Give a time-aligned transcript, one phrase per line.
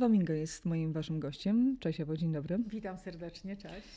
[0.00, 1.76] Ewa Minga jest moim waszym gościem.
[1.80, 2.58] Cześć Ewo, dzień dobry.
[2.66, 3.88] Witam serdecznie, cześć.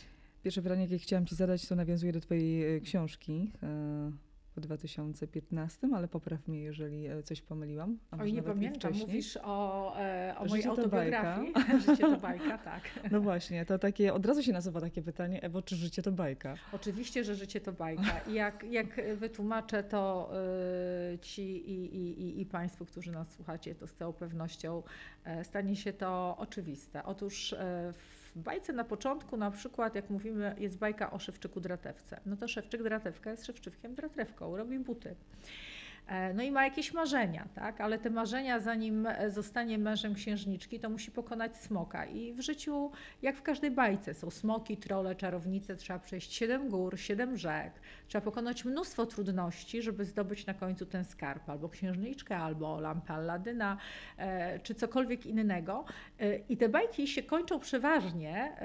[0.44, 4.12] Pierwsze pytanie, jakie chciałam ci zadać, to nawiązuje do twojej e, książki e,
[4.56, 7.98] w 2015, ale popraw mnie, jeżeli e, coś pomyliłam.
[8.12, 11.54] A Oj, nie pamiętam, mówisz o, e, o mojej Życie to autobiografii.
[11.88, 12.82] Życie to bajka, tak.
[13.12, 16.56] No właśnie, to takie, od razu się nasuwa takie pytanie, Ewo, czy życie to bajka?
[16.72, 18.20] Oczywiście, że życie to bajka.
[18.28, 20.32] I jak, jak wytłumaczę to
[21.14, 21.42] y, ci
[21.72, 24.84] i, i, i, i Państwu, którzy nas słuchacie, to z całą pewnością
[25.24, 27.04] e, stanie się to oczywiste.
[27.04, 27.94] Otóż e,
[28.36, 32.20] w bajce na początku na przykład, jak mówimy, jest bajka o Szewczyku Dratewce.
[32.26, 35.16] No to Szewczyk Dratewka jest Szewczykiem Dratewką, robi buty.
[36.08, 37.82] E, no i ma jakieś marzenia, tak?
[37.82, 42.06] ale te marzenia, zanim e, zostanie mężem księżniczki, to musi pokonać smoka.
[42.06, 47.00] I w życiu, jak w każdej bajce, są smoki, trole, czarownice, trzeba przejść siedem gór,
[47.00, 47.74] siedem rzek,
[48.08, 53.78] trzeba pokonać mnóstwo trudności, żeby zdobyć na końcu ten skarb, albo księżniczkę, albo lampę Alladyna,
[54.18, 55.86] e, czy cokolwiek innego.
[56.50, 58.58] I te bajki się kończą przeważnie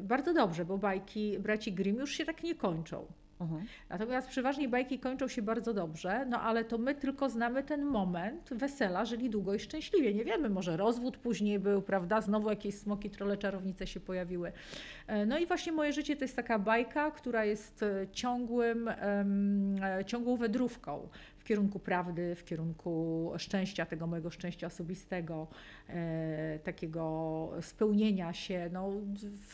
[0.00, 3.06] bardzo dobrze, bo bajki braci Grimm już się tak nie kończą.
[3.40, 3.66] Mhm.
[3.88, 8.50] Natomiast przeważnie bajki kończą się bardzo dobrze, no ale to my tylko znamy ten moment
[8.54, 10.14] wesela, żyli długo i szczęśliwie.
[10.14, 12.20] Nie wiemy, może rozwód później był, prawda?
[12.20, 14.52] Znowu jakieś smoki, trole, czarownice się pojawiły.
[15.06, 20.04] E, no i właśnie moje życie to jest taka bajka, która jest e, ciągłym, e,
[20.06, 25.48] ciągłą wędrówką w kierunku prawdy, w kierunku szczęścia, tego mojego szczęścia osobistego,
[26.64, 28.70] takiego spełnienia się.
[28.72, 28.90] No,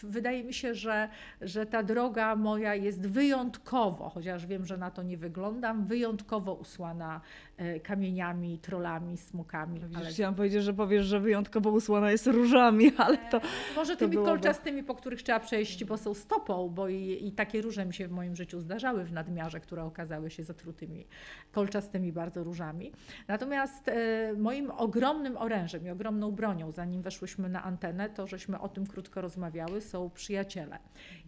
[0.03, 1.09] wydaje mi się, że,
[1.41, 7.21] że ta droga moja jest wyjątkowo, chociaż wiem, że na to nie wyglądam, wyjątkowo usłana
[7.57, 9.81] e, kamieniami, trolami, smokami.
[9.81, 10.11] No, ale...
[10.11, 13.39] Chciałam powiedzieć, że powiesz, że wyjątkowo usłana jest różami, ale to.
[13.39, 13.41] E,
[13.77, 14.31] może tymi byłoby...
[14.31, 18.09] kolczastymi, po których trzeba przejść, bo są stopą, bo i, i takie róże mi się
[18.09, 21.07] w moim życiu zdarzały w nadmiarze, które okazały się zatrutymi
[21.53, 22.93] kolczastymi tymi bardzo różami.
[23.29, 25.91] Natomiast e, moim ogromnym orężem i
[26.27, 30.79] ogromną bronią, zanim weszłyśmy na antenę, to żeśmy o tym krótko rozmawiały, są przyjaciele.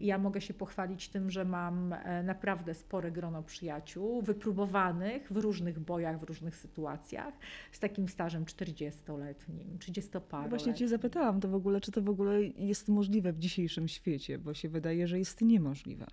[0.00, 5.36] I ja mogę się pochwalić tym, że mam e, naprawdę spore grono przyjaciół, wypróbowanych w
[5.36, 7.34] różnych bojach, w różnych sytuacjach,
[7.72, 10.48] z takim stażem 40-letnim, 30-paroletnim.
[10.48, 14.38] Właśnie Cię zapytałam to w ogóle, czy to w ogóle jest możliwe w dzisiejszym świecie,
[14.38, 16.06] bo się wydaje, że jest niemożliwe.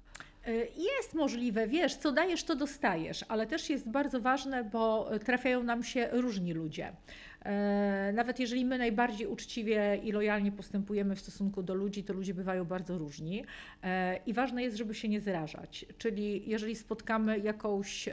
[0.49, 0.67] Y,
[0.99, 5.83] jest możliwe, wiesz, co dajesz, to dostajesz, ale też jest bardzo ważne, bo trafiają nam
[5.83, 6.87] się różni ludzie.
[6.89, 12.33] Y, nawet jeżeli my najbardziej uczciwie i lojalnie postępujemy w stosunku do ludzi, to ludzie
[12.33, 13.41] bywają bardzo różni.
[13.41, 13.88] Y,
[14.25, 15.85] I ważne jest, żeby się nie zrażać.
[15.97, 18.09] Czyli jeżeli spotkamy jakąś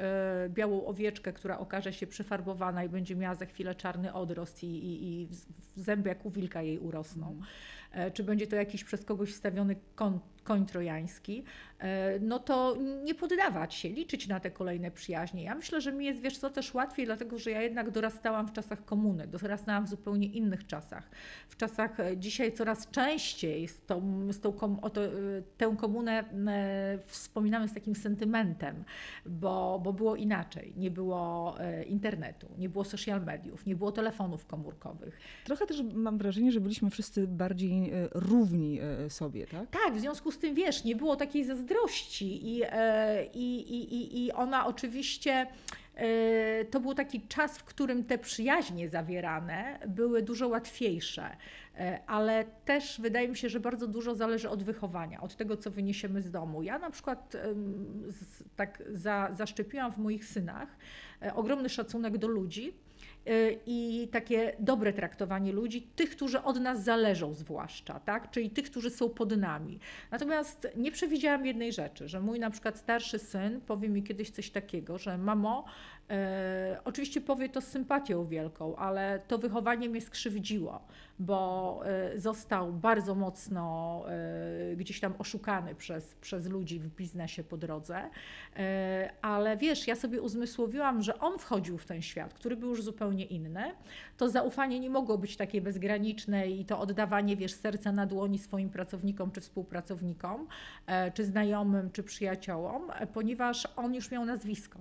[0.49, 5.23] białą owieczkę, która okaże się przefarbowana i będzie miała za chwilę czarny odrost i, i,
[5.23, 5.29] i
[5.77, 7.41] zęby jak u wilka jej urosną,
[8.15, 11.45] czy będzie to jakiś przez kogoś wstawiony kąt koń trojański,
[11.79, 15.43] e, no to nie poddawać się, liczyć na te kolejne przyjaźnie.
[15.43, 18.53] Ja myślę, że mi jest, wiesz co, też łatwiej, dlatego że ja jednak dorastałam w
[18.53, 21.11] czasach komuny, dorastałam w zupełnie innych czasach.
[21.49, 25.11] W czasach e, dzisiaj coraz częściej z tą, z tą o to, e,
[25.57, 26.25] tę komunę
[27.07, 28.85] wspominamy z takim sentymentem,
[29.27, 30.73] bo, bo było inaczej.
[30.77, 31.55] Nie było
[31.87, 35.19] internetu, nie było social mediów, nie było telefonów komórkowych.
[35.45, 39.71] Trochę też mam wrażenie, że byliśmy wszyscy bardziej równi sobie, tak?
[39.71, 44.25] Tak, w związku z z tym, wiesz, nie było takiej zazdrości e, i, i, i,
[44.25, 45.47] i ona oczywiście
[45.95, 51.37] e, to był taki czas, w którym te przyjaźnie zawierane były dużo łatwiejsze,
[51.79, 55.71] e, ale też wydaje mi się, że bardzo dużo zależy od wychowania, od tego, co
[55.71, 56.63] wyniesiemy z domu.
[56.63, 57.37] Ja na przykład
[58.57, 60.69] tak za, zaszczepiłam w moich synach
[61.35, 62.73] ogromny szacunek do ludzi,
[63.67, 68.31] i takie dobre traktowanie ludzi, tych, którzy od nas zależą zwłaszcza, tak?
[68.31, 69.79] czyli tych, którzy są pod nami.
[70.11, 74.51] Natomiast nie przewidziałam jednej rzeczy, że mój na przykład starszy syn powie mi kiedyś coś
[74.51, 75.65] takiego, że mamo,
[76.11, 80.81] e, oczywiście powie to z sympatią wielką, ale to wychowanie mnie skrzywdziło,
[81.19, 87.57] bo e, został bardzo mocno e, gdzieś tam oszukany przez, przez ludzi w biznesie po
[87.57, 88.11] drodze,
[88.57, 92.83] e, ale wiesz, ja sobie uzmysłowiłam, że on wchodził w ten świat, który był już
[92.83, 93.65] zupełnie inny.
[94.17, 98.71] To zaufanie nie mogło być takie bezgraniczne i to oddawanie, wiesz, serca na dłoni swoim
[98.71, 100.47] pracownikom czy współpracownikom,
[101.15, 102.83] czy znajomym, czy przyjaciołom,
[103.15, 104.79] ponieważ on już miał nazwisko.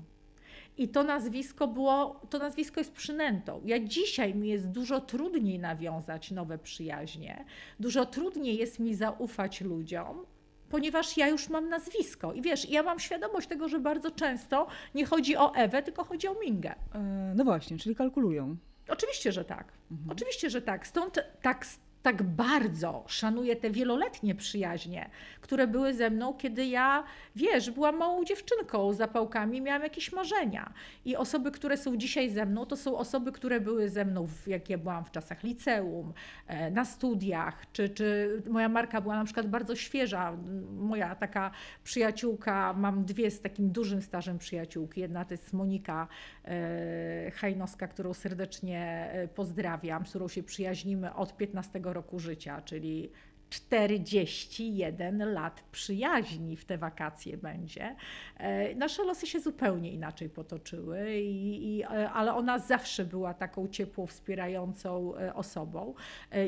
[0.78, 3.62] I to nazwisko było, to nazwisko jest przynętą.
[3.66, 7.46] Ja dzisiaj mi jest dużo trudniej nawiązać nowe przyjaźnie,
[7.80, 10.26] dużo trudniej jest mi zaufać ludziom,
[10.70, 12.34] ponieważ ja już mam nazwisko.
[12.34, 16.28] I wiesz, ja mam świadomość tego, że bardzo często nie chodzi o Ewę, tylko chodzi
[16.28, 16.76] o Mingę.
[16.94, 18.58] E, no właśnie, czyli kalkulują.
[18.90, 19.72] Oczywiście, że tak.
[19.92, 20.10] Mhm.
[20.10, 20.88] Oczywiście, że tak.
[20.88, 21.66] Stąd tak
[22.06, 25.10] tak bardzo szanuję te wieloletnie przyjaźnie,
[25.42, 27.04] które były ze mną, kiedy ja,
[27.36, 30.74] wiesz, byłam małą dziewczynką z zapałkami, miałam jakieś marzenia.
[31.06, 34.70] I osoby, które są dzisiaj ze mną, to są osoby, które były ze mną, jak
[34.70, 36.14] ja byłam w czasach liceum,
[36.48, 40.38] e, na studiach, czy, czy moja marka była na przykład bardzo świeża.
[40.78, 41.52] Moja taka
[41.84, 45.02] przyjaciółka, mam dwie z takim dużym stażem przyjaciółki.
[45.02, 46.08] Jedna to jest Monika
[46.46, 53.12] e, Hajnowska, którą serdecznie e, pozdrawiam, z którą się przyjaźnimy od 15 roku życia, czyli
[53.56, 57.96] 41 lat przyjaźni w te wakacje będzie.
[58.38, 63.68] E, nasze losy się zupełnie inaczej potoczyły, i, i, e, ale ona zawsze była taką
[63.68, 65.94] ciepłą, wspierającą e, osobą.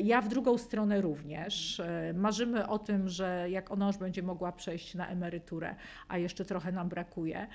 [0.04, 1.82] Ja w drugą stronę również.
[2.14, 5.74] Marzymy o tym, że jak ona już będzie mogła przejść na emeryturę,
[6.08, 7.46] a jeszcze trochę nam brakuje,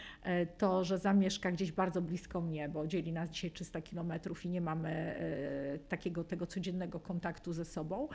[0.58, 4.62] to że zamieszka gdzieś bardzo blisko mnie, bo dzieli nas dzisiaj 300 kilometrów i nie
[4.62, 5.16] mamy
[5.90, 8.08] takiego tego codziennego kontaktu ze sobą.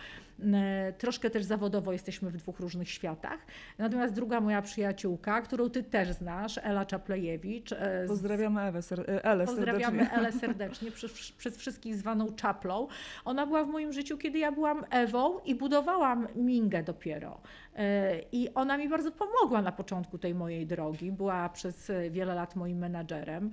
[0.98, 3.38] Troszkę troszkę też zawodowo jesteśmy w dwóch różnych światach.
[3.78, 7.72] Natomiast druga moja przyjaciółka, którą ty też znasz, Ela Czaplejewicz.
[7.72, 10.12] E, pozdrawiamy Ewę, ser- Elę Pozdrawiamy serdecznie.
[10.18, 12.88] Elę serdecznie, przez, przez wszystkich zwaną Czaplą.
[13.24, 17.40] Ona była w moim życiu, kiedy ja byłam Ewą i budowałam Mingę dopiero.
[17.76, 21.12] E, I ona mi bardzo pomogła na początku tej mojej drogi.
[21.12, 23.50] Była przez wiele lat moim menadżerem.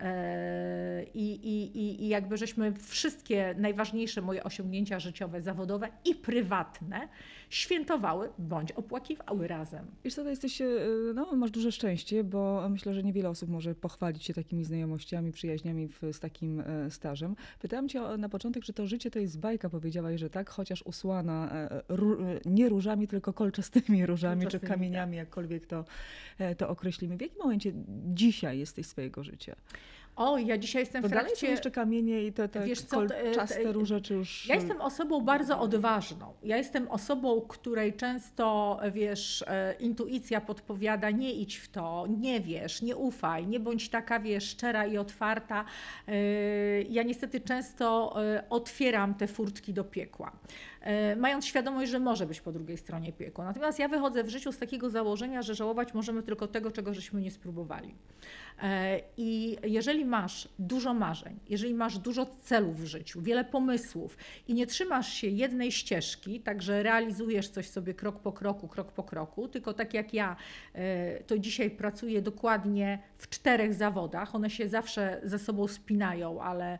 [0.00, 7.08] E, I, i, i jakby żeśmy wszystkie najważniejsze moje osiągnięcia życiowe, zawodowe i prywatne
[7.48, 9.86] świętowały bądź opłakiwały razem.
[10.04, 10.66] Wiesz co, to jesteś, e,
[11.14, 15.88] no, masz duże szczęście, bo myślę, że niewiele osób może pochwalić się takimi znajomościami, przyjaźniami
[15.88, 17.36] w, z takim stażem.
[17.60, 21.50] Pytałam cię na początek, czy to życie to jest bajka, powiedziałaś, że tak, chociaż usłana
[22.44, 25.18] nie różami, tylko kolczastami z tymi różami czy kamieniami, tak.
[25.18, 25.84] jakkolwiek to,
[26.38, 27.16] e, to określimy.
[27.16, 27.72] W jakim momencie
[28.14, 29.56] dzisiaj jesteś swojego życia?
[30.18, 31.40] O, ja dzisiaj jestem Bo w trakcie...
[31.40, 34.46] dalej jeszcze kamienie i te, te wiesz co, kolczaste róże, czy już...
[34.46, 36.32] Ja jestem osobą bardzo odważną.
[36.42, 42.82] Ja jestem osobą, której często, wiesz, e, intuicja podpowiada, nie idź w to, nie wiesz,
[42.82, 45.64] nie ufaj, nie bądź taka, wiesz, szczera i otwarta.
[46.08, 46.12] E,
[46.82, 48.16] ja niestety często
[48.50, 50.32] otwieram te furtki do piekła.
[50.80, 53.44] E, mając świadomość, że może być po drugiej stronie piekło.
[53.44, 57.20] Natomiast ja wychodzę w życiu z takiego założenia, że żałować możemy tylko tego, czego żeśmy
[57.20, 57.94] nie spróbowali.
[58.62, 64.16] E, I jeżeli masz dużo marzeń, jeżeli masz dużo celów w życiu, wiele pomysłów
[64.48, 69.02] i nie trzymasz się jednej ścieżki, także realizujesz coś sobie krok po kroku, krok po
[69.02, 70.36] kroku, tylko tak jak ja,
[70.74, 74.34] e, to dzisiaj pracuję dokładnie w czterech zawodach.
[74.34, 76.78] One się zawsze ze sobą spinają, ale,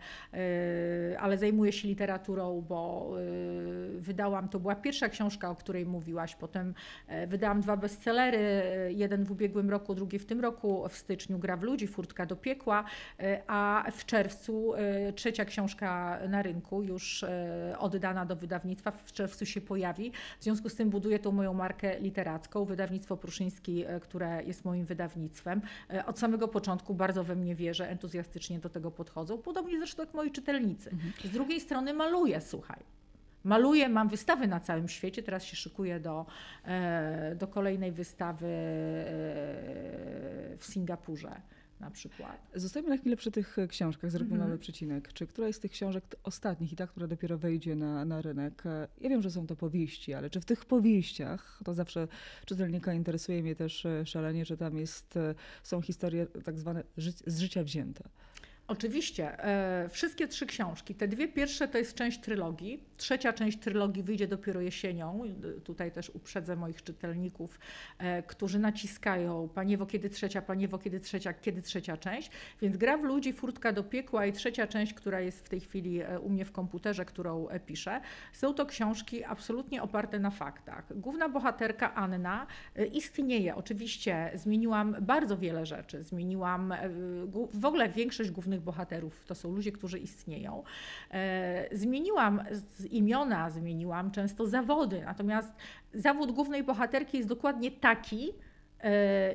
[1.18, 3.12] ale zajmuję się literaturą, bo
[3.98, 6.74] wydałam, to była pierwsza książka, o której mówiłaś, potem
[7.06, 11.38] e, wydałam dwa bestsellery, e, jeden w ubiegłym roku, drugi w tym roku, w styczniu
[11.38, 12.84] Gra w ludzi, Furtka do piekła,
[13.20, 14.72] e, a w czerwcu
[15.14, 17.24] trzecia książka na rynku, już
[17.78, 20.12] oddana do wydawnictwa, w czerwcu się pojawi.
[20.40, 25.60] W związku z tym buduję tą moją markę literacką, wydawnictwo Pruszyński, które jest moim wydawnictwem.
[26.06, 30.30] Od samego początku bardzo we mnie wierzę, entuzjastycznie do tego podchodzą, podobnie zresztą jak moi
[30.30, 30.90] czytelnicy.
[30.90, 31.12] Mhm.
[31.24, 32.98] Z drugiej strony maluję, słuchaj.
[33.44, 36.26] Maluję, mam wystawy na całym świecie, teraz się szykuję do,
[36.64, 38.50] e, do kolejnej wystawy e,
[40.58, 41.40] w Singapurze
[41.80, 42.46] na przykład.
[42.54, 44.48] Zostajmy na chwilę przy tych książkach, zrobimy mm -hmm.
[44.48, 45.12] mały przecinek.
[45.12, 48.88] Czy któraś z tych książek ostatnich i ta, która dopiero wejdzie na, na rynek, e,
[49.00, 52.08] ja wiem, że są to powieści, ale czy w tych powieściach, to zawsze
[52.46, 55.18] czytelnika interesuje mnie też szalenie, że tam jest,
[55.62, 58.04] są historie tak zwane ży z życia wzięte.
[58.68, 59.44] Oczywiście.
[59.44, 60.94] E, wszystkie trzy książki.
[60.94, 62.84] Te dwie pierwsze to jest część trylogii.
[62.96, 65.22] Trzecia część trylogii wyjdzie dopiero jesienią.
[65.64, 67.58] Tutaj też uprzedzę moich czytelników,
[67.98, 72.30] e, którzy naciskają Paniewo, kiedy trzecia, Paniewo, kiedy trzecia, kiedy trzecia część.
[72.62, 76.00] Więc gra w ludzi, furtka do piekła i trzecia część, która jest w tej chwili
[76.00, 78.00] e, u mnie w komputerze, którą e, piszę.
[78.32, 80.98] Są to książki absolutnie oparte na faktach.
[81.00, 83.54] Główna bohaterka Anna e, istnieje.
[83.54, 86.02] Oczywiście zmieniłam bardzo wiele rzeczy.
[86.02, 86.88] Zmieniłam e,
[87.52, 89.24] w ogóle większość głównych głównych bohaterów.
[89.26, 90.62] To są ludzie, którzy istnieją.
[91.10, 92.42] E, zmieniłam
[92.90, 95.52] imiona, zmieniłam często zawody, natomiast
[95.94, 98.32] zawód głównej bohaterki jest dokładnie taki,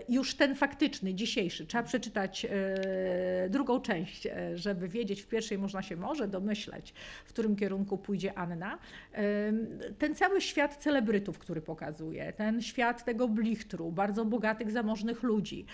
[0.09, 1.65] już ten faktyczny, dzisiejszy.
[1.65, 6.93] Trzeba przeczytać e, drugą część, e, żeby wiedzieć, w pierwszej można się może domyśleć,
[7.25, 8.77] w którym kierunku pójdzie Anna.
[9.97, 15.65] Ten cały świat celebrytów, który pokazuje, ten świat tego blichtru, bardzo bogatych, zamożnych ludzi.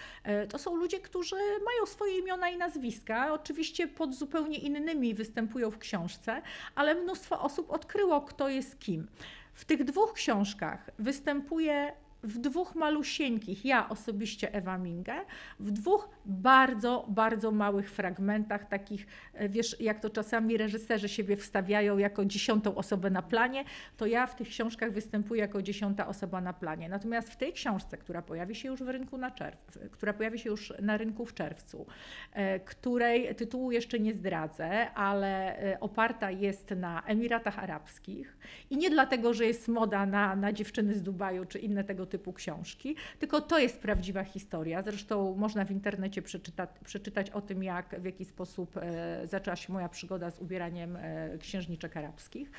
[0.49, 5.77] To są ludzie, którzy mają swoje imiona i nazwiska, oczywiście pod zupełnie innymi występują w
[5.77, 6.41] książce,
[6.75, 9.07] ale mnóstwo osób odkryło, kto jest kim.
[9.53, 11.91] W tych dwóch książkach występuje
[12.23, 15.13] w dwóch malusieńkich, ja osobiście Ewa Mingę,
[15.59, 21.97] w dwóch bardzo, bardzo małych fragmentach, takich, e, wiesz, jak to czasami reżyserzy siebie wstawiają
[21.97, 23.63] jako dziesiątą osobę na planie,
[23.97, 26.89] to ja w tych książkach występuję jako dziesiąta osoba na planie.
[26.89, 29.57] Natomiast w tej książce, która pojawi się już w rynku na czerw,
[29.91, 31.85] która pojawi się już na rynku w czerwcu,
[32.33, 38.37] e, której tytułu jeszcze nie zdradzę, ale e, oparta jest na Emiratach Arabskich
[38.69, 42.33] i nie dlatego, że jest moda na, na dziewczyny z Dubaju czy inne tego typu
[42.33, 44.81] książki, tylko to jest prawdziwa historia.
[44.83, 49.73] Zresztą można w internecie przeczyta, przeczytać o tym, jak w jaki sposób e, zaczęła się
[49.73, 52.51] moja przygoda z ubieraniem e, księżniczek arabskich.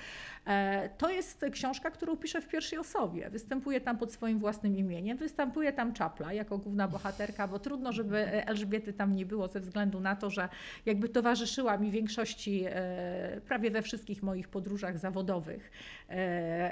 [0.47, 3.31] E, to jest książka, którą piszę w pierwszej osobie.
[3.31, 8.47] Występuję tam pod swoim własnym imieniem, występuje tam Czapla jako główna bohaterka, bo trudno, żeby
[8.47, 10.49] Elżbiety tam nie było ze względu na to, że
[10.87, 15.71] jakby towarzyszyła mi większości, e, prawie we wszystkich moich podróżach zawodowych,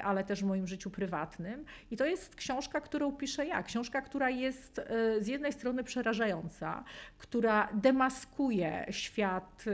[0.03, 1.65] ale też w moim życiu prywatnym.
[1.91, 3.63] I to jest książka, którą piszę ja.
[3.63, 4.81] Książka, która jest
[5.21, 6.85] z jednej strony przerażająca,
[7.19, 9.65] która demaskuje świat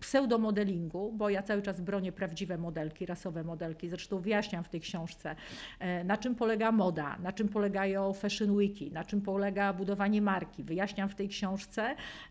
[0.00, 3.88] pseudomodelingu, bo ja cały czas bronię prawdziwe modelki rasowe modelki.
[3.88, 5.36] Zresztą wyjaśniam w tej książce,
[5.78, 10.64] e, na czym polega moda, na czym polegają fashion weeki, na czym polega budowanie marki.
[10.64, 11.82] Wyjaśniam w tej książce,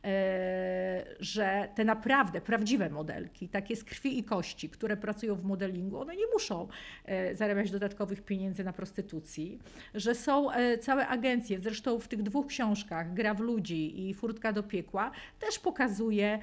[0.04, 6.00] e, że te naprawdę prawdziwe modelki, takie z krwi i kości, które pracują w modelingu,
[6.00, 6.68] one nie muszą
[7.06, 9.60] e, zarabiać dodatkowych pieniędzy na prostytucji,
[10.00, 10.48] że są
[10.82, 15.60] całe agencje, zresztą w tych dwóch książkach, Gra w ludzi i Furtka do piekła, też
[15.60, 16.40] pokazuje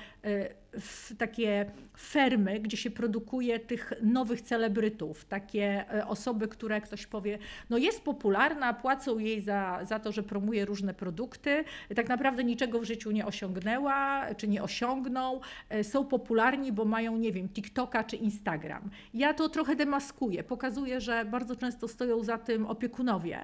[1.18, 7.38] takie fermy, gdzie się produkuje tych nowych celebrytów, takie e, osoby, które ktoś powie,
[7.70, 11.64] no jest popularna, płacą jej za, za to, że promuje różne produkty,
[11.96, 17.16] tak naprawdę niczego w życiu nie osiągnęła, czy nie osiągną, e, są popularni, bo mają,
[17.16, 18.90] nie wiem, TikToka czy Instagram.
[19.14, 23.40] Ja to trochę demaskuję, pokazuję, że bardzo często stoją za tym opiekunowie.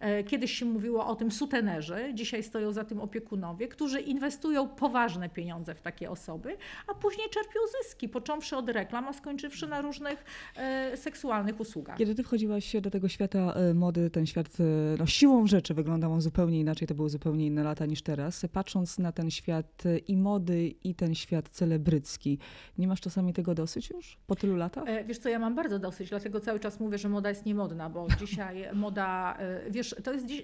[0.00, 5.28] E, kiedyś się mówiło o tym sutenerzy, dzisiaj stoją za tym opiekunowie, którzy inwestują poważne
[5.28, 10.24] pieniądze w takie osoby, a później czerpią zyski, począwszy od reklam, a skończywszy na różnych
[10.56, 11.96] e, seksualnych usługach.
[11.96, 14.62] Kiedy ty wchodziłaś do tego świata e, mody, ten świat e,
[14.98, 18.46] no, siłą rzeczy wyglądał on zupełnie inaczej, to były zupełnie inne lata niż teraz.
[18.52, 22.38] Patrząc na ten świat i mody, i ten świat celebrycki,
[22.78, 24.84] nie masz czasami tego dosyć już po tylu latach?
[25.06, 28.06] Wiesz co, ja mam bardzo dosyć, dlatego cały czas mówię, że moda jest niemodna, bo
[28.20, 29.38] dzisiaj moda,
[29.70, 30.42] wiesz, to jest dziś,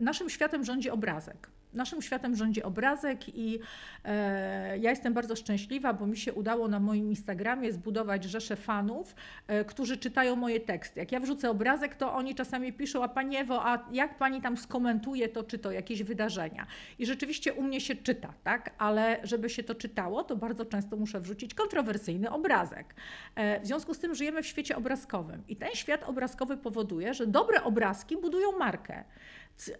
[0.00, 1.50] naszym światem rządzi obrazek.
[1.72, 3.58] Naszym światem rządzi obrazek i
[4.04, 9.14] e, ja jestem bardzo szczęśliwa, bo mi się udało na moim Instagramie zbudować rzeszę fanów,
[9.46, 11.00] e, którzy czytają moje teksty.
[11.00, 14.56] Jak ja wrzucę obrazek, to oni czasami piszą, a Pani Ewo, a jak Pani tam
[14.56, 16.66] skomentuje to, czy to jakieś wydarzenia.
[16.98, 18.70] I rzeczywiście u mnie się czyta, tak?
[18.78, 22.94] Ale żeby się to czytało, to bardzo często muszę wrzucić kontrowersyjny obrazek.
[23.34, 27.26] E, w związku z tym żyjemy w świecie obrazkowym i ten świat obrazkowy powoduje, że
[27.26, 29.04] dobre obrazki budują markę.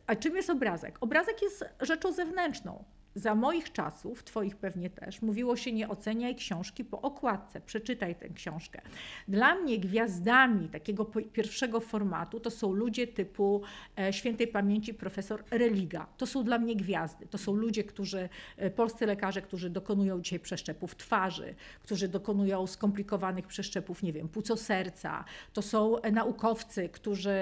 [0.06, 0.98] A czym jest obrazek?
[1.00, 2.84] Obrazek jest rzeczą zewnętrzną.
[3.14, 8.28] Za moich czasów, Twoich pewnie też, mówiło się nie oceniaj książki po okładce, przeczytaj tę
[8.28, 8.80] książkę.
[9.28, 13.62] Dla mnie gwiazdami takiego pierwszego formatu to są ludzie typu
[13.98, 16.06] e, świętej pamięci profesor Religa.
[16.16, 17.26] To są dla mnie gwiazdy.
[17.26, 23.46] To są ludzie, którzy, e, polscy lekarze, którzy dokonują dzisiaj przeszczepów twarzy, którzy dokonują skomplikowanych
[23.46, 25.24] przeszczepów, nie wiem, płuco serca.
[25.52, 27.38] To są e, naukowcy, którzy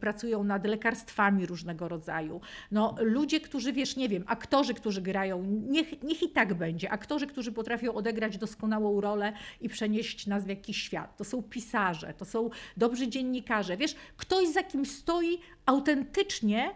[0.00, 2.40] pracują nad lekarstwami różnego rodzaju.
[2.70, 6.90] No, ludzie, którzy, wiesz, nie wiem, aktorzy, którzy grają, niech, niech i tak będzie.
[6.90, 11.16] Aktorzy, którzy potrafią odegrać doskonałą rolę i przenieść nas w jakiś świat.
[11.16, 13.76] To są pisarze, to są dobrzy dziennikarze.
[13.76, 16.70] Wiesz, ktoś za kim stoi autentycznie,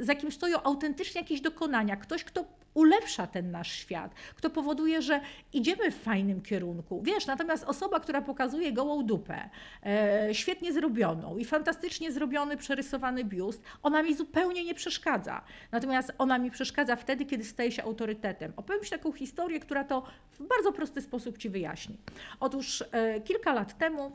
[0.00, 1.96] za kim stoją autentycznie jakieś dokonania.
[1.96, 5.20] Ktoś, kto ulepsza ten nasz świat, kto powoduje, że
[5.52, 7.02] idziemy w fajnym kierunku.
[7.02, 9.50] Wiesz, natomiast osoba, która pokazuje gołą dupę,
[9.86, 15.44] e, świetnie zrobioną i fantastycznie zrobiony, przerysowany biust, ona mi zupełnie nie przeszkadza.
[15.72, 18.52] Natomiast ona mi przeszkadza wtedy, kiedy staje się autorytetem.
[18.56, 21.96] Opowiem Ci taką historię, która to w bardzo prosty sposób Ci wyjaśni.
[22.40, 24.12] Otóż e, kilka lat temu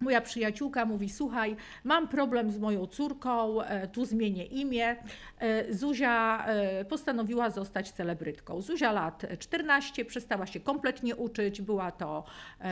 [0.00, 4.96] Moja przyjaciółka mówi: Słuchaj, mam problem z moją córką, e, tu zmienię imię.
[5.38, 8.60] E, Zuzia e, postanowiła zostać celebrytką.
[8.60, 12.24] Zuzia lat 14, przestała się kompletnie uczyć, była to.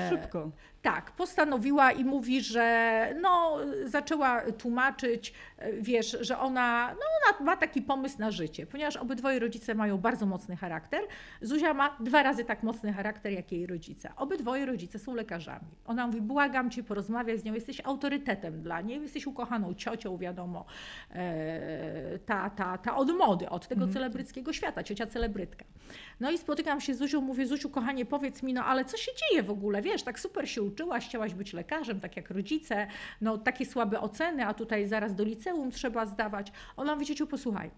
[0.09, 0.50] Szybko.
[0.83, 5.33] Tak, postanowiła i mówi, że no, zaczęła tłumaczyć,
[5.81, 7.01] wiesz, że ona, no,
[7.33, 11.01] ona ma taki pomysł na życie, ponieważ obydwoje rodzice mają bardzo mocny charakter.
[11.43, 14.11] Zuzia ma dwa razy tak mocny charakter jak jej rodzice.
[14.17, 15.67] Obydwoje rodzice są lekarzami.
[15.87, 20.65] Ona mówi: Błagam cię, porozmawiaj z nią, jesteś autorytetem dla niej, jesteś ukochaną ciocią, wiadomo,
[21.11, 23.93] e, ta, ta, ta od mody, od tego Mhm.
[23.93, 25.65] celebryckiego świata, ciocia celebrytka.
[26.21, 29.13] No i spotykam się z Zuzią, mówię, Zuziu, kochanie, powiedz mi, no ale co się
[29.15, 32.87] dzieje w ogóle, wiesz, tak super się uczyłaś, chciałaś być lekarzem, tak jak rodzice,
[33.21, 36.53] no takie słabe oceny, a tutaj zaraz do liceum trzeba zdawać.
[36.77, 37.71] Ona mówi, ciociu, posłuchaj,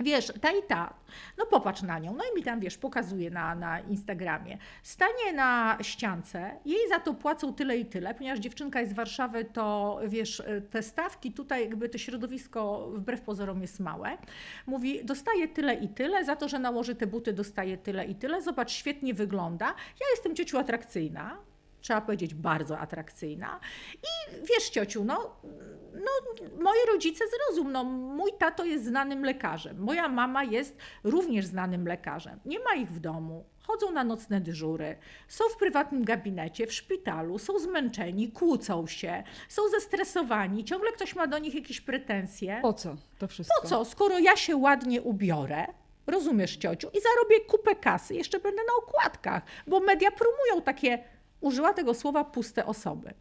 [0.00, 0.94] Wiesz, ta i ta,
[1.38, 2.14] no popatrz na nią.
[2.14, 4.58] No i mi tam, wiesz, pokazuje na, na Instagramie.
[4.82, 9.44] Stanie na ściance, jej za to płacą tyle i tyle, ponieważ dziewczynka jest z Warszawy,
[9.44, 14.18] to wiesz, te stawki tutaj, jakby to środowisko wbrew pozorom jest małe.
[14.66, 18.42] Mówi, dostaje tyle i tyle, za to, że nałoży te buty, dostaje tyle i tyle.
[18.42, 19.66] Zobacz, świetnie wygląda.
[20.00, 21.38] Ja jestem ciociu atrakcyjna,
[21.84, 23.60] trzeba powiedzieć bardzo atrakcyjna.
[23.94, 25.36] I wiesz, ciociu, no,
[25.94, 26.10] no
[26.58, 32.40] moi rodzice zrozum, no mój tato jest znanym lekarzem, moja mama jest również znanym lekarzem.
[32.44, 33.44] Nie ma ich w domu.
[33.66, 34.96] Chodzą na nocne dyżury,
[35.28, 41.26] są w prywatnym gabinecie, w szpitalu, są zmęczeni, kłócą się, są zestresowani, ciągle ktoś ma
[41.26, 42.58] do nich jakieś pretensje.
[42.62, 43.62] Po co to wszystko?
[43.62, 45.66] Po co, skoro ja się ładnie ubiorę,
[46.06, 51.72] rozumiesz ciociu, i zarobię kupę kasy, jeszcze będę na okładkach, bo media promują takie użyła
[51.72, 53.14] tego słowa puste osoby.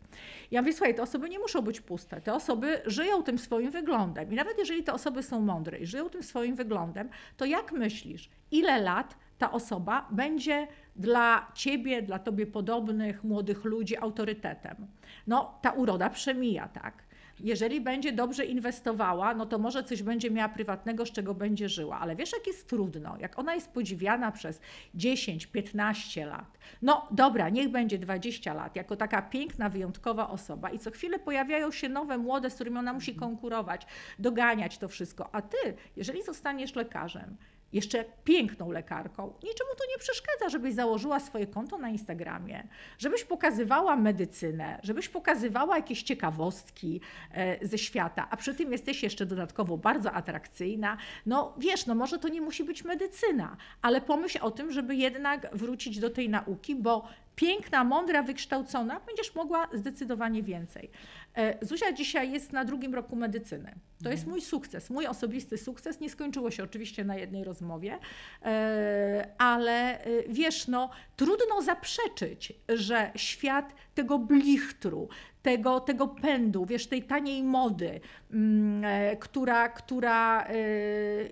[0.51, 2.21] Ja mówię, słuchaj, te osoby nie muszą być puste.
[2.21, 4.31] Te osoby żyją tym swoim wyglądem.
[4.31, 8.29] I nawet jeżeli te osoby są mądre i żyją tym swoim wyglądem, to jak myślisz,
[8.51, 14.87] ile lat ta osoba będzie dla ciebie, dla tobie podobnych młodych ludzi autorytetem?
[15.27, 17.03] No, ta uroda przemija, tak?
[17.43, 21.99] Jeżeli będzie dobrze inwestowała, no to może coś będzie miała prywatnego, z czego będzie żyła.
[21.99, 24.61] Ale wiesz, jak jest trudno, jak ona jest podziwiana przez
[24.95, 26.57] 10, 15 lat.
[26.81, 31.71] No dobra, niech będzie 20 lat, jako taka piękna, wyjątkowa osoba i co chwilę pojawiają
[31.71, 33.87] się nowe, młode, z którymi ona musi konkurować,
[34.19, 35.35] doganiać to wszystko.
[35.35, 35.57] A ty,
[35.95, 37.37] jeżeli zostaniesz lekarzem,
[37.73, 43.95] jeszcze piękną lekarką, niczemu to nie przeszkadza, żebyś założyła swoje konto na Instagramie, żebyś pokazywała
[43.95, 47.01] medycynę, żebyś pokazywała jakieś ciekawostki
[47.31, 50.97] e, ze świata, a przy tym jesteś jeszcze dodatkowo bardzo atrakcyjna.
[51.25, 55.49] No wiesz, no może to nie musi być medycyna, ale pomyśl o tym, żeby jednak
[55.53, 60.89] wrócić do tej nauki, bo piękna, mądra, wykształcona, będziesz mogła zdecydowanie więcej.
[61.37, 63.75] E, Zuzia dzisiaj jest na drugim roku medycyny.
[64.03, 65.99] To jest mój sukces, mój osobisty sukces.
[65.99, 67.99] Nie skończyło się oczywiście na jednej rozmowie,
[68.41, 75.09] e, ale e, wiesz, no, trudno zaprzeczyć, że świat tego blichtru,
[75.43, 77.99] tego, tego pędu, wiesz, tej taniej mody,
[78.31, 78.83] mm,
[79.19, 80.47] która, która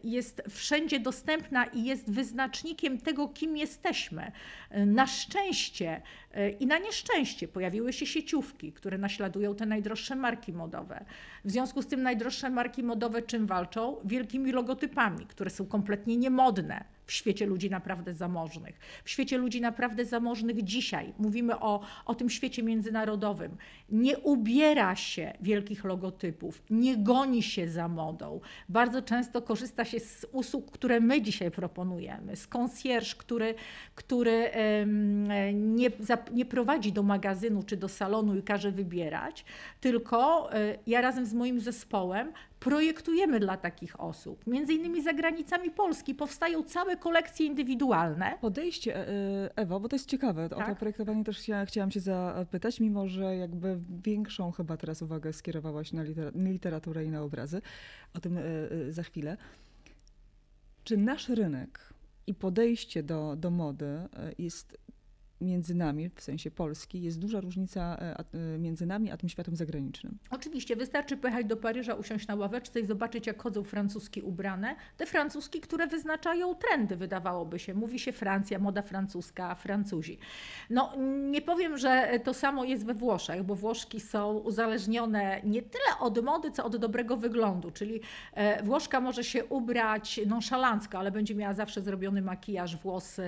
[0.04, 4.32] jest wszędzie dostępna i jest wyznacznikiem tego, kim jesteśmy.
[4.86, 6.02] Na szczęście
[6.60, 11.06] i na nieszczęście pojawiły się sieciówki, które naśladują te najdroższe marki modowe.
[11.46, 13.96] W związku z tym najdroższe marki modowe czym walczą?
[14.06, 18.80] Wielkimi logotypami, które są kompletnie niemodne w świecie ludzi naprawdę zamożnych.
[19.04, 23.58] W świecie ludzi naprawdę zamożnych dzisiaj, mówimy o, o tym świecie międzynarodowym,
[23.90, 28.40] nie ubiera się wielkich logotypów, nie goni się za modą.
[28.70, 33.56] Bardzo często korzysta się z usług, które my dzisiaj proponujemy, z concierge, który,
[33.96, 34.52] który
[35.54, 35.90] nie,
[36.32, 39.46] nie prowadzi do magazynu czy do salonu i każe wybierać,
[39.82, 44.48] tylko e, ja razem z moim zespołem projektujemy dla takich osób.
[44.48, 48.38] Między innymi za granicami Polski powstają całe kolekcje indywidualne.
[48.42, 50.58] Podejście, e, Ewa, bo to jest ciekawe, tak?
[50.58, 50.80] o to tak.
[50.80, 56.04] projektowanie też chciałam, chciałam Cię zapytać, mimo że jakby większą chyba teraz uwagę skierowałaś na
[56.36, 57.62] literaturę i na obrazy,
[58.14, 58.42] o tym e,
[58.90, 59.38] za chwilę.
[60.84, 61.94] Czy nasz rynek
[62.28, 64.00] i podejście do, do mody
[64.38, 64.78] jest
[65.42, 68.24] między nami, w sensie Polski, jest duża różnica e,
[68.54, 70.18] e, między nami a tym światem zagranicznym.
[70.30, 74.76] Oczywiście, wystarczy pojechać do Paryża, usiąść na ławeczce i zobaczyć, jak chodzą francuski ubrane.
[74.98, 77.74] Te francuski, które wyznaczają trendy, wydawałoby się.
[77.74, 80.18] Mówi się Francja, moda francuska, Francuzi.
[80.70, 80.94] No,
[81.32, 86.24] nie powiem, że to samo jest we Włoszech, bo Włoszki są uzależnione nie tyle od
[86.24, 88.02] mody, co od dobrego wyglądu, czyli
[88.34, 93.24] e, Włoszka może się ubrać nonszalancko, ale będzie miała zawsze zrobiony makijaż, włosy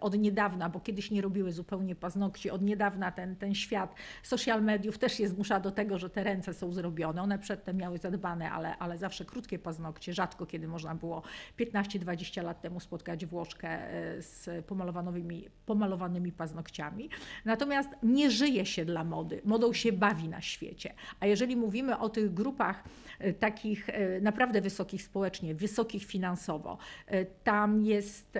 [0.00, 2.50] od niedawna, bo kiedyś nie robiły zupełnie paznokci.
[2.50, 6.54] Od niedawna ten, ten świat social mediów też je zmusza do tego, że te ręce
[6.54, 7.22] są zrobione.
[7.22, 10.12] One przedtem miały zadbane, ale, ale zawsze krótkie paznokcie.
[10.12, 11.22] Rzadko kiedy można było
[11.58, 17.08] 15-20 lat temu spotkać Włoszkę e, z pomalowanymi, pomalowanymi paznokciami.
[17.44, 19.40] Natomiast nie żyje się dla mody.
[19.44, 20.94] Modą się bawi na świecie.
[21.20, 22.84] A jeżeli mówimy o tych grupach
[23.18, 26.78] e, takich e, naprawdę wysokich społecznie, wysokich finansowo,
[27.44, 28.38] tam jest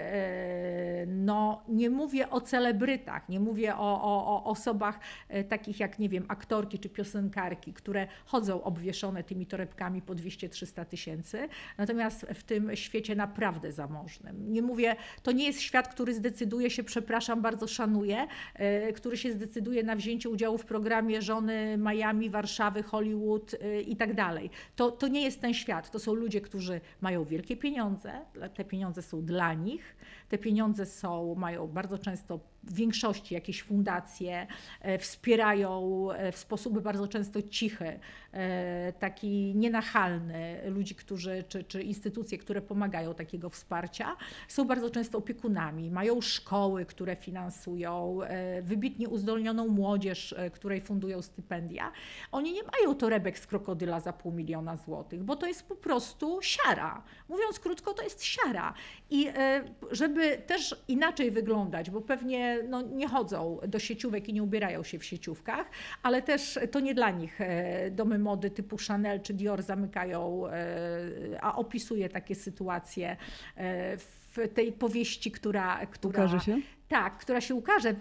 [1.07, 2.41] no, nie mówię o
[2.75, 7.73] celebrytach, nie mówię o, o, o osobach e, takich jak, nie wiem, aktorki czy piosenkarki,
[7.73, 14.53] które chodzą obwieszone tymi torebkami po 200-300 tysięcy, natomiast w tym świecie naprawdę zamożnym.
[14.53, 19.33] Nie mówię, to nie jest świat, który zdecyduje się, przepraszam, bardzo szanuję, e, który się
[19.33, 24.51] zdecyduje na wzięcie udziału w programie żony Miami, Warszawy, Hollywood e, i tak dalej.
[24.77, 25.91] To, to nie jest ten świat.
[25.91, 28.13] To są ludzie, którzy mają wielkie pieniądze,
[28.55, 29.97] te pieniądze są dla nich,
[30.35, 34.47] te pieniądze są, mają bardzo często w większości jakieś fundacje,
[34.81, 37.99] e, wspierają e, w sposób bardzo często cichy,
[38.99, 44.17] taki nienachalny ludzi, którzy, czy, czy instytucje, które pomagają takiego wsparcia,
[44.49, 48.19] są bardzo często opiekunami, mają szkoły, które finansują,
[48.63, 51.93] wybitnie uzdolnioną młodzież, której fundują stypendia.
[52.33, 56.39] Oni nie mają torebek z krokodyla za pół miliona złotych, bo to jest po prostu
[56.43, 57.03] siara.
[57.29, 58.75] Mówiąc krótko, to jest siara.
[59.11, 59.29] I
[59.91, 64.99] żeby też inaczej wyglądać, bo pewnie no, nie chodzą do sieciówek i nie ubierają się
[64.99, 65.71] w sieciówkach,
[66.03, 70.53] ale też to nie dla nich e, domy mody typu Chanel czy Dior zamykają, e,
[71.41, 73.17] a opisuje takie sytuacje
[73.57, 76.27] e, w tej powieści, która, która?
[76.89, 77.95] Tak, która się ukaże.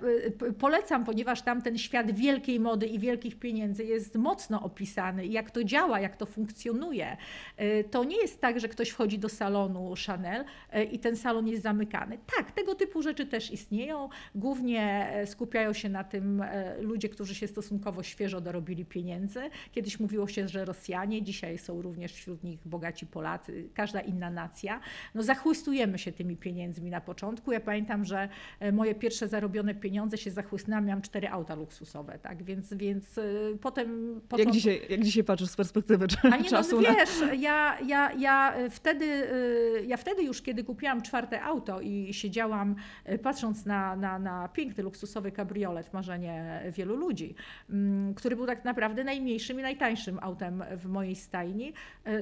[0.60, 5.28] Polecam, ponieważ tam ten świat wielkiej mody i wielkich pieniędzy jest mocno opisany.
[5.28, 7.18] Jak to działa, jak to funkcjonuje.
[7.62, 11.48] Y, to nie jest tak, że ktoś wchodzi do salonu Chanel y, i ten salon
[11.48, 12.18] jest zamykany.
[12.38, 14.10] Tak, tego typu rzeczy też istnieją.
[14.36, 19.42] Głównie e, skupiają się na tym e, ludzie, którzy się stosunkowo świeżo dorobili pieniędzy.
[19.72, 24.80] Kiedyś mówiło się, że Rosjanie, dzisiaj są również wśród nich bogaci Polacy, każda inna nacja.
[25.16, 27.52] No zachłystujemy się tymi pieniędzmi na początku.
[27.52, 32.44] Ja pamiętam, że e, moje pierwsze zarobione pieniądze się zachłysnęłam, miałam cztery auta luksusowe, tak,
[32.44, 34.22] więc, więc y, potem...
[34.38, 36.82] Jak, dzisiaj, jak dzisiaj patrzysz z perspektywy A nie, czasu?
[36.82, 42.14] No, wiesz, ja, ja, ja, wtedy, y, ja wtedy już, kiedy kupiłam czwarte auto i
[42.14, 42.76] siedziałam
[43.10, 47.36] y, patrząc na, na, na piękny, luksusowy kabriolet, marzenie wielu ludzi,
[47.70, 51.74] mm, który był tak naprawdę najmniejszym i najtańszym autem w mojej stajni,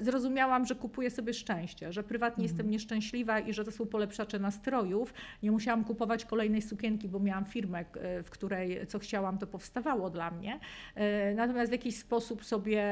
[0.01, 2.49] zrozumiałam, że kupuję sobie szczęście, że prywatnie mhm.
[2.49, 5.13] jestem nieszczęśliwa i że to są polepszacze nastrojów.
[5.43, 7.85] Nie musiałam kupować kolejnych kolejnej sukienki, bo miałam firmę,
[8.23, 10.59] w której co chciałam, to powstawało dla mnie.
[10.95, 12.83] E, natomiast w jakiś sposób sobie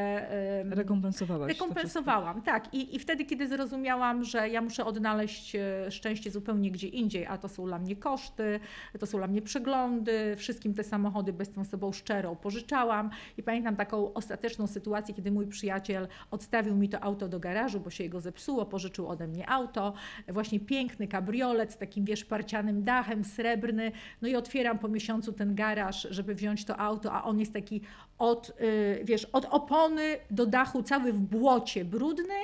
[0.69, 1.49] rekompensowałaś.
[1.49, 2.73] Rekompensowałam, tak.
[2.73, 7.38] I, I wtedy, kiedy zrozumiałam, że ja muszę odnaleźć e, szczęście zupełnie gdzie indziej, a
[7.38, 8.59] to są dla mnie koszty,
[8.99, 13.09] to są dla mnie przeglądy, wszystkim te samochody bez tą sobą szczerą pożyczałam.
[13.38, 17.89] I pamiętam taką ostateczną sytuację, kiedy mój przyjaciel odstawił mi to auto do garażu, bo
[17.89, 19.93] się jego zepsuło, pożyczył ode mnie auto,
[20.27, 23.91] właśnie piękny kabriolet z takim wiesz, parcianym dachem, srebrny.
[24.21, 27.82] No i otwieram po miesiącu ten garaż, żeby wziąć to auto, a on jest taki
[28.17, 32.39] od, y, wiesz, od opony do dachu cały w błocie, brudny.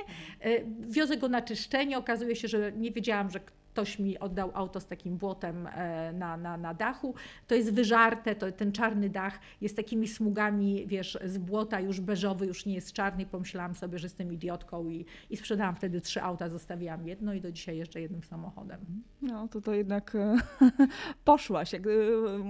[0.46, 1.98] Y, wiozę go na czyszczenie.
[1.98, 3.40] Okazuje się, że nie wiedziałam, że
[3.76, 7.14] ktoś mi oddał auto z takim błotem e, na, na, na dachu.
[7.46, 12.46] To jest wyżarte, to, ten czarny dach jest takimi smugami, wiesz, z błota już beżowy,
[12.46, 13.26] już nie jest czarny.
[13.26, 17.52] Pomyślałam sobie, że jestem idiotką i, i sprzedałam wtedy trzy auta, zostawiłam jedno i do
[17.52, 18.80] dzisiaj jeszcze jednym samochodem.
[19.22, 20.36] No to to jednak e,
[21.24, 21.90] poszłaś, jak, e,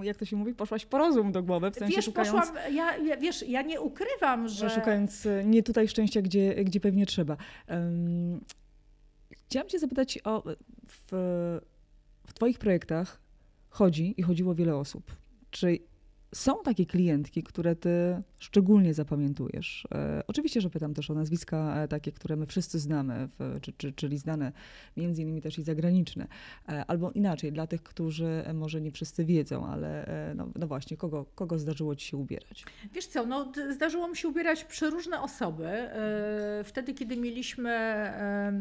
[0.02, 2.36] jak to się mówi, poszłaś po rozum do głowy, w sensie wiesz, szukając...
[2.36, 4.70] Poszłam, ja, ja, wiesz, ja nie ukrywam, że...
[4.70, 7.36] Szukając nie tutaj szczęścia, gdzie, gdzie pewnie trzeba.
[7.68, 8.40] Um,
[9.46, 10.42] Chciałam Cię zapytać o.
[10.88, 11.10] W,
[12.26, 13.20] w Twoich projektach
[13.68, 15.16] chodzi i chodziło wiele osób.
[15.50, 15.78] Czy
[16.34, 19.88] są takie klientki, które ty szczególnie zapamiętujesz?
[19.94, 23.72] E, oczywiście, że pytam też o nazwiska e, takie, które my wszyscy znamy, w, czy,
[23.72, 24.52] czy, czyli znane
[24.96, 26.26] między innymi też i zagraniczne.
[26.68, 30.96] E, albo inaczej, dla tych, którzy może nie wszyscy wiedzą, ale e, no, no, właśnie,
[30.96, 32.64] kogo, kogo zdarzyło ci się ubierać?
[32.92, 35.66] Wiesz co, no, zdarzyło mi się ubierać przeróżne osoby.
[35.66, 38.52] E, wtedy, kiedy mieliśmy, e,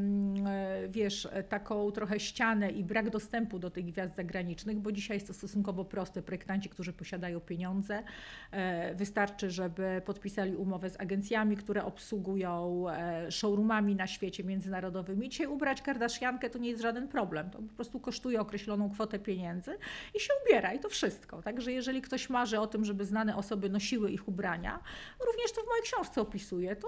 [0.90, 5.34] wiesz, taką trochę ścianę i brak dostępu do tych gwiazd zagranicznych, bo dzisiaj jest to
[5.34, 6.22] stosunkowo proste.
[6.22, 8.04] Projektanci, którzy posiadają pieniądze, pieniądze.
[8.52, 15.30] E, wystarczy, żeby podpisali umowę z agencjami, które obsługują e, showroomami na świecie międzynarodowymi.
[15.30, 17.50] Dzisiaj ubrać Kardashiankę to nie jest żaden problem.
[17.50, 19.78] To po prostu kosztuje określoną kwotę pieniędzy
[20.16, 21.42] i się ubiera i to wszystko.
[21.42, 24.80] Także jeżeli ktoś marzy o tym, żeby znane osoby nosiły ich ubrania,
[25.28, 26.88] również to w mojej książce opisuję, to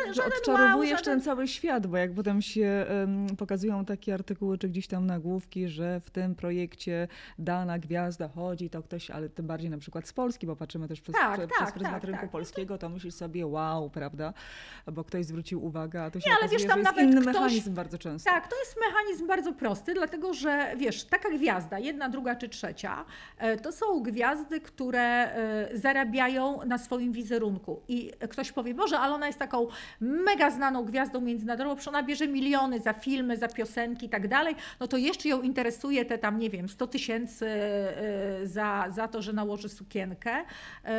[0.00, 1.14] żaden, żaden Odczarowujesz wow, żaden...
[1.14, 5.68] ten cały świat, bo jak potem się um, pokazują takie artykuły, czy gdzieś tam nagłówki,
[5.68, 10.12] że w tym projekcie dana gwiazda chodzi, to ktoś, ale tym bardziej na przykład z
[10.12, 12.30] Polski, bo patrzymy też przez, Tak, prze, tak, przez pryzmat tak, rynku tak.
[12.30, 14.32] polskiego, to myślisz sobie wow, prawda?
[14.92, 17.34] Bo ktoś zwrócił uwagę, a tu się Nie, ale okazuje, wiesz, tam nawet inny ktoś-
[17.34, 18.30] mechanizm bardzo często.
[18.30, 23.04] Tak, to jest mechanizm bardzo prosty, dlatego że wiesz, taka gwiazda, jedna, druga czy trzecia,
[23.38, 27.82] e, to są gwiazdy, które e, zarabiają na swoim wizerunku.
[27.88, 29.66] I ktoś powie, Boże, ale ona jest taką
[30.00, 34.54] mega znaną gwiazdą międzynarodową, przecież ona bierze miliony za filmy, za piosenki i tak dalej,
[34.80, 39.22] no to jeszcze ją interesuje te tam, nie wiem, 100 tysięcy e, za, za to,
[39.22, 39.97] że nałoży sukienkę.
[40.84, 40.90] E,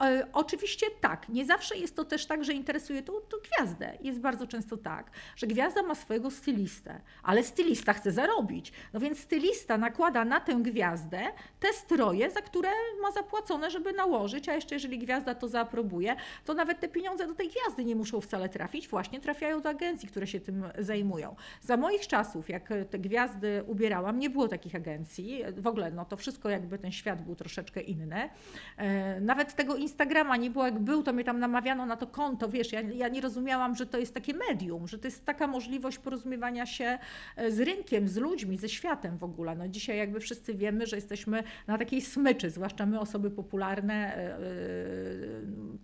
[0.00, 3.98] e, Oczywiście tak, nie zawsze jest to też tak, że interesuje tą gwiazdę.
[4.00, 8.72] Jest bardzo często tak, że gwiazda ma swojego stylistę, ale stylista chce zarobić.
[8.92, 11.20] No więc stylista nakłada na tę gwiazdę
[11.60, 12.68] te stroje, za które
[13.02, 17.34] ma zapłacone, żeby nałożyć, a jeszcze jeżeli gwiazda to zaaprobuje, to nawet te pieniądze do
[17.34, 21.36] tej gwiazdy nie muszą wcale trafić, właśnie trafiają do agencji, które się tym zajmują.
[21.60, 25.42] Za moich czasów, jak te gwiazdy ubierałam, nie było takich agencji.
[25.56, 28.28] W ogóle no, to wszystko jakby ten świat był troszeczkę inny.
[28.76, 32.48] E, Nawet tego Instagrama nie było, jak był, to mnie tam namawiano na to konto,
[32.48, 35.98] wiesz, ja, ja nie rozumiałam, że to jest takie medium, że to jest taka możliwość
[35.98, 36.98] porozumiewania się
[37.36, 39.54] e, z rynkiem, z ludźmi, ze światem w ogóle.
[39.54, 44.38] No dzisiaj jakby wszyscy wiemy, że jesteśmy na takiej smyczy, zwłaszcza my osoby popularne e,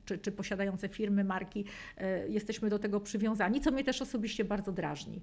[0.05, 1.64] czy, czy posiadające firmy, marki,
[2.29, 5.21] jesteśmy do tego przywiązani, co mnie też osobiście bardzo drażni.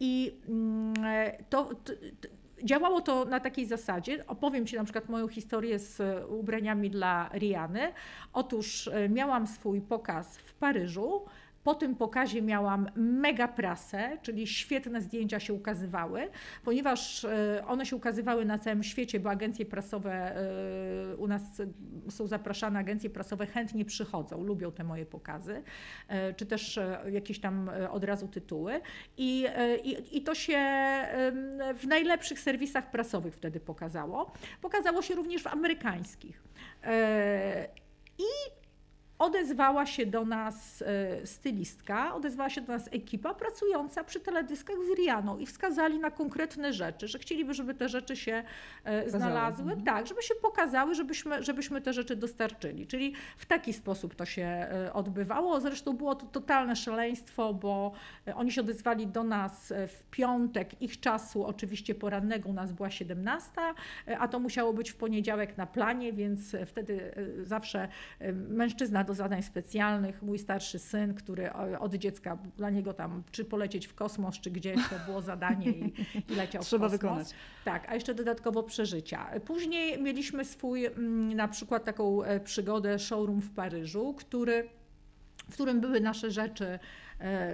[0.00, 0.94] I mm,
[1.50, 2.28] to, to, to
[2.64, 4.26] Działało to na takiej zasadzie.
[4.26, 7.92] Opowiem Ci na przykład moją historię z e, ubraniami dla Riany.
[8.32, 11.22] Otóż e, miałam swój pokaz w Paryżu.
[11.64, 16.28] Po tym pokazie miałam mega prasę, czyli świetne zdjęcia się ukazywały,
[16.64, 21.42] ponieważ e, one się ukazywały na całym świecie, bo agencje prasowe e, u nas
[22.08, 25.62] są zapraszane, agencje prasowe chętnie przychodzą, lubią te moje pokazy,
[26.08, 26.80] e, czy też
[27.12, 28.80] jakieś tam od razu tytuły.
[29.16, 29.46] I,
[29.84, 30.58] i, I to się
[31.78, 34.32] w najlepszych serwisach prasowych wtedy pokazało.
[34.60, 36.42] Pokazało się również w amerykańskich.
[38.18, 38.63] I
[39.18, 44.98] odezwała się do nas e, stylistka, odezwała się do nas ekipa pracująca przy teledyskach z
[44.98, 48.44] Rianą i wskazali na konkretne rzeczy, że chcieliby, żeby te rzeczy się
[48.84, 49.84] e, znalazły, Mhm.
[49.84, 52.86] tak, żeby się pokazały, żebyśmy, żebyśmy te rzeczy dostarczyli.
[52.86, 55.60] Czyli w taki sposób to się e, odbywało.
[55.60, 57.92] Zresztą było to totalne szaleństwo, bo
[58.34, 63.50] oni się odezwali do nas w piątek, ich czasu oczywiście porannego, u nas była 17,
[64.08, 68.32] e, a to musiało być w poniedziałek na planie, więc wtedy zawsze e,
[69.04, 73.86] do zadań specjalnych, mój starszy syn, który e, od dziecka dla niego tam, czy polecieć
[73.86, 75.94] w kosmos, czy gdzieś, to było zadanie i,
[76.32, 77.00] i leciał Trzeba w kosmos.
[77.00, 77.28] wykonać.
[77.64, 79.26] Tak, a jeszcze dodatkowo przeżycia.
[79.46, 84.68] Później mieliśmy swój, mm, na przykład taką e, przygodę showroom w Paryżu, który,
[85.50, 86.78] w którym były nasze rzeczy,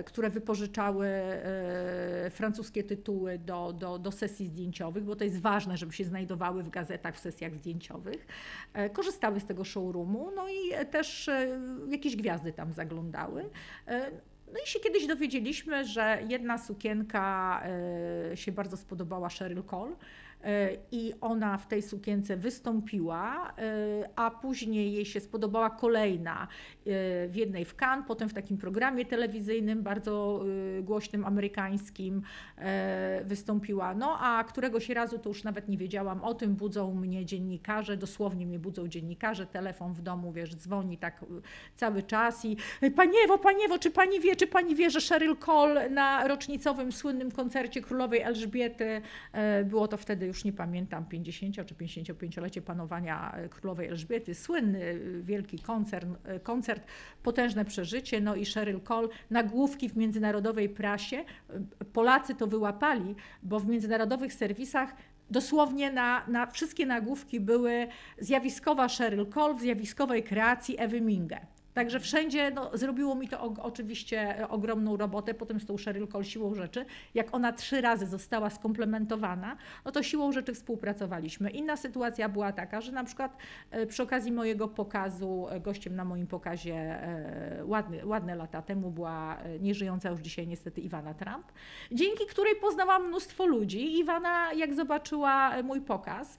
[0.07, 5.93] które wypożyczały e, francuskie tytuły do, do, do sesji zdjęciowych, bo to jest ważne, żeby
[5.93, 8.27] się znajdowały w gazetach, w sesjach zdjęciowych.
[8.75, 13.51] E, Korzystały z tego showroomu, no i e, też e, jakieś gwiazdy tam zaglądały.
[13.87, 14.11] E,
[14.53, 17.63] No i się kiedyś dowiedzieliśmy, że jedna sukienka
[18.33, 19.97] e, się bardzo spodobała Sheryl Cole e,
[20.93, 26.47] i ona w tej sukience wystąpiła, e, a później jej się spodobała kolejna e,
[27.29, 30.45] w jednej w Cannes, potem w takim programie telewizyjnym bardzo
[30.79, 32.23] e, głośnym amerykańskim
[32.59, 33.95] e, wystąpiła.
[33.95, 38.47] No a któregoś razu, to już nawet nie wiedziałam o tym, budzą mnie dziennikarze, dosłownie
[38.47, 41.27] mnie budzą dziennikarze, telefon w domu, wiesz, dzwoni tak e,
[41.77, 42.57] cały czas i
[42.97, 47.83] Paniewo, Paniewo, czy pani wie, czy pani wie, że Sheryl Cole na rocznicowym słynnym koncercie
[47.83, 53.89] królowej Elżbiety, e, było to wtedy już nie pamiętam, 50 czy 55-lecie panowania e, królowej
[53.89, 56.87] Elżbiety, słynny e, wielki koncert, e, koncert,
[57.23, 61.25] potężne przeżycie, no i Sheryl Cole, nagłówki w międzynarodowej prasie,
[61.93, 64.95] Polacy to wyłapali, bo w międzynarodowych serwisach
[65.31, 67.87] Dosłownie na, na wszystkie nagłówki były
[68.19, 71.41] zjawiskowa Sheryl Cole w zjawiskowej kreacji Ewy Minge.
[71.75, 75.35] Także wszędzie no, zrobiło mi to o, oczywiście e, ogromną robotę.
[75.35, 80.33] Potem z tą Sheryl siłą rzeczy, jak ona trzy razy została skomplementowana, no to siłą
[80.33, 81.51] rzeczy współpracowaliśmy.
[81.51, 83.37] Inna sytuacja była taka, że na przykład
[83.71, 87.01] e, przy okazji mojego pokazu, e, gościem na moim pokazie
[87.65, 91.53] ładny, ładne lata temu była nieżyjąca już dzisiaj niestety Iwana Trump,
[91.93, 93.99] dzięki której poznałam mnóstwo ludzi.
[93.99, 96.39] Iwana, jak zobaczyła mój pokaz,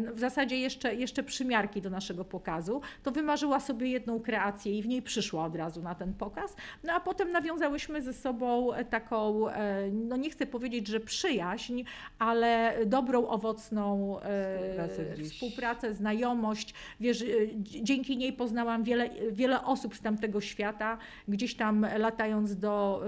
[0.00, 4.82] no, w zasadzie jeszcze, jeszcze przymiarki do naszego pokazu, to wymarzyła sobie jedną kreację i
[4.82, 6.56] w niej przyszła od razu na ten pokaz.
[6.84, 9.44] No a potem nawiązałyśmy ze sobą taką,
[9.92, 11.82] no nie chcę powiedzieć, że przyjaźń,
[12.18, 14.16] ale dobrą, owocną
[14.56, 16.74] współpracę, współpracę znajomość.
[17.00, 17.24] Wiesz,
[17.62, 23.02] dzięki niej poznałam wiele, wiele osób z tamtego świata, gdzieś tam latając do,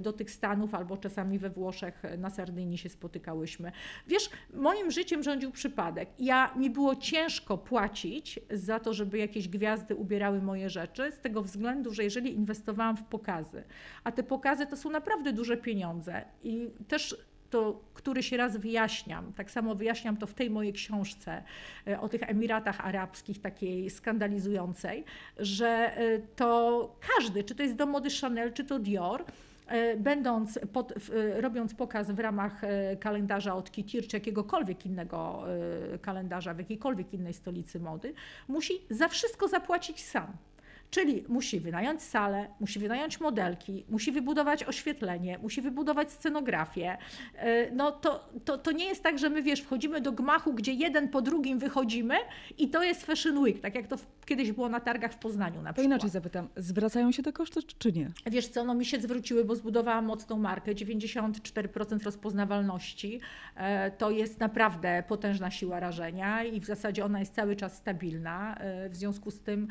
[0.00, 3.72] do tych Stanów albo czasami we Włoszech na Sardynii się spotykałyśmy.
[4.06, 6.08] Wiesz, moim życiem rządził przypadek.
[6.18, 11.42] Ja, mi było ciężko płacić za to, żeby jakieś gwiazdy ubierały moje rzeczy, z tego
[11.42, 13.64] względu, że jeżeli inwestowałam w pokazy,
[14.04, 17.16] a te pokazy to są naprawdę duże pieniądze i też
[17.50, 21.42] to któryś raz wyjaśniam, tak samo wyjaśniam to w tej mojej książce
[21.86, 25.04] e, o tych Emiratach Arabskich, takiej skandalizującej,
[25.38, 29.24] że e, to każdy, czy to jest do mody Chanel, czy to Dior,
[29.66, 30.92] E, będąc, pod,
[31.36, 32.60] robiąc pokaz w ramach
[33.00, 35.44] kalendarza od Kitir czy jakiegokolwiek innego
[36.02, 38.14] kalendarza w jakiejkolwiek innej stolicy mody,
[38.48, 40.26] musi za wszystko zapłacić sam.
[40.90, 46.98] Czyli musi wynająć salę, musi wynająć modelki, musi wybudować oświetlenie, musi wybudować scenografię.
[47.34, 50.72] E, no to, to, to nie jest tak, że my wiesz, wchodzimy do gmachu, gdzie
[50.72, 52.14] jeden po drugim wychodzimy
[52.58, 53.96] i to jest Fashion Week, tak jak to
[54.26, 55.76] kiedyś było na targach w Poznaniu na przykład.
[55.76, 58.10] To inaczej zapytam, zwracają się te koszty czy nie?
[58.26, 63.20] Wiesz co, no mi się zwróciły, bo zbudowałam mocną markę, 94% rozpoznawalności.
[63.56, 68.56] E, to jest naprawdę potężna siła rażenia i w zasadzie ona jest cały czas stabilna.
[68.56, 69.68] E, w związku z tym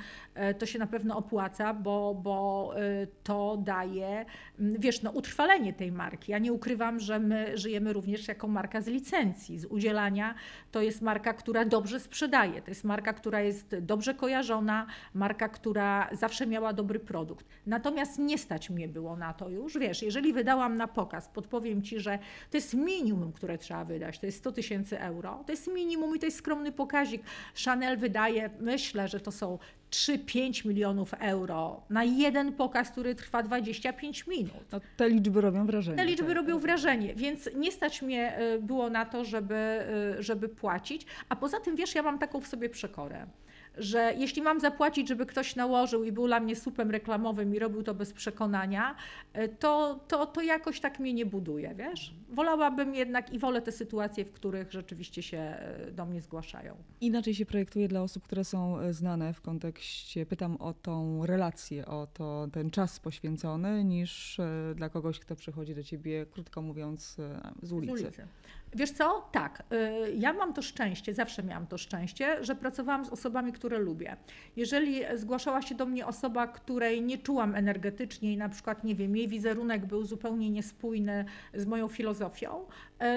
[0.59, 2.73] to się na pewno pewno opłaca, bo, bo
[3.03, 4.25] y, to daje,
[4.59, 6.31] mm, wiesz, no, utrwalenie tej marki.
[6.31, 10.35] Ja nie ukrywam, że my żyjemy również jako marka z licencji, z udzielania.
[10.71, 16.09] To jest marka, która dobrze sprzedaje, to jest marka, która jest dobrze kojarzona, marka, która
[16.11, 17.45] zawsze miała dobry produkt.
[17.65, 21.99] Natomiast nie stać mnie było na to już, wiesz, jeżeli wydałam na pokaz, podpowiem Ci,
[21.99, 22.19] że
[22.51, 26.19] to jest minimum, które trzeba wydać, to jest 100 tysięcy euro, to jest minimum i
[26.19, 27.23] to jest skromny pokazik.
[27.65, 29.59] Chanel wydaje, myślę, że to są
[29.91, 34.63] 3-5 milionów euro na jeden pokaz, który trwa 25 minut.
[34.71, 35.97] No, te liczby robią wrażenie.
[35.97, 36.35] Te liczby tak.
[36.35, 41.05] robią wrażenie, więc nie stać mnie e, było na to, żeby, e, żeby płacić.
[41.29, 43.27] A poza tym, wiesz, ja mam taką w sobie przekorę
[43.77, 47.83] że jeśli mam zapłacić, żeby ktoś nałożył i był dla mnie słupem reklamowym i robił
[47.83, 48.95] to bez przekonania,
[49.33, 52.13] e, to, to, to jakoś tak mnie nie buduje, wiesz?
[52.29, 56.75] Wolałabym jednak i wolę te sytuacje, w których rzeczywiście się e, do mnie zgłaszają.
[57.01, 61.85] Inaczej się projektuje dla osób, które są e, znane w kontekście, pytam o tą relację,
[61.85, 64.37] o to, ten czas poświęcony, niż
[64.75, 67.17] dla kogoś, kto przychodzi do ciebie, krótko mówiąc,
[67.61, 67.97] z ulicy.
[67.97, 68.27] Z ulicy.
[68.75, 69.29] Wiesz co?
[69.31, 69.63] Tak.
[69.71, 74.17] Y, ja mam to szczęście, zawsze miałam to szczęście, że pracowałam z osobami, które lubię.
[74.55, 79.15] Jeżeli zgłaszała się do mnie osoba, której nie czułam energetycznie i na przykład, nie wiem,
[79.15, 82.65] jej wizerunek był zupełnie niespójny z moją filozofią,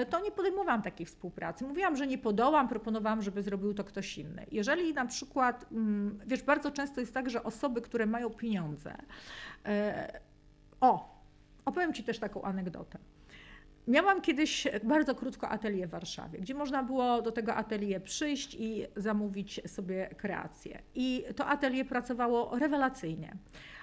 [0.01, 1.65] y, to nie podejmowałam takiej współpracy.
[1.65, 4.45] Mówiłam, że nie podołam, proponowałam, żeby zrobił to ktoś inny.
[4.51, 9.69] Jeżeli na przykład, mm, wiesz, bardzo często jest tak, że osoby, które mają pieniądze, y,
[10.81, 11.19] o,
[11.65, 12.99] opowiem Ci też taką anegdotę.
[13.89, 18.85] Miałam kiedyś bardzo krótko atelier w Warszawie, gdzie można było do tego atelier przyjść i
[18.95, 20.81] zamówić sobie kreację.
[20.95, 23.35] I to atelier pracowało rewelacyjnie,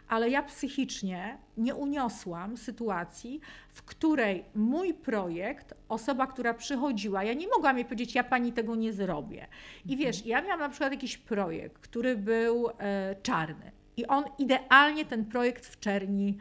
[0.09, 7.49] ale ja psychicznie nie uniosłam sytuacji, w której mój projekt, osoba, która przychodziła, ja nie
[7.49, 9.47] mogłam jej powiedzieć, ja pani tego nie zrobię.
[9.85, 9.99] I mhm.
[9.99, 13.73] wiesz, ja miałam na przykład jakiś projekt, który był e, czarny.
[13.97, 16.39] I on idealnie ten projekt w czerni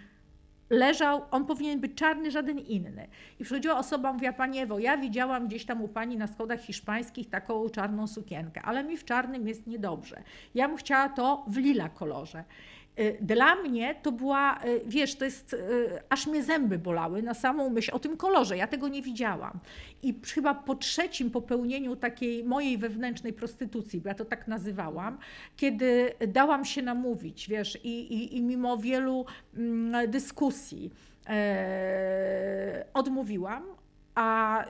[0.70, 3.08] leżał, on powinien być czarny, żaden inny.
[3.40, 7.30] I przychodziła osoba, mówiła, Pani Ewo, ja widziałam gdzieś tam u Pani na schodach hiszpańskich
[7.30, 10.24] taką czarną sukienkę, ale mi w czarnym jest niedobrze.
[10.56, 12.44] Ja bym chciała to w lila kolorze.
[13.00, 15.58] Y, dla mnie to była, y, wiesz, to jest, y,
[16.10, 18.58] aż mnie zęby bolały na samą myśl o tym kolorze.
[18.58, 19.60] Ja tego nie widziałam.
[20.04, 25.18] I chyba po trzecim popełnieniu takiej mojej wewnętrznej prostytucji, bo ja to tak nazywałam,
[25.56, 29.26] kiedy dałam się namówić, wiesz, i, i, i mimo wielu
[29.58, 30.92] mm, dyskusji
[31.30, 33.64] e, odmówiłam,
[34.16, 34.66] a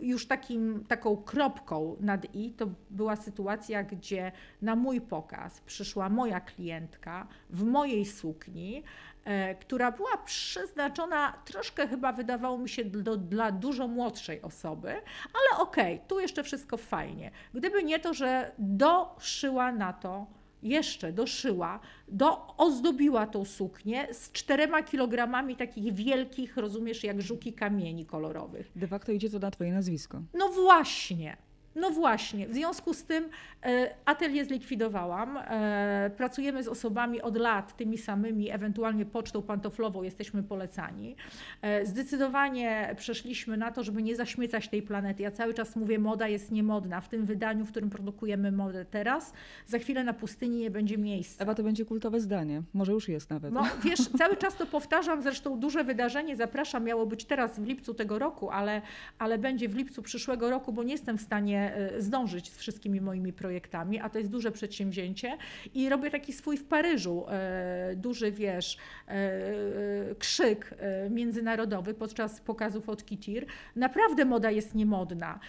[0.00, 4.32] już takim, taką kropką nad i to była sytuacja, gdzie
[4.62, 8.82] na mój pokaz przyszła moja klientka w mojej sukni,
[9.24, 14.88] e, która była przeznaczona troszkę chyba wydawało mi się do, dla dużo młodszej osoby,
[15.34, 17.30] ale okej, okay, tu jeszcze wszystko fajnie.
[17.54, 24.82] Gdyby nie to, że doszyła na to jeszcze doszyła, do, ozdobiła tą suknię z czterema
[24.82, 28.70] kilogramami takich wielkich, rozumiesz, jak żuki kamieni kolorowych.
[28.76, 30.22] De facto idzie to na twoje nazwisko.
[30.34, 31.36] No właśnie.
[31.80, 33.28] No właśnie, w związku z tym
[33.62, 35.36] e, atelier zlikwidowałam.
[35.36, 41.16] E, pracujemy z osobami od lat, tymi samymi, ewentualnie pocztą pantoflową jesteśmy polecani.
[41.62, 45.22] E, zdecydowanie przeszliśmy na to, żeby nie zaśmiecać tej planety.
[45.22, 47.00] Ja cały czas mówię, moda jest niemodna.
[47.00, 49.32] W tym wydaniu, w którym produkujemy modę teraz,
[49.66, 51.44] za chwilę na pustyni nie będzie miejsca.
[51.44, 52.62] Ewa, to będzie kultowe zdanie.
[52.74, 53.52] Może już jest nawet.
[53.52, 57.94] No wiesz, cały czas to powtarzam, zresztą duże wydarzenie, zapraszam, miało być teraz w lipcu
[57.94, 58.82] tego roku, ale,
[59.18, 63.00] ale będzie w lipcu przyszłego roku, bo nie jestem w stanie e, zdążyć z wszystkimi
[63.00, 65.36] moimi projektami, a to jest duże przedsięwzięcie
[65.74, 68.78] i robię taki swój w Paryżu, e, duży, wiesz,
[69.08, 70.74] e, krzyk
[71.10, 73.46] międzynarodowy podczas pokazów od Kitir.
[73.76, 75.40] Naprawdę moda jest niemodna.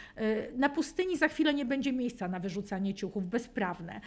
[0.55, 4.01] Na pustyni za chwilę nie będzie miejsca na wyrzucanie ciuchów, bezprawne.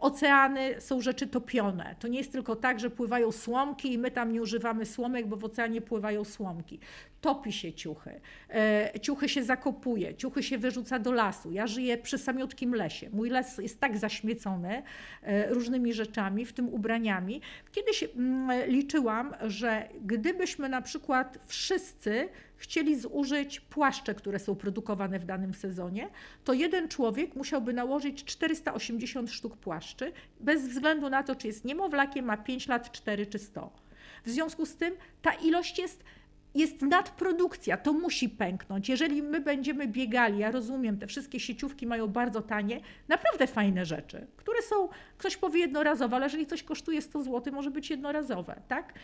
[0.00, 1.96] Oceany są rzeczy topione.
[1.98, 5.36] To nie jest tylko tak, że pływają słomki i my tam nie używamy słomek, bo
[5.36, 6.78] w oceanie pływają słomki.
[7.20, 8.20] Topi się ciuchy,
[9.00, 11.41] ciuchy się zakopuje, ciuchy się wyrzuca do lasu.
[11.50, 13.10] Ja żyję przy samiutkim lesie.
[13.10, 14.82] Mój les jest tak zaśmiecony
[15.22, 17.40] e, różnymi rzeczami, w tym ubraniami.
[17.72, 25.24] Kiedyś mm, liczyłam, że gdybyśmy na przykład wszyscy chcieli zużyć płaszcze, które są produkowane w
[25.24, 26.08] danym sezonie,
[26.44, 32.24] to jeden człowiek musiałby nałożyć 480 sztuk płaszczy, bez względu na to, czy jest niemowlakiem,
[32.24, 33.72] ma 5 lat, 4 czy 100.
[34.24, 36.04] W związku z tym ta ilość jest
[36.54, 38.88] jest nadprodukcja, to musi pęknąć.
[38.88, 44.26] Jeżeli my będziemy biegali, ja rozumiem, te wszystkie sieciówki mają bardzo tanie, naprawdę fajne rzeczy,
[44.36, 44.88] które są,
[45.18, 48.94] ktoś powie jednorazowe, ale jeżeli coś kosztuje 100 zł, może być jednorazowe, tak?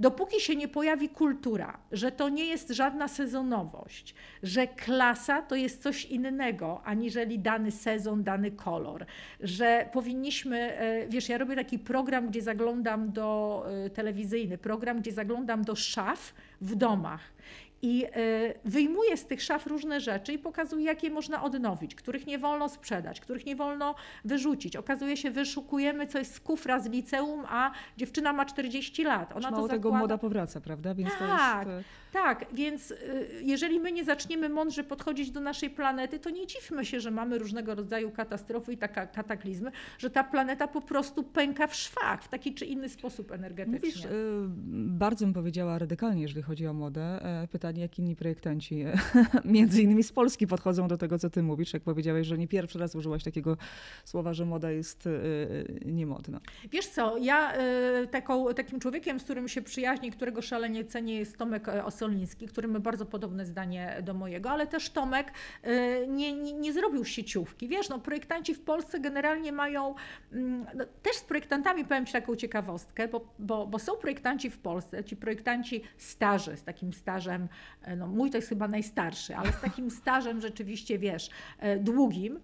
[0.00, 5.82] Dopóki się nie pojawi kultura, że to nie jest żadna sezonowość, że klasa to jest
[5.82, 9.06] coś innego, aniżeli dany sezon, dany kolor,
[9.40, 15.12] że powinniśmy, e, wiesz, ja robię taki program, gdzie zaglądam do, e, telewizyjny program, gdzie
[15.12, 17.20] zaglądam do szaf, w domach.
[17.82, 18.10] I e,
[18.64, 23.20] wyjmuje z tych szaf różne rzeczy i pokazuje, jakie można odnowić, których nie wolno sprzedać,
[23.20, 23.94] których nie wolno
[24.24, 24.76] wyrzucić.
[24.76, 29.36] Okazuje się, wyszukujemy coś z kufra z liceum, a dziewczyna ma 40 lat.
[29.36, 30.94] Ona Mało to tego moda powraca, prawda?
[30.94, 31.88] Więc tak, to jest...
[32.08, 32.96] E, tak, więc y,
[33.42, 37.38] jeżeli my nie zaczniemy mądrze podchodzić do naszej planety, to nie dziwmy się, że mamy
[37.38, 42.28] różnego rodzaju katastrofy i taka kataklizmy, że ta planeta po prostu pęka w szwach w
[42.28, 43.78] taki czy inny sposób energetyczny.
[43.78, 44.08] Mówisz, y,
[44.88, 47.02] bardzo bym powiedziała radykalnie, jeżeli chodzi o modę.
[47.02, 48.98] E, pytanie, jak inni projektanci, e,
[49.44, 51.72] między innymi z Polski, podchodzą do tego, co ty mówisz.
[51.72, 53.56] Jak powiedziałeś, że nie pierwszy raz użyłaś takiego
[54.04, 56.40] słowa, że moda jest y, niemodna.
[56.70, 57.52] Wiesz co, ja
[58.10, 62.68] taką, takim człowiekiem, z którym się przyjaźnię, którego szalenie cenię, jest Tomek Os Soliński, który
[62.68, 65.32] ma bardzo podobne zdanie do mojego, ale też Tomek
[65.66, 67.68] y, nie, nie, nie zrobił sieciówki.
[67.68, 69.94] Wiesz, no, projektanci w Polsce generalnie mają,
[70.32, 74.58] mm, no, też z projektantami powiem Ci taką ciekawostkę, bo, bo, bo są projektanci w
[74.58, 77.48] Polsce, ci projektanci starzy, z takim stażem,
[77.82, 82.40] e, no mój to jest chyba najstarszy, ale z takim stażem rzeczywiście, wiesz, e, długim,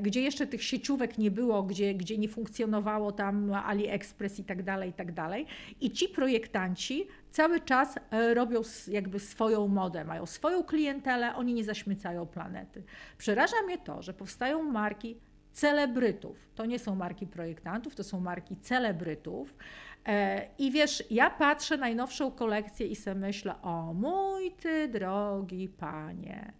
[0.00, 4.90] gdzie jeszcze tych sieciówek nie było, gdzie, gdzie nie funkcjonowało tam AliExpress i tak dalej,
[4.90, 5.46] i tak dalej.
[5.80, 11.64] I ci projektanci cały czas e, robią jakby swoją modę, mają swoją klientelę, oni nie
[11.64, 12.82] zaśmiecają planety.
[13.18, 15.16] Przeraża mnie to, że powstają marki
[15.52, 16.36] celebrytów.
[16.54, 19.54] To nie są marki projektantów, to są marki celebrytów.
[20.06, 25.68] E, I wiesz, ja patrzę na najnowszą kolekcję i sobie myślę, o mój ty drogi
[25.68, 26.52] panie,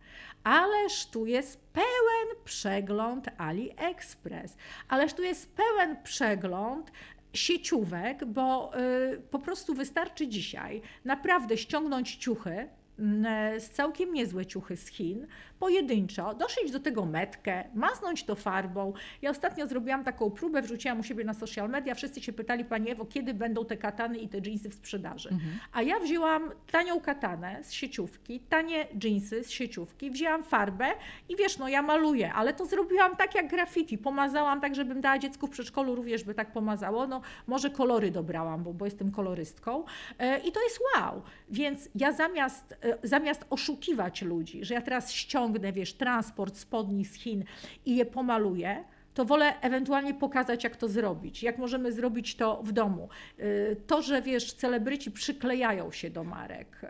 [0.45, 4.57] ależ tu jest pełen przegląd AliExpress,
[4.89, 6.93] ależ tu jest pełen przegląd
[7.33, 8.73] sieciówek, bo
[9.13, 12.69] y, po prostu wystarczy dzisiaj naprawdę ściągnąć ciuchy,
[12.99, 15.27] mm, z całkiem niezłe ciuchy z Chin,
[15.63, 18.93] pojedynczo, doszyć do tego metkę, maznąć to farbą.
[19.23, 22.91] Ja ostatnio zrobiłam taką próbę, wrzuciłam u siebie na social media, wszyscy się pytali, Pani
[22.91, 25.29] Ewo, kiedy będą te katany i te dżinsy w sprzedaży.
[25.29, 25.59] Mhm.
[25.73, 30.87] A ja wzięłam tanią katanę z sieciówki, tanie dżinsy z sieciówki, wzięłam farbę
[31.29, 35.19] i wiesz, no ja maluję, ale to zrobiłam tak jak graffiti, pomazałam tak, żebym dała
[35.19, 39.85] dziecku w przedszkolu również by tak pomazało, no może kolory dobrałam, bo, bo jestem kolorystką
[40.19, 41.23] e, i to jest wow.
[41.51, 47.05] Więc ja zamiast, e, zamiast oszukiwać ludzi, że ja teraz ściągam ściągnę, wiesz, transport spodni
[47.05, 47.45] z Chin
[47.87, 48.85] i je pomaluję,
[49.15, 53.09] to wolę ewentualnie pokazać, jak to zrobić, jak możemy zrobić to w domu.
[53.39, 56.89] Y, to, że wiesz, celebryci przyklejają się do marek, y,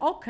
[0.00, 0.26] ok,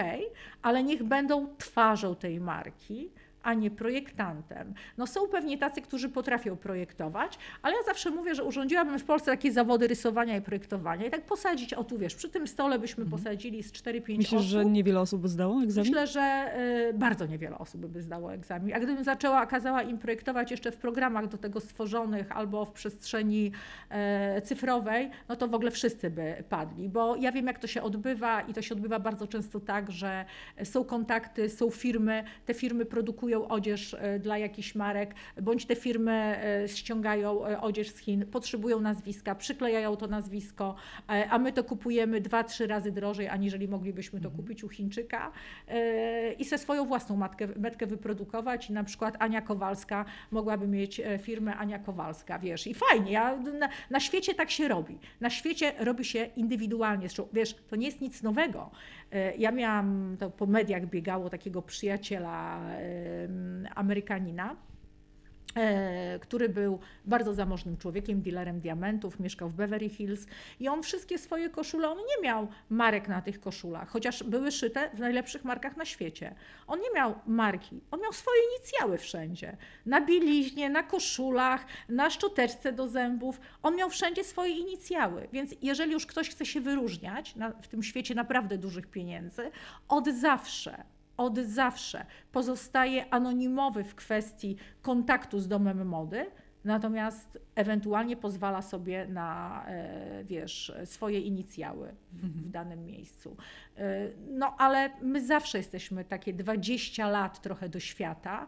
[0.62, 3.10] ale niech będą twarzą tej marki
[3.46, 4.74] a nie projektantem.
[4.98, 9.30] No są pewnie tacy, którzy potrafią projektować, ale ja zawsze mówię, że urządziłabym w Polsce
[9.30, 13.04] takie zawody rysowania i projektowania i tak posadzić, o tu wiesz, przy tym stole byśmy
[13.04, 13.22] mhm.
[13.22, 14.18] posadzili z 4-5 osób.
[14.18, 15.90] Myślisz, że niewiele osób by zdało egzamin?
[15.90, 16.54] Myślę, że
[16.90, 18.74] y, bardzo niewiele osób by zdało egzamin.
[18.74, 23.52] A gdybym zaczęła, kazała im projektować jeszcze w programach do tego stworzonych albo w przestrzeni
[24.38, 27.82] y, cyfrowej, no to w ogóle wszyscy by padli, bo ja wiem, jak to się
[27.82, 30.24] odbywa i to się odbywa bardzo często tak, że
[30.64, 35.76] są kontakty, są firmy, te firmy produkują produkują odzież e, dla jakichś marek, bądź te
[35.76, 40.74] firmy e, ściągają e, odzież z Chin, potrzebują nazwiska, przyklejają to nazwisko,
[41.30, 45.32] a my to kupujemy dwa, trzy razy drożej, aniżeli moglibyśmy to kupić u Chińczyka
[46.38, 48.70] i se swoją własną matkę, metkę wyprodukować.
[48.70, 53.68] I na przykład Ania Kowalska mogłaby mieć firmę Ania Kowalska, wiesz, i fajnie, ja, na,
[53.90, 54.98] na świecie tak się robi.
[55.20, 58.70] Na świecie robi się indywidualnie, wiesz, to nie jest nic nowego.
[59.38, 62.60] Ja miałam, to po mediach biegało takiego przyjaciela
[63.74, 64.56] Amerykanina,
[65.56, 70.26] e, który był bardzo zamożnym człowiekiem, dealerem diamentów, mieszkał w Beverly Hills
[70.60, 74.90] i on wszystkie swoje koszule, on nie miał marek na tych koszulach, chociaż były szyte
[74.94, 76.34] w najlepszych markach na świecie.
[76.66, 79.56] On nie miał marki, on miał swoje inicjały wszędzie.
[79.86, 83.40] Na bieliźnie, na koszulach, na szczoteczce do zębów.
[83.62, 87.82] On miał wszędzie swoje inicjały, więc jeżeli już ktoś chce się wyróżniać na, w tym
[87.82, 89.50] świecie naprawdę dużych pieniędzy,
[89.88, 90.84] od zawsze
[91.16, 96.26] od zawsze pozostaje anonimowy w kwestii kontaktu z domem mody,
[96.64, 103.36] natomiast ewentualnie pozwala sobie na, e, wiesz, swoje inicjały w, w danym miejscu.
[103.76, 108.46] E, No ale my zawsze jesteśmy takie 20 lat trochę do świata.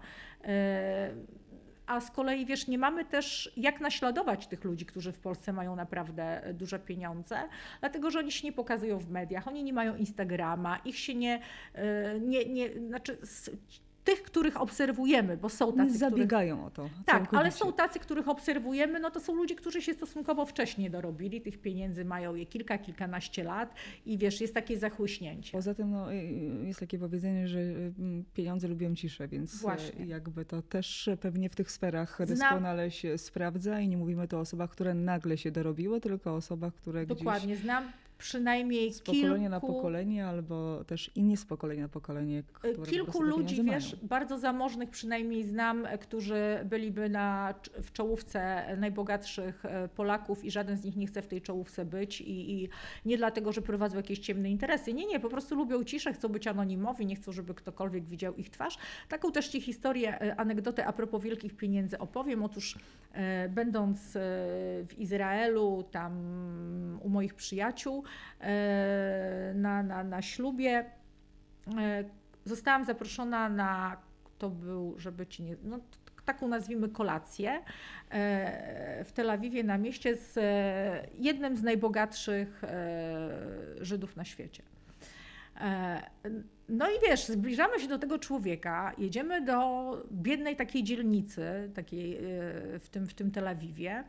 [1.89, 5.53] E, A z kolei, wiesz, nie mamy też jak naśladować tych ludzi, którzy w Polsce
[5.53, 7.39] mają naprawdę duże pieniądze,
[7.80, 11.41] dlatego że oni się nie pokazują w mediach, oni nie mają Instagrama, ich się nie,
[11.74, 13.18] e, nie, nie znaczy
[14.09, 16.91] tych, których obserwujemy, bo są Nie tacy, których, zabiegają o to.
[17.05, 21.41] tak, ale są tacy, których obserwujemy, no to są ludzie, którzy się stosunkowo wcześnie dorobili,
[21.41, 23.75] tych pieniędzy mają je kilka, kilkanaście lat
[24.07, 25.53] i wiesz, jest takie zachłyśnięcie.
[25.53, 26.17] Poza tym no, y,
[26.65, 27.93] jest takie powiedzenie, że y,
[28.35, 30.07] pieniądze lubią ciszę, więc y, Właśnie.
[30.07, 34.37] jakby to też pewnie w tych sferach Znam- doskonale się sprawdza i nie mówimy tu
[34.37, 39.49] o osobach, które nagle się dorobiły, tylko o osobach, które Dokładnie, znam przynajmniej z pokolenia
[39.49, 42.43] na kilku, pokolenie albo też i nie z pokolenia na pokolenie,
[42.91, 44.09] Kilku ludzi, wiesz, mają.
[44.09, 50.85] bardzo zamożnych przynajmniej znam, którzy byliby na, w czołówce najbogatszych e, Polaków i żaden z
[50.85, 52.69] nich nie chce w tej czołówce być i, i
[53.05, 54.93] nie dlatego, że prowadzą jakieś ciemne interesy.
[54.93, 58.51] Nie, nie, po prostu lubią ciszę, chcą być anonimowi, nie chcą, żeby ktokolwiek widział ich
[58.51, 58.79] twarz.
[59.09, 62.45] Taką też Ci historię, e, anegdotę a propos wielkich pieniędzy opowiem.
[62.45, 62.79] Otóż
[63.12, 63.99] e, będąc
[64.89, 66.12] w Izraelu, tam
[67.03, 68.05] u moich przyjaciół,
[69.55, 70.85] na, na, na ślubie,
[71.79, 72.05] e,
[72.45, 73.97] zostałam zaproszona na,
[74.39, 75.79] to był, żeby ci nie, no,
[76.25, 77.63] taką nazwijmy kolację
[78.11, 83.31] e, w Tel Awiwie na mieście z e, jednym z najbogatszych e,
[83.81, 84.63] Żydów na świecie.
[85.61, 86.03] E,
[86.69, 92.21] No i wiesz, zbliżamy się do tego człowieka, jedziemy do biednej takiej dzielnicy, takiej e,
[92.79, 94.05] w tym, w tym Tel Awiwie.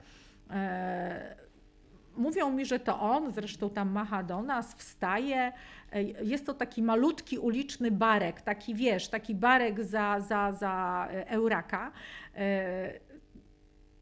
[2.20, 5.52] Mówią mi, że to on, zresztą tam macha do nas, wstaje.
[5.92, 11.28] E, Jest to taki malutki uliczny barek, taki wiesz, taki barek za, za, za e,
[11.30, 11.92] Euraka.
[12.36, 13.00] E,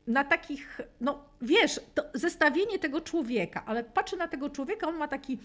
[0.07, 1.79] Na takich, no wiesz,
[2.13, 5.37] zestawienie tego człowieka, ale patrzę na tego człowieka, on ma taki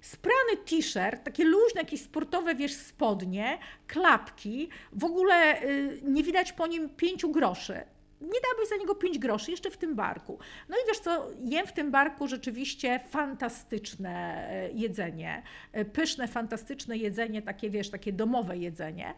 [0.00, 6.66] sprany t-shirt, takie luźne, jakieś sportowe, wiesz, spodnie, klapki, w ogóle y, nie widać po
[6.66, 7.80] nim pięciu groszy.
[8.20, 10.38] Nie dałabyś za niego pięć groszy jeszcze w tym barku.
[10.68, 15.42] No i wiesz co, jem w tym barku rzeczywiście fantastyczne e, jedzenie,
[15.72, 19.14] e, pyszne, fantastyczne jedzenie, takie wiesz, takie domowe jedzenie.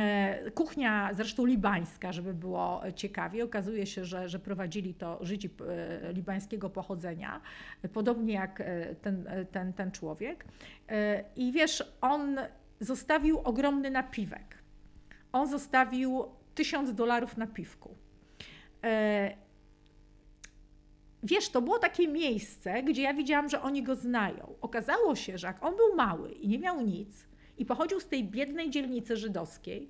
[0.00, 3.44] E, Kuchnia zresztą libańska, żeby było ciekawie.
[3.44, 5.50] Okazuje się, że, że prowadzili to Żydzi
[6.14, 7.40] libańskiego pochodzenia,
[7.92, 8.62] podobnie jak
[9.02, 10.44] ten, ten, ten człowiek.
[11.36, 12.38] I wiesz, on
[12.80, 14.58] zostawił ogromny napiwek.
[15.32, 16.24] On zostawił
[16.54, 17.96] tysiąc dolarów na piwku.
[18.84, 19.36] E,
[21.22, 24.54] Wiesz, to było takie miejsce, gdzie ja widziałam, że oni go znają.
[24.60, 27.26] Okazało się, że jak on był mały i nie miał nic
[27.58, 29.88] i pochodził z tej biednej dzielnicy żydowskiej,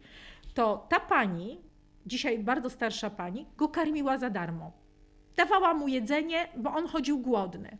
[0.54, 1.60] to ta pani,
[2.06, 4.72] dzisiaj bardzo starsza pani, go karmiła za darmo.
[5.36, 7.78] Dawała mu jedzenie, bo on chodził głodny.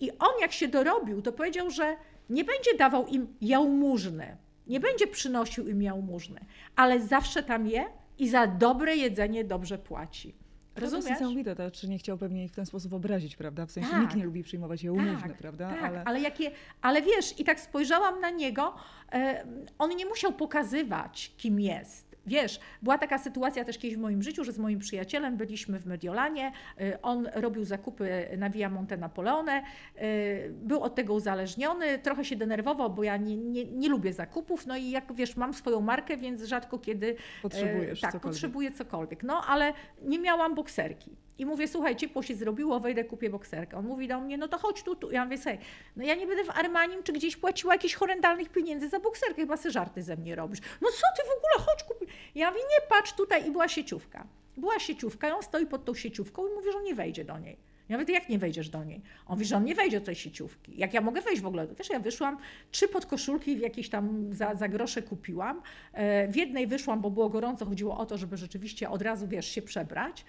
[0.00, 1.96] I on, jak się dorobił, to powiedział, że
[2.30, 4.36] nie będzie dawał im jałmużny,
[4.66, 6.40] nie będzie przynosił im jałmużny,
[6.76, 7.84] ale zawsze tam je
[8.18, 10.34] i za dobre jedzenie dobrze płaci.
[10.74, 11.20] To jest Rozumiesz?
[11.20, 13.66] niesamowite, to czy nie chciał pewnie ich w ten sposób obrazić, prawda?
[13.66, 14.00] W sensie Tak.
[14.00, 15.68] nikt nie lubi przyjmować jałmużny, Tak, prawda?
[15.70, 16.20] Tak, Ale ale...
[16.20, 16.50] jakie,
[16.82, 18.74] ale wiesz, i tak spojrzałam na niego,
[19.12, 19.44] e,
[19.78, 22.09] on nie musiał pokazywać, kim jest.
[22.26, 25.86] Wiesz, była taka sytuacja też kiedyś w moim życiu, że z moim przyjacielem byliśmy w
[25.86, 29.62] Mediolanie, e, on robił zakupy na Via Monte Napoleone,
[29.96, 30.02] e,
[30.50, 34.76] był od tego uzależniony, trochę się denerwował, bo ja nie, nie, nie lubię zakupów, no
[34.76, 38.34] i jak wiesz, mam swoją markę, więc rzadko kiedy potrzebujesz E, tak, cokolwiek.
[38.34, 39.22] potrzebuję cokolwiek.
[39.22, 41.10] No, ale nie miałam bokserki.
[41.40, 43.76] I mówię, słuchaj, ciepło się zrobiło, wejdę, kupię bokserkę.
[43.76, 45.10] On mówi do mnie, no to chodź tu, tu.
[45.10, 45.58] Ja mówię, słuchaj,
[45.96, 49.56] no ja nie będę w Armanim czy gdzieś płaciła jakichś horrendalnych pieniędzy za bokserkę, chyba
[49.56, 50.60] sobie żarty ze mnie robisz.
[50.80, 52.10] No co ty w ogóle, chodź kup.
[52.34, 54.26] Ja mówię, nie patrz tutaj i była sieciówka.
[54.56, 57.38] Była sieciówka, i on stoi pod tą sieciówką i mówi, że on nie wejdzie do
[57.38, 57.56] niej.
[57.88, 59.02] Ja mówię, jak nie wejdziesz do niej?
[59.26, 60.72] On mówi, że on nie wejdzie do tej sieciówki.
[60.76, 61.66] Jak ja mogę wejść w ogóle?
[61.78, 62.38] Wiesz, ja wyszłam,
[62.70, 65.62] trzy podkoszulki jakieś tam za, za grosze kupiłam.
[65.92, 69.46] E, w jednej wyszłam, bo było gorąco, chodziło o to, żeby rzeczywiście od razu, wiesz,
[69.46, 70.24] się przebrać.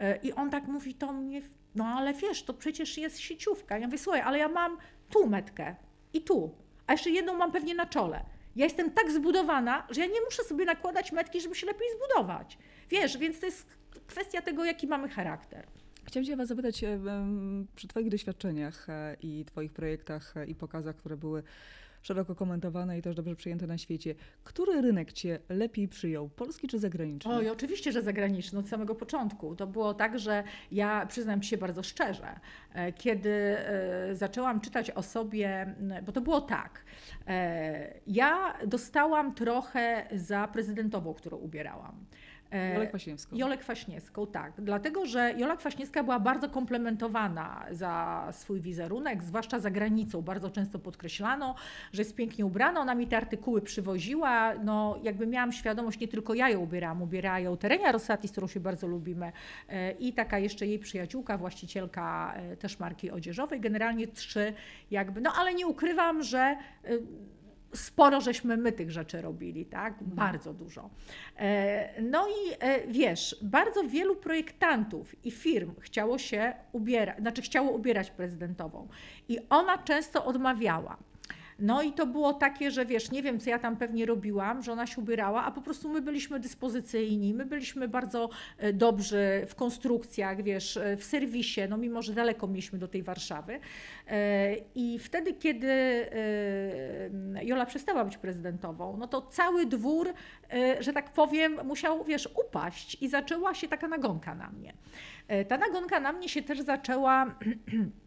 [0.00, 1.42] E, I on tak mówi to mnie,
[1.74, 3.78] no ale wiesz, to przecież jest sieciówka.
[3.78, 4.78] Ja mówię, słuchaj, ale ja mam
[5.10, 5.76] tu metkę
[6.12, 6.54] i tu,
[6.86, 8.24] a jeszcze jedną mam pewnie na czole.
[8.56, 12.58] Ja jestem tak zbudowana, że ja nie muszę sobie nakładać metki, żeby się lepiej zbudować.
[12.90, 13.76] Wiesz, więc to jest
[14.06, 15.66] kwestia tego, jaki mamy charakter.
[16.04, 16.84] Chciałam Cię Was zapytać
[17.74, 21.42] przy Twoich doświadczeniach e, i Twoich projektach e, i pokazach, które były
[22.06, 24.14] szeroko komentowane i też dobrze przyjęte na świecie.
[24.44, 27.34] Który rynek Cię lepiej przyjął, polski czy zagraniczny?
[27.34, 29.56] Oj, oczywiście, że zagraniczny, od samego początku.
[29.56, 32.40] To było tak, że ja przyznam się bardzo szczerze,
[32.74, 33.56] e, kiedy
[34.12, 35.74] zaczęłam czytać o sobie,
[36.06, 36.84] bo to było tak,
[38.06, 42.06] ja dostałam trochę za prezydentową, którą ubierałam.
[42.50, 43.36] E, Jolę Kwaśniewską.
[43.36, 44.52] Jolę Kwaśniewską, tak.
[44.58, 50.22] Dlatego, że Jola Kwaśniewska była bardzo komplementowana za swój wizerunek, zwłaszcza za granicą.
[50.22, 51.54] Bardzo często podkreślano,
[51.92, 52.80] że jest pięknie ubrana.
[52.80, 54.54] Ona mi te artykuły przywoziła.
[54.54, 58.60] No, jakby miałam świadomość, nie tylko ja ją ubieram, ubierają Terenia Rosati, z którą się
[58.60, 59.32] bardzo lubimy
[59.68, 63.60] e, i taka jeszcze jej przyjaciółka, właścicielka e, też marki odzieżowej.
[63.60, 64.52] Generalnie trzy
[64.90, 66.56] jakby, no ale nie ukrywam, że
[67.76, 69.92] sporo żeśmy my tych rzeczy robili, tak?
[69.92, 70.16] Mhm.
[70.16, 70.90] Bardzo dużo.
[71.36, 77.70] E, no i e, wiesz, bardzo wielu projektantów i firm chciało się ubierać, znaczy chciało
[77.70, 78.88] ubierać prezydentową
[79.28, 80.96] i ona często odmawiała.
[81.58, 84.72] No i to było takie, że wiesz, nie wiem, co ja tam pewnie robiłam, że
[84.72, 89.54] ona się ubierała, a po prostu my byliśmy dyspozycyjni, my byliśmy bardzo e, dobrzy w
[89.54, 93.60] konstrukcjach, wiesz, e, w serwisie, no mimo, że daleko mieliśmy do tej Warszawy.
[94.08, 95.66] E, I wtedy, kiedy
[97.42, 100.12] Jola przestała być prezydentową, no to cały dwór,
[100.80, 104.72] że tak powiem, musiał, wiesz, upaść i zaczęła się taka nagonka na mnie.
[105.48, 107.26] Ta nagonka na mnie się też zaczęła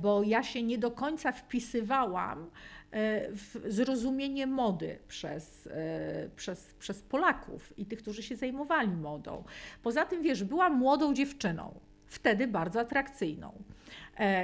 [0.00, 2.50] bo ja się nie do końca wpisywałam
[2.90, 9.44] e, w zrozumienie mody przez, e, przez, przez Polaków i tych, którzy się zajmowali modą.
[9.82, 11.74] Poza tym, wiesz, byłam młodą dziewczyną,
[12.06, 13.52] wtedy bardzo atrakcyjną,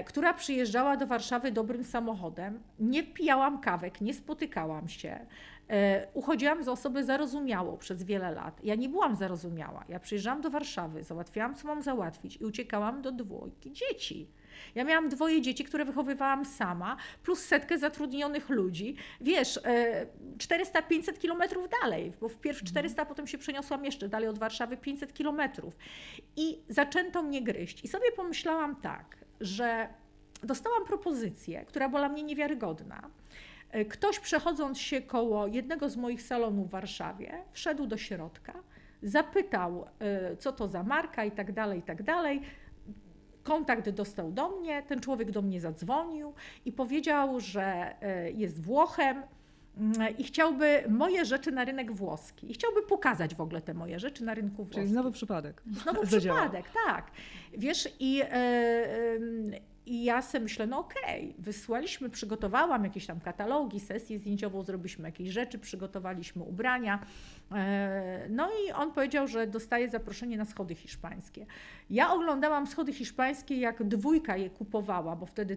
[0.07, 2.63] która przyjeżdżała do Warszawy dobrym samochodem.
[2.79, 5.27] Nie pijałam kawek, nie spotykałam się.
[6.15, 8.65] Uchodziłam za osobę zarozumiałą przez wiele lat.
[8.65, 9.85] Ja nie byłam zarozumiała.
[9.89, 14.29] Ja przyjeżdżałam do Warszawy, załatwiałam, co mam załatwić i uciekałam do dwójki dzieci.
[14.75, 18.97] Ja miałam dwoje dzieci, które wychowywałam sama, plus setkę zatrudnionych ludzi.
[19.21, 19.61] Wiesz,
[20.39, 23.09] 400-500 e, kilometrów dalej, bo wpierw 400, mhm.
[23.09, 25.77] potem się przeniosłam jeszcze dalej od Warszawy 500 kilometrów.
[26.37, 27.85] I zaczęto mnie gryźć.
[27.85, 29.89] I sobie pomyślałam tak, że
[30.43, 33.11] dostałam propozycję, która była dla mnie niewiarygodna.
[33.71, 38.55] E, ktoś przechodząc się koło jednego z moich salonów w Warszawie, wszedł do środka,
[39.03, 42.43] zapytał, e, co to za marka i tak dalej, i tak dalej
[43.45, 46.33] kontakt dostał do mnie, ten człowiek do mnie zadzwonił
[46.65, 49.23] i powiedział, że e, jest Włochem
[49.77, 52.51] mm, i chciałby moje rzeczy na rynek włoski.
[52.51, 54.75] I chciałby pokazać w ogóle te moje rzeczy na rynku włoskim.
[54.75, 55.63] Czyli znowu przypadek.
[55.83, 57.11] Znowu przypadek, tak.
[57.59, 58.25] Wiesz, i, yy,
[59.87, 65.09] i ja sobie myślę, no okej, okay, wysłaliśmy, przygotowałam jakieś tam katalogi, sesję zdjęciową, zrobiliśmy
[65.09, 67.07] jakieś rzeczy, przygotowaliśmy ubrania.
[67.53, 71.47] E, no i on powiedział, że dostaje zaproszenie na schody hiszpańskie.
[71.91, 75.57] Ja oglądałam schody hiszpańskie, jak dwójka je kupowała, bo wtedy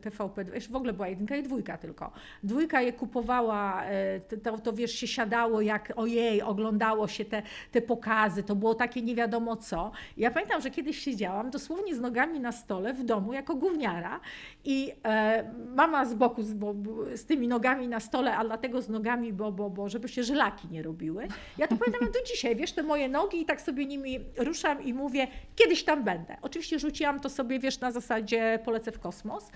[0.00, 2.12] TVP, już w ogóle była jedynka i dwójka tylko.
[2.42, 7.82] Dwójka je kupowała, e, to, to wiesz, się siadało jak ojej, oglądało się te, te
[7.82, 9.92] pokazy, to było takie nie wiadomo co.
[10.16, 14.20] Ja pamiętam, że kiedyś siedziałam dosłownie z nogami na stole w domu jako gówniara
[14.64, 16.74] i e, mama z boku z, bo,
[17.14, 20.68] z tymi nogami na stole, a dlatego z nogami, bo, bo, bo żeby się żylaki
[20.68, 21.19] nie robiły.
[21.58, 24.94] Ja to pamiętam do dzisiaj, wiesz, te moje nogi i tak sobie nimi ruszam i
[24.94, 26.36] mówię, kiedyś tam będę.
[26.42, 29.50] Oczywiście rzuciłam to sobie, wiesz, na zasadzie polecę w kosmos.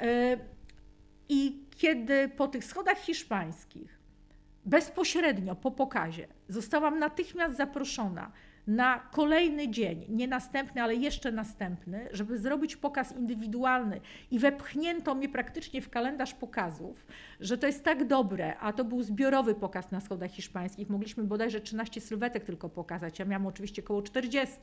[0.00, 0.38] E,
[1.28, 3.98] I kiedy po tych schodach hiszpańskich,
[4.64, 8.32] bezpośrednio po pokazie, zostałam natychmiast zaproszona
[8.66, 14.00] na kolejny dzień, nie następny, ale jeszcze następny, żeby zrobić pokaz indywidualny
[14.30, 17.06] i wepchnięto mnie praktycznie w kalendarz pokazów,
[17.40, 20.88] że to jest tak dobre, a to był zbiorowy pokaz na schodach hiszpańskich.
[20.88, 23.18] Mogliśmy bodajże 13 sylwetek tylko pokazać.
[23.18, 24.56] Ja miałam oczywiście około 40.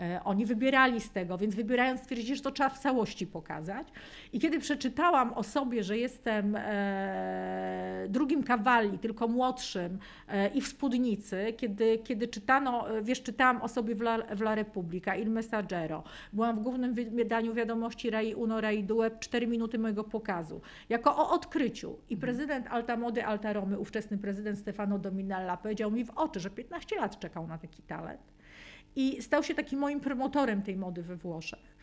[0.00, 3.88] E, oni wybierali z tego, więc wybierając stwierdzili, że to trzeba w całości pokazać.
[4.32, 10.68] I kiedy przeczytałam o sobie, że jestem e, drugim kawali, tylko młodszym e, i w
[10.68, 15.30] spódnicy, kiedy, kiedy czytano, wiesz, czy czytałam o sobie w La, w La Repubblica, Il
[15.30, 21.16] Messaggero, byłam w głównym wydaniu wiadomości Rai Uno, Rai Due, 4 minuty mojego pokazu, jako
[21.16, 21.98] o odkryciu.
[22.10, 26.50] I prezydent Alta Mody, Alta Romy, ówczesny prezydent Stefano Dominella powiedział mi w oczy, że
[26.50, 28.20] 15 lat czekał na taki talent
[28.96, 31.76] i stał się takim moim promotorem tej mody we Włoszech.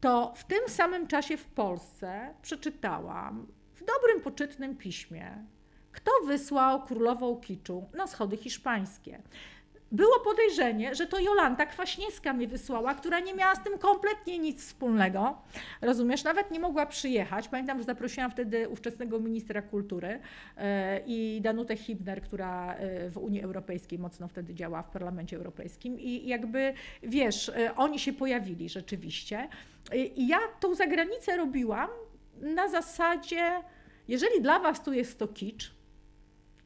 [0.00, 5.44] To w tym samym czasie w Polsce przeczytałam w dobrym, poczytnym piśmie,
[5.92, 9.22] kto wysłał królową kiczu na schody hiszpańskie
[9.94, 14.60] było podejrzenie, że to Jolanta Kwaśniewska mnie wysłała, która nie miała z tym kompletnie nic
[14.60, 15.38] wspólnego.
[15.80, 16.24] Rozumiesz?
[16.24, 17.48] Nawet nie mogła przyjechać.
[17.48, 20.20] Pamiętam, że zaprosiłam wtedy ówczesnego ministra kultury
[20.56, 26.00] e, i Danutę Hibner, która e, w Unii Europejskiej mocno wtedy działała w Parlamencie Europejskim
[26.00, 29.48] i jakby, wiesz, e, oni się pojawili rzeczywiście.
[30.16, 31.88] I ja tą zagranicę robiłam
[32.40, 33.50] na zasadzie,
[34.08, 35.74] jeżeli dla was tu jest to kicz,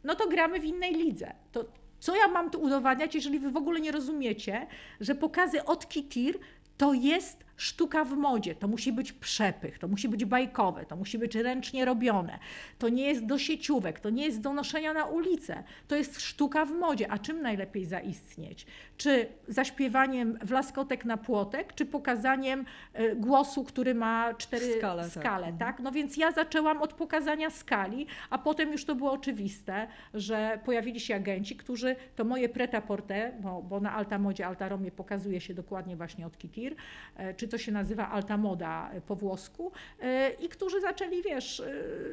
[0.05, 1.35] no to gramy w innej lidze.
[1.53, 1.65] To
[1.99, 4.67] co ja mam tu udowadniać, jeżeli wy w ogóle nie rozumiecie,
[5.01, 6.39] że pokazy od Kitir
[6.79, 8.55] to jest sztuka w modzie.
[8.55, 12.39] To musi być przepych, to musi być bajkowe, to musi być ręcznie robione.
[12.79, 15.65] To nie jest do sieciówek, to nie jest do noszenia na ulicę.
[15.89, 17.11] To jest sztuka w modzie.
[17.11, 18.67] A czym najlepiej zaistnieć?
[18.99, 25.59] Czy zaśpiewaniem wlaskotek na płotek, czy pokazaniem e, głosu, który ma cztery Skale, skale, tak.
[25.59, 25.81] tak?
[25.81, 31.01] No więc ja zaczęłam od pokazania skali, a potem już to było oczywiste, że pojawili
[31.01, 35.41] się agenci, którzy to moje preta porte, bo, bo na Alta Modzie, Alta Romie pokazuje
[35.41, 36.75] się dokładnie właśnie od Kitir,
[37.17, 41.65] e, czy to się nazywa Alta Moda po włosku e, i którzy zaczęli, wiesz, e,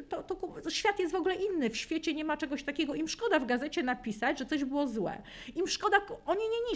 [0.08, 3.38] to, to, świat jest w ogóle inny, w świecie nie ma czegoś takiego, im szkoda
[3.38, 5.22] w gazecie napisać, że coś było złe.
[5.54, 6.75] Im szkoda, oni nie niszczą,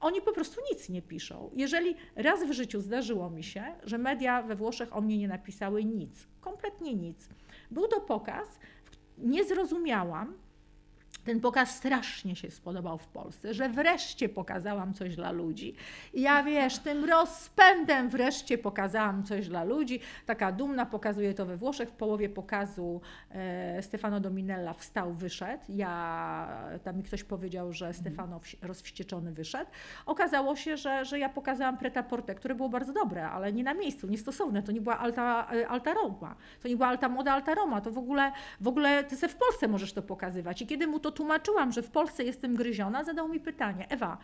[0.00, 1.50] oni po prostu nic nie piszą.
[1.54, 5.84] Jeżeli raz w życiu zdarzyło mi się, że media we Włoszech o mnie nie napisały
[5.84, 7.28] nic, kompletnie nic.
[7.70, 8.58] Był to pokaz,
[9.18, 10.34] nie zrozumiałam,
[11.24, 15.74] ten pokaz strasznie się spodobał w Polsce, że wreszcie pokazałam coś dla ludzi.
[16.14, 20.00] I ja wiesz, tym rozpędem wreszcie pokazałam coś dla ludzi.
[20.26, 21.88] Taka dumna pokazuje to we Włoszech.
[21.88, 23.00] W połowie pokazu
[23.30, 25.64] e, Stefano Dominella wstał, wyszedł.
[25.68, 26.48] Ja,
[26.84, 29.70] tam mi ktoś powiedział, że Stefano rozwścieczony wyszedł.
[30.06, 33.74] Okazało się, że, że ja pokazałam preta porte, które było bardzo dobre, ale nie na
[33.74, 34.62] miejscu, niestosowne.
[34.62, 37.80] To nie była alta, e, alta Roma, to nie była alta moda, alta Roma.
[37.80, 40.62] To w ogóle, w ogóle ty se w Polsce możesz to pokazywać.
[40.62, 44.18] I kiedy mu to tłumaczyłam, że w Polsce jestem gryziona, zadał mi pytanie: Ewa,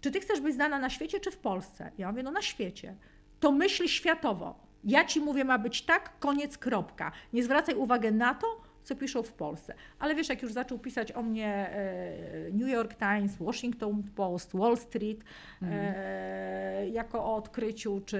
[0.00, 1.90] czy ty chcesz być znana na świecie, czy w Polsce?
[1.98, 2.96] Ja mówię: No na świecie.
[3.40, 4.54] To myśl światowo.
[4.84, 7.12] Ja ci mówię, ma być tak, koniec, kropka.
[7.32, 9.74] Nie zwracaj uwagi na to, co piszą w Polsce.
[9.98, 14.76] Ale wiesz, jak już zaczął pisać o mnie e, New York Times, Washington Post, Wall
[14.76, 15.24] Street,
[15.62, 15.94] mhm.
[15.96, 18.18] e, jako o odkryciu, czy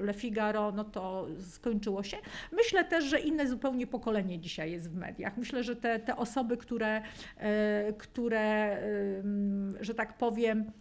[0.00, 2.16] Le Figaro, no to skończyło się.
[2.52, 5.36] Myślę też, że inne zupełnie pokolenie dzisiaj jest w mediach.
[5.36, 7.02] Myślę, że te, te osoby, które,
[7.36, 8.78] e, które,
[9.80, 10.72] że tak powiem,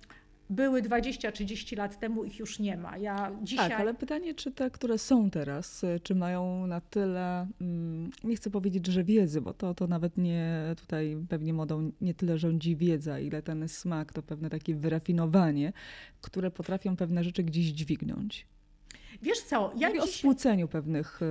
[0.54, 2.98] były 20-30 lat temu, ich już nie ma.
[2.98, 3.70] Ja dzisiaj...
[3.70, 8.50] Tak, ale pytanie, czy te, które są teraz, czy mają na tyle, mm, nie chcę
[8.50, 13.20] powiedzieć, że wiedzy, bo to, to nawet nie tutaj pewnie modą nie tyle rządzi wiedza,
[13.20, 15.74] ile ten smak, to pewne takie wyrafinowanie,
[16.22, 18.53] które potrafią pewne rzeczy gdzieś dźwignąć.
[19.22, 20.02] Wiesz co, ja dziś...
[20.02, 21.22] o spłuceniu pewnych,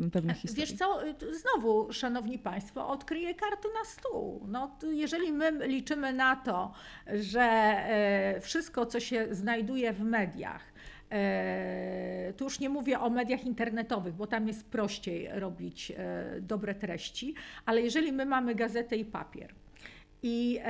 [0.00, 0.66] y, pewnych historii.
[0.66, 1.00] Wiesz co,
[1.32, 4.46] znowu, szanowni państwo, odkryję karty na stół.
[4.48, 6.72] No, jeżeli my liczymy na to,
[7.06, 10.72] że e, wszystko, co się znajduje w mediach,
[11.10, 16.74] e, tu już nie mówię o mediach internetowych, bo tam jest prościej robić e, dobre
[16.74, 17.34] treści,
[17.66, 19.54] ale jeżeli my mamy gazetę i papier
[20.22, 20.60] i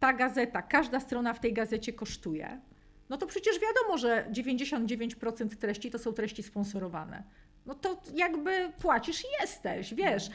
[0.00, 2.60] ta gazeta, każda strona w tej gazecie kosztuje,
[3.08, 7.22] no to przecież wiadomo, że 99% treści to są treści sponsorowane
[7.66, 10.30] no to jakby płacisz i jesteś, wiesz.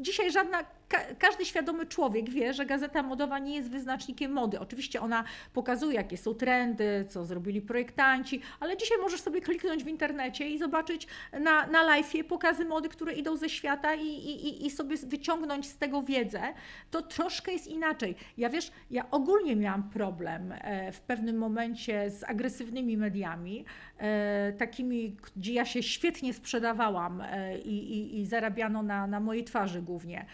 [0.00, 4.60] Dzisiaj żadna, ka każdy świadomy człowiek wie, że gazeta modowa nie jest wyznacznikiem mody.
[4.60, 9.88] Oczywiście ona pokazuje, jakie są trendy, co zrobili projektanci, ale dzisiaj możesz sobie kliknąć w
[9.88, 14.70] internecie i zobaczyć na, na live'ie pokazy mody, które idą ze świata i, i, i
[14.70, 16.42] sobie wyciągnąć z tego wiedzę.
[16.90, 18.14] To troszkę jest inaczej.
[18.38, 23.64] Ja wiesz, ja ogólnie miałam problem e, w pewnym momencie z agresywnymi mediami,
[23.98, 29.44] e, takimi, gdzie ja się świetnie sprzedawałam, e, i, i, i zarabiano na, na mojej
[29.44, 30.26] twarzy głównie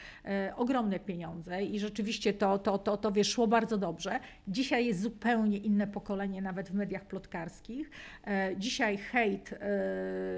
[0.57, 4.21] ogromne pieniądze i rzeczywiście to, to, to, to wyszło bardzo dobrze.
[4.49, 7.91] Dzisiaj jest zupełnie inne pokolenie, nawet w mediach plotkarskich.
[8.27, 9.55] E, dzisiaj hejt,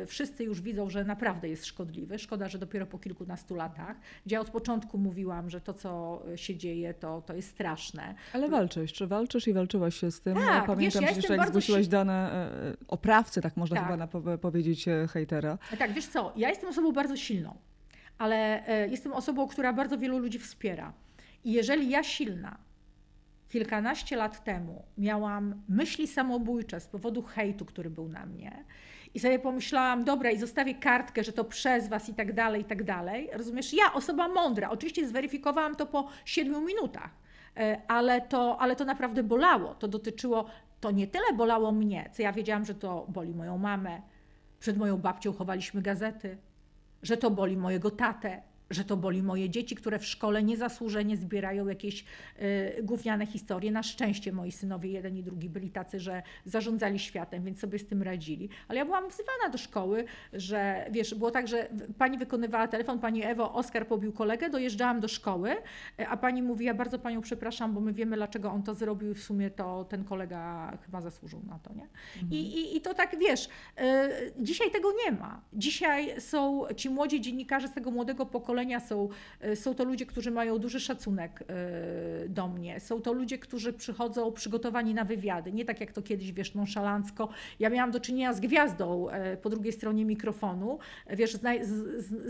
[0.07, 2.19] wszyscy już widzą, że naprawdę jest szkodliwy.
[2.19, 3.97] Szkoda, że dopiero po kilkunastu latach,
[4.27, 8.15] gdzie ja od początku mówiłam, że to, co się dzieje, to, to jest straszne.
[8.33, 10.35] Ale walczysz, czy walczysz i walczyłaś się z tym?
[10.35, 12.51] Tak, Pamiętam wiesz, ja przecież, jak zgłosiłaś dane
[12.89, 14.13] oprawcy, tak można tak.
[14.13, 15.59] chyba powiedzieć, hejtera.
[15.79, 17.57] Tak, wiesz co, ja jestem osobą bardzo silną,
[18.23, 20.93] ale e, jestem osobą, która bardzo wielu ludzi wspiera.
[21.45, 22.59] I jeżeli ja silna
[23.49, 28.65] kilkanaście lat temu miałam myśli samobójcze z powodu hejtu, który był na mnie,
[29.15, 32.65] i sobie pomyślałam, dobra, i zostawię kartkę, że to przez was i tak dalej, i
[32.65, 33.31] tak dalej.
[33.33, 37.11] Rozumiesz, ja, osoba mądra, oczywiście zweryfikowałam to po siedmiu minutach,
[37.57, 39.75] e, ale to, ale to naprawdę bolało.
[39.75, 40.47] To dotyczyło,
[40.81, 44.03] to nie tyle bolało mnie, co ja wiedziałam, że to boli moją mamę.
[44.61, 46.39] Przed moją babcią chowaliśmy gazety,
[47.03, 48.43] że to boli mojego tatę,
[48.75, 52.05] że to boli moje dzieci, które w szkole niezasłużenie zbierają jakieś
[52.79, 53.71] y, gówniane historie.
[53.71, 57.87] Na szczęście moi synowie, jeden i drugi, byli tacy, że zarządzali światem, więc sobie z
[57.87, 58.49] tym radzili.
[58.69, 61.69] Ale ja byłam wzywana do szkoły, że wiesz, było tak, że
[61.99, 65.57] pani wykonywała telefon, pani Ewo, Oskar pobił kolegę, dojeżdżałam do szkoły,
[66.09, 69.15] a pani mówi, ja bardzo panią przepraszam, bo my wiemy, dlaczego on to zrobił i
[69.15, 71.83] w sumie to ten kolega chyba zasłużył na to, nie?
[71.83, 72.33] Mhm.
[72.33, 75.41] I, i, I to tak, wiesz, y, dzisiaj tego nie ma.
[75.53, 79.09] Dzisiaj są ci młodzi dziennikarze z tego młodego pokolenia, pokolenia są,
[79.41, 82.81] e, są to ludzie, którzy mają duży szacunek e, do mnie.
[82.81, 85.53] Są to ludzie, którzy przychodzą przygotowani na wywiady.
[85.53, 87.29] Nie tak jak to kiedyś, wiesz, nonszalancko.
[87.59, 90.79] Ja miałam do czynienia z gwiazdą e, po drugiej stronie mikrofonu.
[91.11, 91.71] Wiesz, z, naj, z,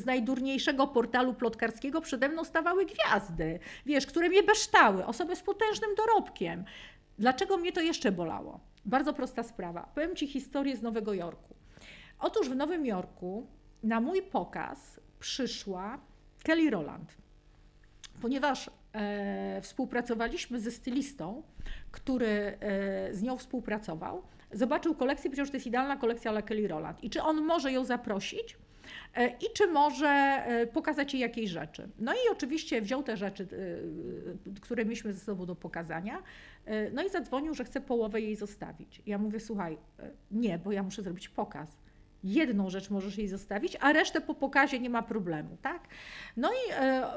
[0.03, 5.07] z najdurniejszego portalu plotkarskiego przede mną stawały gwiazdy, wiesz, które mnie beształy.
[5.07, 6.64] Osoby z potężnym dorobkiem.
[7.18, 8.61] Dlaczego mnie to jeszcze bolało?
[8.85, 9.89] Bardzo prosta sprawa.
[9.95, 11.55] Powiem Ci historię z Nowego Jorku.
[12.18, 13.47] Otóż w Nowym Jorku
[13.83, 15.99] na mój pokaz przyszła
[16.43, 17.16] Kelly Roland.
[18.20, 21.43] Ponieważ e, współpracowaliśmy ze stylistą,
[21.90, 24.22] który e, z nią współpracował,
[24.53, 27.05] zobaczył kolekcję, powiedział, że to jest idealna kolekcja dla Kelly Roland.
[27.05, 28.57] I czy on może ją zaprosić?
[29.14, 31.88] E, I czy może e, pokazać jej jakieś rzeczy.
[31.99, 33.49] No i oczywiście wziął te rzeczy,
[34.55, 36.22] e, które mieliśmy ze sobą do pokazania,
[36.93, 39.03] no i zadzwonił, że chce połowę jej zostawić.
[39.07, 39.78] Ja mówię, słuchaj,
[40.30, 41.76] nie, bo ja muszę zrobić pokaz
[42.25, 45.89] jedną rzecz możesz jej zostawić, a resztę po pokazie nie ma problemu, tak?
[46.37, 47.11] No i e,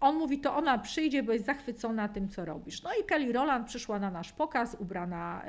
[0.00, 2.82] on mówi, to ona przyjdzie, bo jest zachwycona tym, co robisz.
[2.82, 5.44] No i Kelly Roland przyszła na nasz pokaz, ubrana e,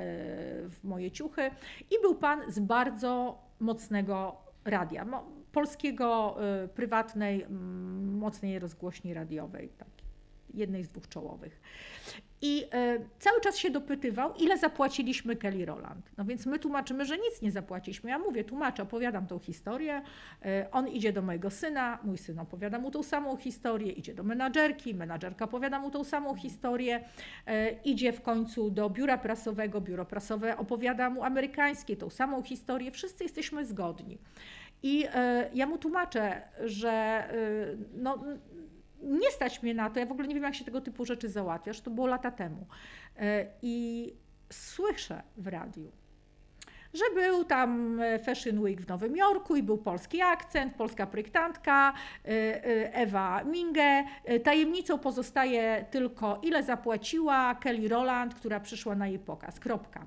[0.69, 1.51] w moje ciuchy
[1.91, 5.05] i był pan z bardzo mocnego radia,
[5.51, 7.45] polskiego, e, prywatnej,
[7.99, 9.87] mocnej rozgłośni radiowej, tak,
[10.53, 11.61] jednej z dwóch czołowych.
[12.41, 16.11] I e, cały czas się dopytywał, ile zapłaciliśmy Kelly Roland.
[16.17, 18.09] No więc my tłumaczymy, że nic nie zapłaciliśmy.
[18.09, 20.01] Ja mówię, tłumaczę, opowiadam tą historię.
[20.45, 24.23] E, on idzie do mojego syna, mój syn opowiada mu tą samą historię, idzie do
[24.23, 27.03] menadżerki, menadżerka opowiada mu tą samą historię,
[27.45, 32.91] e, idzie w końcu do biura prasowego, biuro prasowe opowiada mu amerykańskie tą samą historię.
[32.91, 34.17] Wszyscy jesteśmy zgodni.
[34.83, 35.05] I
[35.53, 37.23] ja mu tłumaczę, że
[37.93, 38.17] no,
[39.01, 41.29] nie stać mnie na to, ja w ogóle nie wiem, jak się tego typu rzeczy
[41.29, 42.67] załatwiasz, to było lata temu.
[43.19, 44.13] E, I
[44.51, 45.91] słyszę w radiu,
[46.93, 51.93] że był tam e, Fashion Week w Nowym Jorku i był polski akcent, polska projektantka,
[52.25, 54.03] e, Ewa Minge.
[54.43, 59.59] Tajemnicą pozostaje tylko, ile zapłaciła Kelly Roland, która przyszła na jej pokaz.
[59.59, 60.05] Kropka.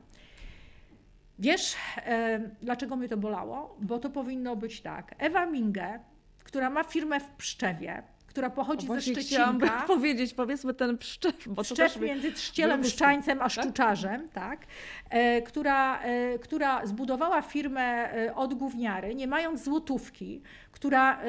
[1.39, 1.77] Wiesz,
[2.63, 3.77] dlaczego mnie to bolało?
[3.81, 5.15] Bo to powinno być tak.
[5.19, 6.01] Ewa Minge,
[6.45, 9.85] która ma firmę w Pszczewie, która pochodzi ze Szczecinka.
[9.87, 11.49] powiedzieć, powiedzmy ten pszczew.
[11.49, 13.51] Bo pszczew to między trzcielem, szczańcem a tak?
[13.51, 14.67] szczuczarzem, tak?
[15.11, 21.21] E, która, e, która zbudowała firmę e, od gówniary, nie mając złotówki, która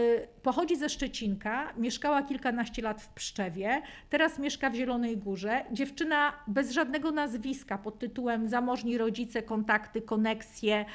[0.44, 5.66] pochodzi ze Szczecinka, mieszkała kilkanaście lat w Pszczewie, teraz mieszka w Zielonej Górze.
[5.72, 10.86] Dziewczyna bez żadnego nazwiska pod tytułem zamożni rodzice, kontakty, koneksje,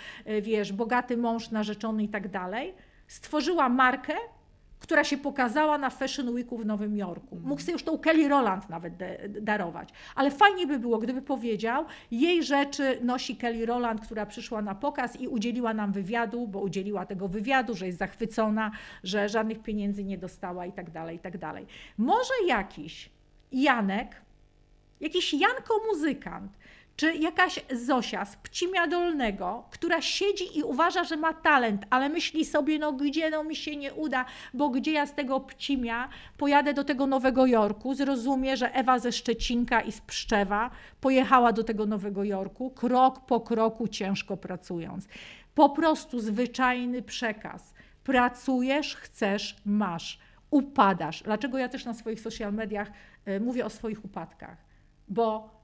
[0.42, 2.74] wiesz, bogaty mąż, narzeczony i tak dalej.
[3.06, 4.14] Stworzyła markę,
[4.78, 7.34] która się pokazała na Fashion Weeku w Nowym Jorku.
[7.34, 7.48] Mhm.
[7.48, 8.94] Mógł sobie już tą Kelly Roland nawet
[9.40, 9.88] darować.
[10.14, 15.20] Ale fajnie by było, gdyby powiedział, jej rzeczy nosi Kelly Roland, która przyszła na pokaz
[15.20, 18.70] i udzieliła nam wywiadu, bo udzieliła tego wywiadu, że jest zachwycona,
[19.02, 21.66] że żadnych pieniędzy nie dostała i tak dalej, i tak dalej.
[21.98, 23.10] Może jakiś
[23.52, 24.22] Janek,
[25.00, 26.52] jakiś Janko muzykant,
[26.96, 32.44] czy jakaś Zosia z Pcimia Dolnego, która siedzi i uważa, że ma talent, ale myśli
[32.44, 34.24] sobie, no gdzie no mi się nie uda,
[34.54, 39.12] bo gdzie ja z tego Pcimia pojadę do tego Nowego Jorku, zrozumie, że Ewa ze
[39.12, 40.70] Szczecinka i z Pszczewa
[41.00, 45.08] pojechała do tego Nowego Jorku, krok po kroku ciężko pracując.
[45.54, 47.74] Po prostu zwyczajny przekaz.
[48.04, 50.18] Pracujesz, chcesz, masz.
[50.50, 51.22] Upadasz.
[51.22, 52.90] Dlaczego ja też na swoich social mediach
[53.28, 54.56] y, mówię o swoich upadkach?
[55.08, 55.55] Bo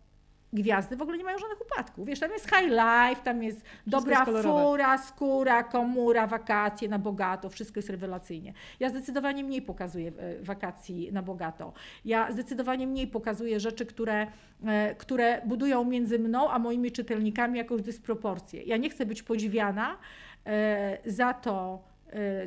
[0.52, 2.06] gwiazdy w ogóle nie mają żadnych upadków.
[2.06, 6.98] Wiesz, tam jest high life, tam jest wszystko dobra jest fura, skóra, komura, wakacje na
[6.98, 8.52] bogato, wszystko jest rewelacyjnie.
[8.80, 11.72] Ja zdecydowanie mniej pokazuję e, wakacji na bogato.
[12.04, 14.26] Ja zdecydowanie mniej pokazuję rzeczy, które,
[14.64, 18.62] e, które budują między mną a moimi czytelnikami jakąś dysproporcję.
[18.62, 19.98] Ja nie chcę być podziwiana
[20.46, 21.91] e, za to,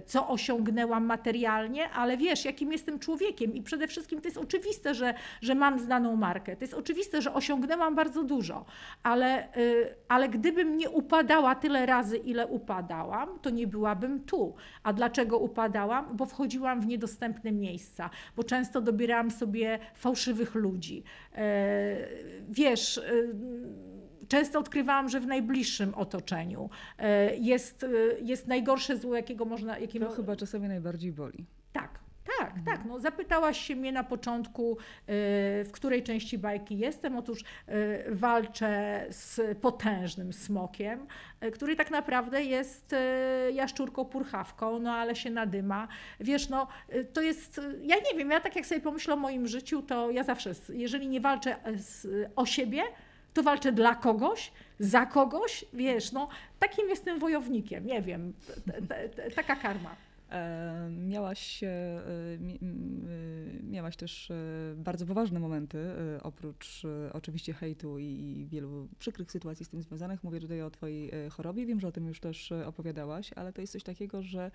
[0.06, 5.14] co osiągnęłam materialnie, ale wiesz, jakim jestem człowiekiem i przede wszystkim to jest oczywiste, że,
[5.42, 6.56] że mam znaną markę.
[6.56, 8.66] To jest oczywiste, że osiągnęłam bardzo dużo,
[9.04, 14.56] ale, y, ale gdybym nie upadała tyle razy, ile upadałam, to nie byłabym tu.
[14.84, 16.18] A dlaczego upadałam?
[16.18, 21.04] Bo wchodziłam w niedostępne miejsca, bo często dobierałam sobie fałszywych ludzi.
[21.36, 21.96] E,
[22.50, 23.36] wiesz, y,
[24.28, 27.88] często odkrywałam, że w najbliższym otoczeniu e, jest, e,
[28.22, 29.80] jest najgorsze zło, jakiego można.
[29.80, 30.06] Jakiego...
[30.06, 31.46] To chyba czasami najbardziej boli.
[31.74, 32.00] Tak,
[32.40, 32.86] tak, tak.
[32.86, 35.14] No, zapytałaś się mnie na początku, e,
[35.64, 37.18] w której części bajki jestem.
[37.18, 37.44] Otóż
[38.12, 41.08] walczę z potężnym smokiem,
[41.54, 42.96] który tak naprawdę jest
[43.54, 45.88] jaszczurką purchawką, no ale się nadyma.
[46.20, 46.68] Wiesz, no
[47.14, 50.24] to jest, ja nie wiem, ja tak jak sobie pomyślę o moim życiu, to ja
[50.24, 52.84] zawsze, jeżeli nie walczę z, o siebie,
[53.36, 56.30] to walczę dla kogoś, za kogoś, wiesz, no
[56.60, 58.34] takim jestem wojownikiem, nie wiem,
[59.36, 59.96] taka karma.
[60.32, 62.38] E, miałaś, e, e,
[63.64, 64.32] miałaś też
[64.76, 65.78] bardzo poważne momenty,
[66.24, 66.84] oprócz
[67.14, 70.24] oczywiście hejtu i wielu przykrych sytuacji z tym związanych.
[70.24, 71.66] Mówię tutaj o Twojej chorobie.
[71.66, 74.52] Wiem, że o tym już też opowiadałaś, ale to jest coś takiego, że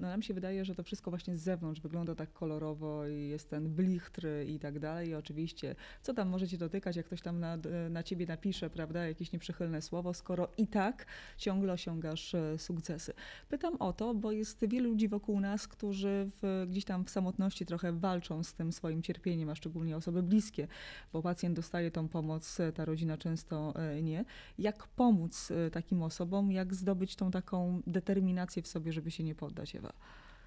[0.00, 3.50] no nam się wydaje, że to wszystko właśnie z zewnątrz wygląda tak kolorowo i jest
[3.50, 5.08] ten blichtr i tak dalej.
[5.08, 7.58] I oczywiście, co tam możecie dotykać, jak ktoś tam na,
[7.90, 11.06] na ciebie napisze, prawda, jakieś nieprzychylne słowo, skoro i tak
[11.36, 13.12] ciągle osiągasz sukcesy.
[13.48, 17.66] Pytam o to, bo jest wielu ludzi wokół nas, którzy w, gdzieś tam w samotności
[17.66, 20.68] trochę walczą z tym swoim cierpieniem, a szczególnie osoby bliskie,
[21.12, 24.24] bo pacjent dostaje tą pomoc, ta rodzina często e, nie.
[24.58, 29.34] Jak pomóc e, takim osobom, jak zdobyć tą taką determinację w sobie, żeby się nie
[29.34, 29.92] poddać, Ewa?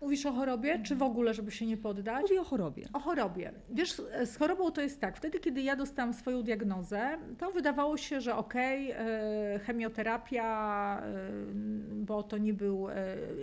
[0.01, 2.21] Mówisz o chorobie, czy w ogóle, żeby się nie poddać?
[2.21, 2.88] Mówię o chorobie.
[2.93, 3.51] O chorobie.
[3.69, 5.17] Wiesz, z chorobą to jest tak.
[5.17, 11.01] Wtedy, kiedy ja dostałam swoją diagnozę, to wydawało się, że okej, okay, chemioterapia,
[11.91, 12.95] bo to nie był, e,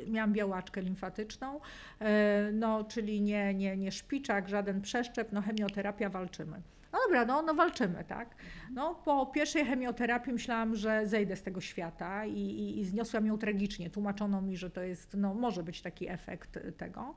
[0.07, 1.61] miałam białaczkę limfatyczną,
[2.01, 6.63] e, no, czyli nie, nie, nie szpiczak, żaden przeszczep, no chemioterapia, walczymy.
[6.93, 8.35] No dobra, no, no walczymy, tak?
[8.73, 13.39] No, po pierwszej chemioterapii myślałam, że zejdę z tego świata i, i, i zniosłam ją
[13.39, 13.91] tragicznie.
[13.91, 17.15] Tłumaczono mi, że to jest, no może być taki efekt tego.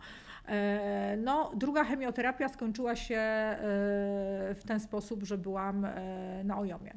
[0.48, 3.58] E, no, druga chemioterapia skończyła się e,
[4.56, 6.94] w ten sposób, że byłam e, na ojomie.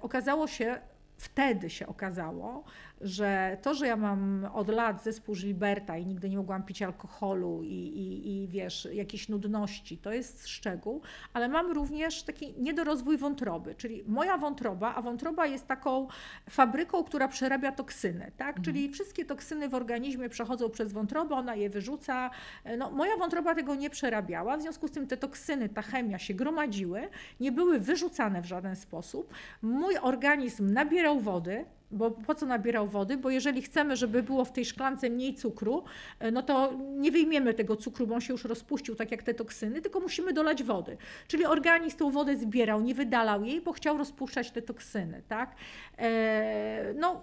[0.00, 0.78] Okazało się,
[1.16, 2.64] wtedy się okazało,
[3.00, 7.62] że to, że ja mam od lat zespół Gilberta i nigdy nie mogłam pić alkoholu
[7.62, 13.74] i, i, i wiesz, jakieś nudności, to jest szczegół, ale mam również taki niedorozwój wątroby,
[13.74, 16.08] czyli moja wątroba, a wątroba jest taką
[16.50, 18.48] fabryką, która przerabia toksyny, tak?
[18.48, 18.64] Mhm.
[18.64, 22.30] Czyli wszystkie toksyny w organizmie przechodzą przez wątrobę, ona je wyrzuca.
[22.78, 26.34] No, moja wątroba tego nie przerabiała, w związku z tym te toksyny, ta chemia się
[26.34, 27.08] gromadziły,
[27.40, 29.32] nie były wyrzucane w żaden sposób.
[29.62, 31.64] Mój organizm nabierał wody,
[31.96, 33.16] bo po co nabierał wody?
[33.16, 35.84] Bo jeżeli chcemy, żeby było w tej szklance mniej cukru,
[36.18, 39.34] e, no to nie wyjmiemy tego cukru, bo on się już rozpuścił, tak jak te
[39.34, 40.96] toksyny, tylko musimy dolać wody.
[41.28, 45.54] Czyli organizm tą wodę zbierał, nie wydalał jej, bo chciał rozpuszczać te toksyny, tak?
[45.98, 47.22] E, no,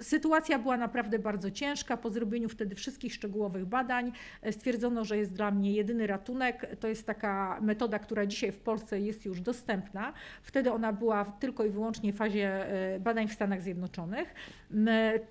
[0.00, 1.96] Sytuacja była naprawdę bardzo ciężka.
[1.96, 4.12] Po zrobieniu wtedy wszystkich szczegółowych badań
[4.42, 6.76] e, stwierdzono, że jest dla mnie jedyny ratunek.
[6.80, 10.12] To jest taka metoda, która dzisiaj w Polsce jest już dostępna.
[10.42, 14.34] Wtedy ona była tylko i wyłącznie w fazie e, badań w Stanach Zjednoczonych.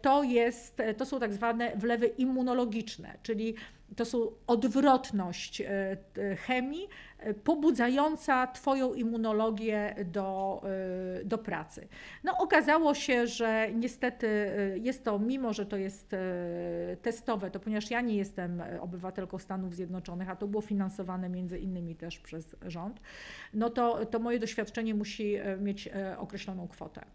[0.01, 3.55] To, jest, to są tak zwane wlewy immunologiczne, czyli
[3.95, 5.97] to są odwrotność e,
[6.35, 10.61] chemii e, pobudzająca Twoją immunologię do,
[11.21, 11.87] e, do pracy.
[12.23, 14.27] No okazało się, że niestety
[14.81, 16.15] jest to, mimo że to jest
[17.01, 21.95] testowe, to ponieważ ja nie jestem obywatelką Stanów Zjednoczonych, a to było finansowane między innymi
[21.95, 23.01] też przez rząd,
[23.53, 27.05] no to, to moje doświadczenie musi mieć określoną kwotę.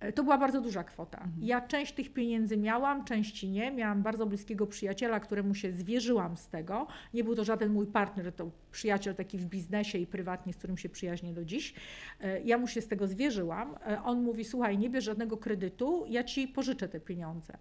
[0.00, 1.18] E, to była bardzo duża kwota.
[1.18, 1.42] Mhm.
[1.42, 3.70] Ja część tych pieniędzy miałam, części nie.
[3.70, 6.86] Miałam bardzo bliskiego przyjaciela, któremu się zwierzyłam z tego.
[7.14, 10.78] Nie był to żaden mój partner, to przyjaciel taki w biznesie i prywatnie, z którym
[10.78, 11.74] się przyjaźnię do dziś.
[12.20, 13.74] E, ja mu się z tego zwierzyłam.
[13.86, 17.58] E, on mówi: Słuchaj, nie bierz żadnego kredytu, ja ci pożyczę te pieniądze.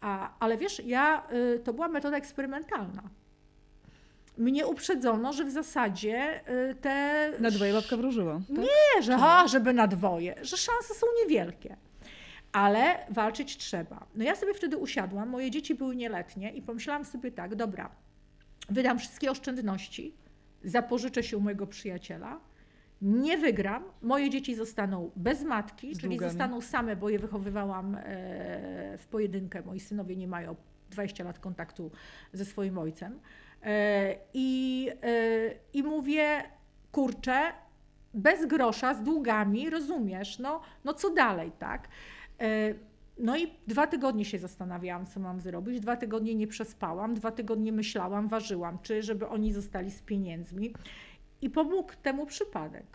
[0.00, 1.26] A, ale wiesz, ja,
[1.64, 3.21] to była metoda eksperymentalna
[4.38, 6.40] mnie uprzedzono, że w zasadzie
[6.80, 7.32] te.
[7.40, 8.40] Na dwoje babka wróżyła.
[8.48, 8.58] Tak?
[8.58, 11.76] Nie, że ha, żeby na dwoje, że szanse są niewielkie.
[12.52, 14.06] Ale walczyć trzeba.
[14.14, 17.90] No ja sobie wtedy usiadłam, moje dzieci były nieletnie i pomyślałam sobie tak, dobra,
[18.68, 20.14] wydam wszystkie oszczędności,
[20.64, 22.40] zapożyczę się u mojego przyjaciela,
[23.02, 28.00] nie wygram, moje dzieci zostaną bez matki, czyli zostaną same, bo je wychowywałam e,
[28.98, 29.62] w pojedynkę.
[29.62, 30.56] Moi synowie nie mają
[30.90, 31.90] 20 lat kontaktu
[32.32, 33.20] ze swoim ojcem.
[33.62, 36.42] E, I, e, I mówię,
[36.92, 37.52] kurczę,
[38.14, 41.88] bez grosza, z długami, rozumiesz, no, no co dalej, tak?
[42.40, 42.74] E,
[43.18, 45.80] No i dwa tygodnie się zastanawiałam, co mam zrobić.
[45.80, 50.74] Dwa tygodnie nie przespałam, dwa tygodnie myślałam, ważyłam, czy żeby oni zostali z pieniędzmi.
[51.40, 52.86] I pomógł temu przypadek.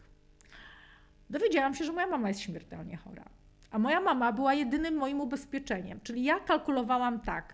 [1.30, 3.26] Dowiedziałam się, że moja mama jest śmiertelnie chora.
[3.72, 6.00] A moja mama była jedynym moim ubezpieczeniem.
[6.04, 7.54] Czyli ja kalkulowałam tak: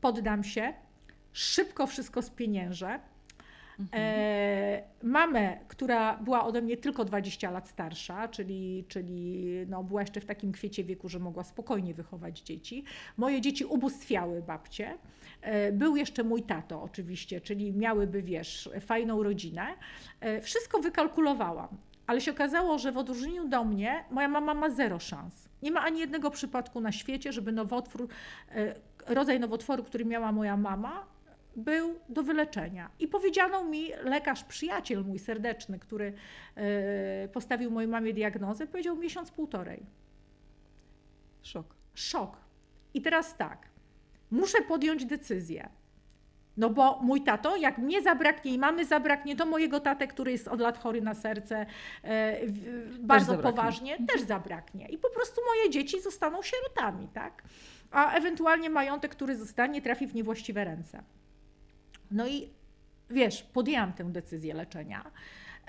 [0.00, 0.74] poddam się,
[1.32, 3.00] szybko wszystko spieniężę.
[3.94, 10.20] E, mamę, która była ode mnie tylko 20 lat starsza, czyli, czyli no, była jeszcze
[10.20, 12.84] w takim kwiecie wieku, że mogła spokojnie wychować dzieci.
[13.16, 14.98] Moje dzieci ubóstwiały babcie.
[15.40, 19.66] E, był jeszcze mój tato oczywiście, czyli miałyby, wiesz, fajną rodzinę.
[20.20, 21.68] E, wszystko wykalkulowałam.
[22.06, 25.48] Ale się okazało, że w odróżnieniu do mnie moja mama ma zero szans.
[25.62, 28.08] Nie ma ani jednego przypadku na świecie, żeby nowotwór,
[28.50, 28.74] e,
[29.06, 31.06] rodzaj nowotworu, który miała moja mama,
[31.58, 32.90] był do wyleczenia.
[32.98, 36.12] I powiedziano mi, lekarz, przyjaciel mój serdeczny, który
[36.54, 39.86] e, postawił mojej mamie diagnozę, powiedział miesiąc, półtorej.
[41.42, 41.74] Szok.
[41.94, 42.36] Szok.
[42.94, 43.68] I teraz tak,
[44.30, 45.68] muszę podjąć decyzję.
[46.56, 50.48] No bo mój tato, jak mnie zabraknie i mamy zabraknie, to mojego tatę, który jest
[50.48, 51.66] od lat chory na serce,
[52.04, 52.40] e,
[53.00, 54.88] bardzo poważnie, też zabraknie.
[54.88, 57.42] I po prostu moje dzieci zostaną sierotami, tak?
[57.90, 61.02] A ewentualnie majątek, który zostanie, trafi w niewłaściwe ręce.
[62.10, 62.50] No i
[63.10, 65.10] wiesz, podjęłam tę decyzję leczenia.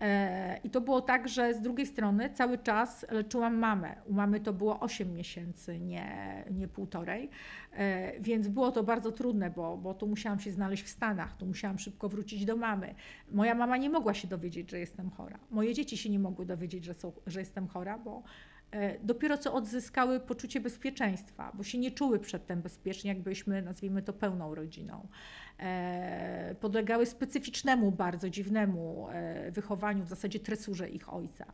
[0.01, 3.95] E, I to było tak, że z drugiej strony cały czas leczyłam mamę.
[4.05, 7.29] U mamy to było 8 miesięcy, nie, nie półtorej,
[7.71, 11.45] E, więc było to bardzo trudne, bo, bo tu musiałam się znaleźć w Stanach, tu
[11.45, 12.95] musiałam szybko wrócić do mamy.
[13.31, 15.39] Moja mama nie mogła się dowiedzieć, że jestem chora.
[15.51, 18.23] Moje dzieci się nie mogły dowiedzieć, że, są, że jestem chora, bo
[18.71, 24.01] e, dopiero co odzyskały poczucie bezpieczeństwa, bo się nie czuły przedtem bezpiecznie, jak byliśmy, nazwijmy
[24.01, 25.07] to, pełną rodziną.
[25.59, 31.45] E, podlegały specyficznemu, bardzo dziwnemu e, wychowaniu, w zasadzie tresurze ich ojca.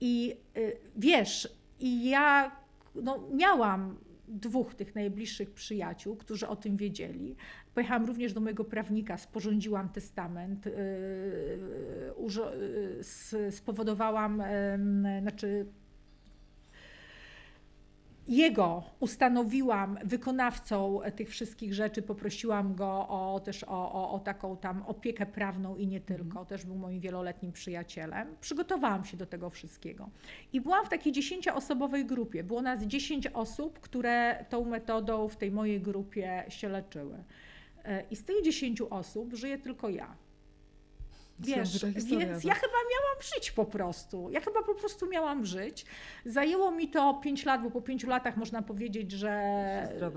[0.00, 0.60] I e,
[0.96, 1.48] wiesz,
[1.80, 2.56] i ja
[2.94, 3.96] no, miałam
[4.28, 7.36] dwóch tych najbliższych przyjaciół, którzy o tym wiedzieli.
[7.74, 10.68] Pojechałam również do mojego prawnika, sporządziłam testament,
[13.50, 14.42] spowodowałam,
[15.20, 15.66] znaczy
[18.36, 24.82] jego ustanowiłam wykonawcą tych wszystkich rzeczy, poprosiłam go o, też o, o, o taką tam
[24.86, 26.46] opiekę prawną i nie tylko, mm.
[26.46, 28.36] też był moim wieloletnim przyjacielem.
[28.40, 30.10] Przygotowałam się do tego wszystkiego.
[30.52, 32.44] I byłam w takiej dziesięcioosobowej grupie.
[32.44, 37.24] Było nas dziesięć osób, które tą metodą w tej mojej grupie się leczyły.
[37.84, 40.16] E, I z tych dziesięciu osób żyję tylko ja.
[41.46, 41.84] Wiesz,
[42.18, 44.30] więc ja chyba miałam żyć po prostu.
[44.30, 45.86] Ja chyba po prostu miałam żyć.
[46.24, 49.32] Zajęło mi to 5 lat, bo po 5 latach można powiedzieć, że,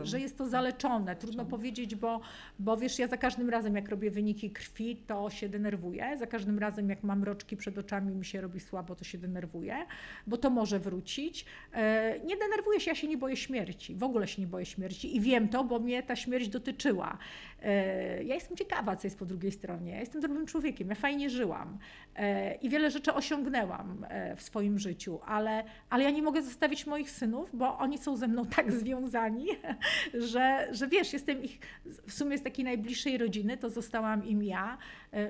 [0.03, 1.15] że jest to zaleczone.
[1.15, 2.21] Trudno powiedzieć, bo,
[2.59, 6.17] bo wiesz, ja za każdym razem, jak robię wyniki krwi, to się denerwuję.
[6.17, 9.85] Za każdym razem, jak mam roczki przed oczami, mi się robi słabo, to się denerwuję,
[10.27, 11.45] bo to może wrócić.
[11.73, 13.95] E, nie denerwuję się, ja się nie boję śmierci.
[13.95, 17.17] W ogóle się nie boję śmierci i wiem to, bo mnie ta śmierć dotyczyła.
[17.65, 19.91] E, ja jestem ciekawa, co jest po drugiej stronie.
[19.91, 21.77] Ja jestem dobrym człowiekiem, ja fajnie żyłam
[22.15, 26.87] e, i wiele rzeczy osiągnęłam e, w swoim życiu, ale, ale ja nie mogę zostawić
[26.87, 29.47] moich synów, bo oni są ze mną tak związani,
[30.31, 34.77] że, że wiesz, jestem ich w sumie z takiej najbliższej rodziny, to zostałam im ja,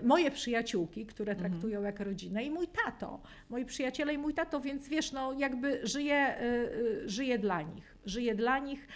[0.04, 1.52] moje przyjaciółki, które mhm.
[1.52, 5.80] traktują jak rodzinę i mój tato, moi przyjaciele i mój tato, więc wiesz, no jakby
[5.84, 6.36] żyję,
[7.06, 7.96] żyję dla nich.
[8.06, 8.88] Żyję dla nich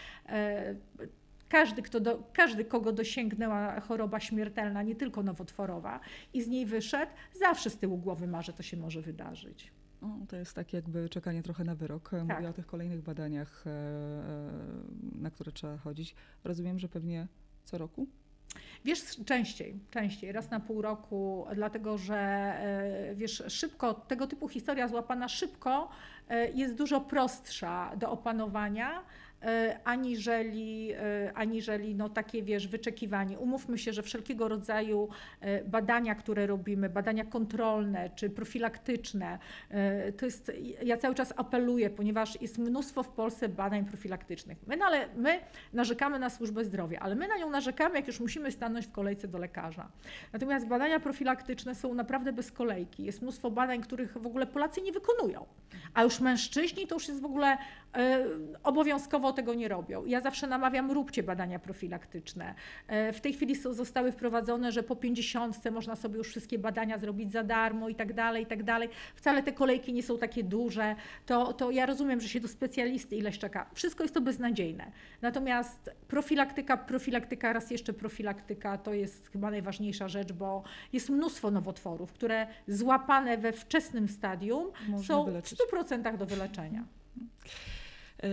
[1.50, 6.00] każdy, kto do, każdy, kogo dosięgnęła choroba śmiertelna, nie tylko nowotworowa,
[6.34, 9.72] i z niej wyszedł, zawsze z tyłu głowy ma, że to się może wydarzyć.
[10.02, 12.10] No, to jest tak jakby czekanie trochę na wyrok.
[12.10, 12.24] Tak.
[12.24, 14.52] Mówię o tych kolejnych badaniach, e, e,
[15.16, 16.16] na które trzeba chodzić.
[16.44, 17.28] Rozumiem, że pewnie
[17.64, 18.08] co roku?
[18.86, 24.88] Wiesz, częściej, częściej, raz na pół roku, dlatego że e, wiesz, szybko, tego typu historia
[24.88, 25.90] złapana szybko
[26.54, 29.29] jest dużo prostsza do opanowania E,
[29.84, 33.40] aniżeli, e, aniżeli no takie, wiesz, wyczekiwanie.
[33.40, 35.10] Umówmy się, że wszelkiego rodzaju
[35.42, 39.40] e, badania, które robimy, badania kontrolne czy profilaktyczne,
[40.18, 40.52] to jest,
[40.84, 44.58] ja cały czas apeluję, ponieważ jest mnóstwo w Polsce badań profilaktycznych.
[44.68, 45.40] My, no, ale my
[45.74, 49.28] narzekamy na służbę zdrowia, ale my na nią narzekamy, jak już musimy stanąć w kolejce
[49.28, 49.90] do lekarza.
[50.34, 53.04] Natomiast badania profilaktyczne są naprawdę bez kolejki.
[53.04, 55.46] Jest mnóstwo badań, których w ogóle Polacy nie wykonują.
[55.94, 57.58] A już mężczyźni to już jest w ogóle
[58.64, 60.06] obowiązkowo tego nie robią.
[60.06, 62.56] Ja zawsze namawiam, róbcie badania profilaktyczne.
[62.88, 67.32] E, w tej chwili zostały wprowadzone, że po 50 można sobie już wszystkie badania zrobić
[67.32, 68.90] za darmo i tak dalej, i tak dalej.
[69.16, 70.96] Wcale te kolejki nie są takie duże.
[71.26, 73.70] To, to ja rozumiem, że się do specjalisty ileś czeka.
[73.74, 74.92] Wszystko jest to beznadziejne.
[75.22, 80.64] Natomiast profilaktyka, profilaktyka, raz jeszcze profilaktyka to jest chyba najważniejsza rzecz, bo
[80.94, 85.60] jest mnóstwo nowotworów, które złapane we wczesnym stadium Można są wyleczyć.
[85.60, 86.84] w 100% do wyleczenia.
[88.24, 88.28] E,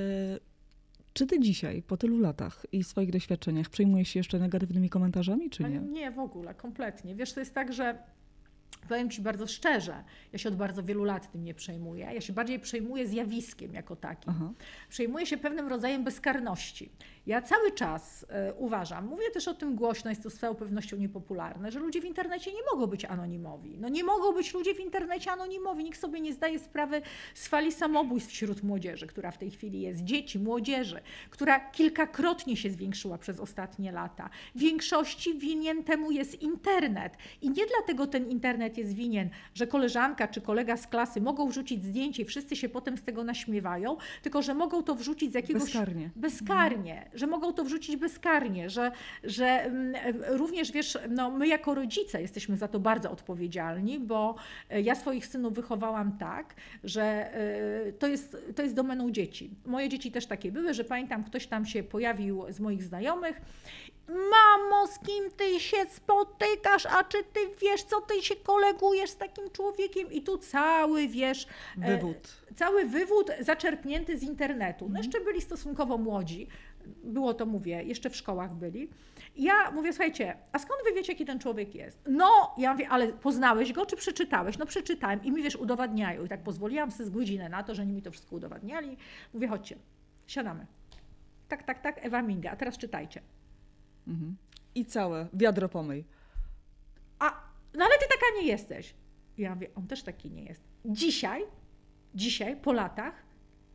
[1.17, 5.63] Czy ty dzisiaj, po tylu latach i swoich doświadczeniach, przejmujesz się jeszcze negatywnymi komentarzami, czy
[5.65, 5.79] nie?
[5.79, 7.15] Nie, w ogóle, kompletnie.
[7.15, 7.99] Wiesz, to jest tak, że
[8.89, 12.09] Powiem Ci bardzo szczerze, ja się od bardzo wielu lat tym nie przejmuję.
[12.15, 14.33] Ja się bardziej przejmuję zjawiskiem jako takim.
[14.37, 14.53] Aha.
[14.89, 16.91] Przejmuję się pewnym rodzajem bezkarności.
[17.27, 20.97] Ja cały czas e, uważam, mówię też o tym głośno, jest to z całą pewnością
[20.97, 23.79] niepopularne, że ludzie w internecie nie mogą być anonimowi.
[23.79, 25.85] No nie mogą być ludzie w internecie anonimowi.
[25.85, 27.03] Nikt sobie nie zdaje sprawy
[27.35, 31.01] z fali samobójstw wśród młodzieży, która w tej chwili jest, dzieci, młodzieży,
[31.31, 34.31] która kilkakrotnie się zwiększyła przez ostatnie lata.
[34.55, 37.17] W większości winien temu jest internet.
[37.43, 41.85] I nie dlatego ten internet jest winien, że koleżanka czy kolega z klasy mogą wrzucić
[41.85, 45.63] zdjęcie i wszyscy się potem z tego naśmiewają, tylko że mogą to wrzucić z jakiegoś...
[45.63, 46.11] Bezkarnie.
[46.17, 48.93] Bezkarnie że mogą to wrzucić bezkarnie, że,
[49.25, 49.95] że mm,
[50.29, 54.35] również wiesz, no, my jako rodzice jesteśmy za to bardzo odpowiedzialni, bo
[54.71, 56.55] e, ja swoich synów wychowałam tak,
[56.85, 59.51] że e, to jest, to jest domeną dzieci.
[59.67, 63.41] Moje dzieci też takie były, że pamiętam, ktoś tam się pojawił z moich znajomych
[64.09, 69.17] Mamo, z kim ty się spotykasz, a czy ty wiesz, co ty się kolegujesz z
[69.17, 70.13] takim człowiekiem?
[70.13, 71.47] I tu cały, wiesz...
[71.83, 72.43] E, wywód.
[72.51, 74.85] E, cały wywód zaczerpnięty z internetu.
[74.85, 75.05] No mhm.
[75.05, 76.49] jeszcze byli stosunkowo młodzi
[77.05, 78.91] było to, mówię, jeszcze w szkołach byli.
[79.37, 81.99] I ja mówię, słuchajcie, a skąd wy wiecie, jaki ten człowiek jest?
[82.09, 84.59] No, ja mówię, ale poznałeś go, czy przeczytałeś?
[84.59, 86.25] No przeczytałem i mi, wiesz, udowadniają.
[86.25, 88.97] I tak pozwoliłam sobie z godzinę na to, że oni mi to wszystko udowadniali.
[89.35, 89.77] Mówię, chodźcie,
[90.27, 90.67] siadamy.
[91.49, 93.23] Tak, tak, tak, Ewa Minga, a teraz czytajcie.
[94.07, 94.37] Mhm.
[94.75, 96.05] I całe, wiadro pomyj.
[97.19, 97.31] A,
[97.75, 98.95] no ale ty taka nie jesteś.
[99.39, 100.63] Ja mówię, on też taki nie jest.
[100.85, 101.43] Dzisiaj,
[102.15, 103.15] dzisiaj, po latach,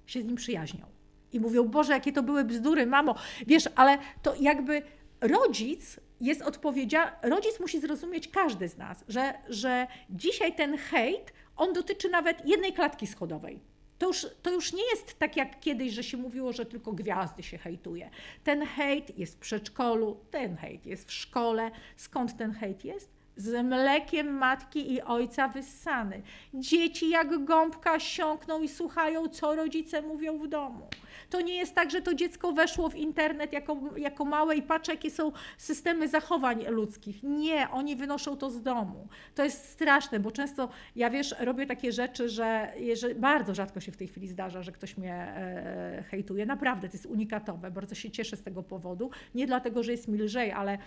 [0.05, 0.90] się z nim przyjaźnią
[1.33, 3.15] i mówią, Boże, jakie to były bzdury, mamo.
[3.47, 4.81] Wiesz, ale to jakby
[5.21, 11.73] rodzic jest odpowiedzialny, rodzic musi zrozumieć każdy z nas, że, że dzisiaj ten hejt, on
[11.73, 13.59] dotyczy nawet jednej klatki schodowej.
[13.97, 17.43] To już, to już nie jest tak jak kiedyś, że się mówiło, że tylko gwiazdy
[17.43, 18.09] się hejtuje.
[18.43, 21.71] Ten hejt jest w przedszkolu, ten hejt jest w szkole.
[21.97, 23.21] Skąd ten hejt jest?
[23.35, 26.21] z mlekiem matki i ojca wyssany.
[26.53, 30.87] Dzieci jak gąbka siąkną i słuchają, co rodzice mówią w domu.
[31.31, 34.91] To nie jest tak, że to dziecko weszło w internet jako, jako małe i patrzę,
[34.91, 37.23] jakie są systemy zachowań ludzkich.
[37.23, 39.07] Nie, oni wynoszą to z domu.
[39.35, 43.91] To jest straszne, bo często ja wiesz, robię takie rzeczy, że jeżeli, bardzo rzadko się
[43.91, 46.45] w tej chwili zdarza, że ktoś mnie e, hejtuje.
[46.45, 47.71] Naprawdę, to jest unikatowe.
[47.71, 49.09] Bardzo się cieszę z tego powodu.
[49.35, 50.77] Nie dlatego, że jest mi lżej, ale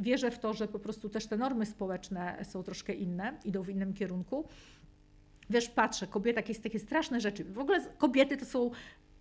[0.00, 3.68] wierzę w to, że po prostu też te normy społeczne są troszkę inne, idą w
[3.68, 4.48] innym kierunku.
[5.50, 7.44] Wiesz, patrzę, kobieta, jakieś takie straszne rzeczy.
[7.44, 8.70] W ogóle kobiety to są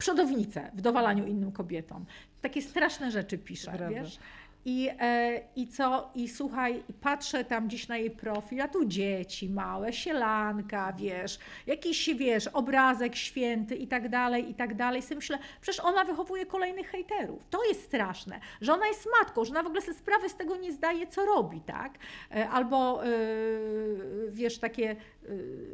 [0.01, 2.05] przodownice w dowalaniu innym kobietom.
[2.41, 4.19] Takie straszne rzeczy pisze, wiesz.
[4.65, 6.11] I, e, I co?
[6.15, 12.09] I słuchaj, patrzę tam gdzieś na jej profil, a tu dzieci małe, sielanka, wiesz, jakiś,
[12.15, 14.99] wiesz, obrazek święty i tak dalej, i tak dalej.
[14.99, 17.43] I sobie myślę, przecież ona wychowuje kolejnych hejterów.
[17.49, 20.55] To jest straszne, że ona jest matką, że ona w ogóle sobie sprawy z tego
[20.55, 21.93] nie zdaje, co robi, tak?
[22.35, 24.95] E, albo, yy, wiesz, takie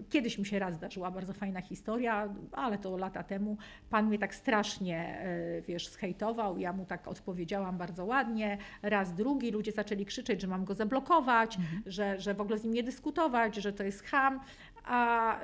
[0.09, 3.57] kiedyś mi się raz zdarzyła bardzo fajna historia, ale to lata temu.
[3.89, 5.25] Pan mnie tak strasznie,
[5.59, 6.57] y, wiesz, zhejtował.
[6.57, 8.57] Ja mu tak odpowiedziałam bardzo ładnie.
[8.81, 9.51] Raz, drugi.
[9.51, 11.83] Ludzie zaczęli krzyczeć, że mam go zablokować, mhm.
[11.85, 14.39] że, że w ogóle z nim nie dyskutować, że to jest ham
[14.87, 15.39] a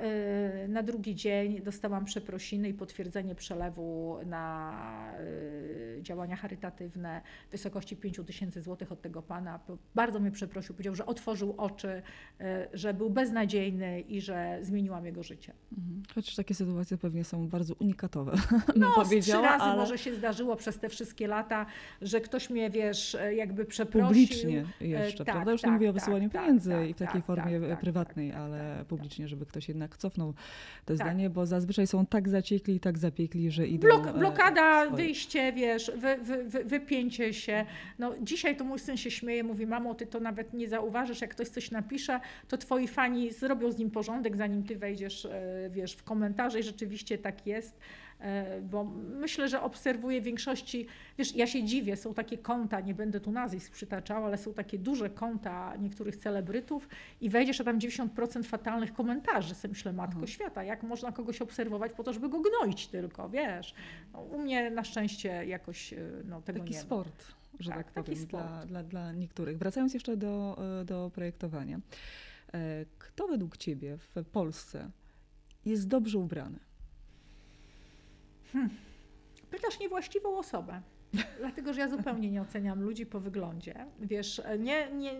[0.64, 7.96] y, na drugi dzień dostałam przeprosiny i potwierdzenie przelewu na y, działania charytatywne w wysokości
[7.96, 9.60] 5 tysięcy złotych od tego pana.
[9.94, 12.02] Bardzo mnie przeprosił, powiedział, że otworzył oczy,
[12.40, 15.52] y, że był beznadziejny i że zmieniłam jego życie.
[15.78, 16.02] Mhm.
[16.14, 18.32] Chociaż takie sytuacje pewnie są bardzo unikatowe.
[18.76, 19.76] No, trzy razy ale...
[19.76, 21.66] może się zdarzyło przez te wszystkie lata,
[22.02, 24.08] że ktoś mnie, wiesz, jakby przeprosił.
[24.08, 25.52] Publicznie jeszcze, tak, prawda?
[25.52, 27.80] Już tak, nie mówię o wysyłaniu tak, pieniędzy tak, i w takiej tak, formie tak,
[27.80, 30.96] prywatnej, ale publicznie, żeby ktoś jednak cofnął to tak.
[30.96, 33.88] zdanie, bo zazwyczaj są tak zaciekli i tak zapiekli, że idą...
[33.88, 34.96] Blok, e, blokada, swoje.
[34.96, 37.66] wyjście, wiesz, wy, wy, wy, wypięcie się.
[37.98, 41.30] No, dzisiaj to mój syn się śmieje, mówi, mamo, ty to nawet nie zauważysz, jak
[41.30, 45.92] ktoś coś napisze, to twoi fani zrobią z nim porządek, zanim ty wejdziesz, e, wiesz,
[45.92, 47.78] w komentarze i rzeczywiście tak jest.
[48.24, 48.84] E, bo
[49.20, 50.86] myślę, że obserwuję większości,
[51.18, 54.78] wiesz, ja się dziwię, są takie konta, nie będę tu nazwisk przytaczała, ale są takie
[54.78, 56.88] duże konta niektórych celebrytów
[57.20, 59.54] i wejdziesz, a tam 90% fatalnych komentarzy.
[59.54, 60.26] Sobie myślę, matko mhm.
[60.26, 63.74] świata, jak można kogoś obserwować po to, żeby go gnoić tylko, wiesz.
[64.12, 67.24] No, u mnie na szczęście jakoś e, no, tego taki nie Taki sport,
[67.60, 69.58] że tak, tak powiem, dla, dla, dla niektórych.
[69.58, 71.80] Wracając jeszcze do, e, do projektowania.
[72.98, 74.90] Kto według Ciebie w Polsce
[75.64, 76.58] jest dobrze ubrany?
[78.54, 78.70] Hmm.
[79.50, 80.80] Pytasz niewłaściwą osobę.
[81.38, 83.74] Dlatego, że ja zupełnie nie oceniam ludzi po wyglądzie.
[84.00, 85.12] Wiesz, nie, nie,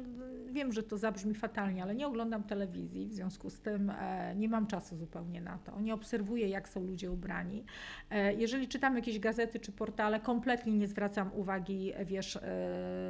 [0.54, 4.48] wiem, że to zabrzmi fatalnie, ale nie oglądam telewizji, w związku z tym e, nie
[4.48, 5.80] mam czasu zupełnie na to.
[5.80, 7.64] Nie obserwuję, jak są ludzie ubrani.
[8.10, 12.40] E, jeżeli czytam jakieś gazety czy portale, kompletnie nie zwracam uwagi, wiesz, e,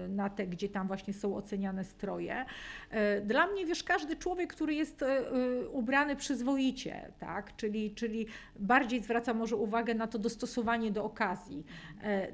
[0.08, 2.44] na te, gdzie tam właśnie są oceniane stroje.
[3.24, 5.04] Dla mnie, wiesz, każdy człowiek, który jest
[5.72, 8.26] ubrany przyzwoicie, tak, czyli, czyli
[8.58, 11.64] bardziej zwraca może uwagę na to dostosowanie do okazji,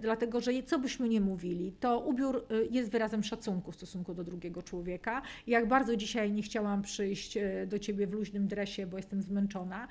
[0.01, 4.63] dlatego, że co byśmy nie mówili, to ubiór jest wyrazem szacunku w stosunku do drugiego
[4.63, 5.23] człowieka.
[5.47, 9.89] Jak bardzo dzisiaj nie chciałam przyjść do ciebie w luźnym dresie, bo jestem zmęczona,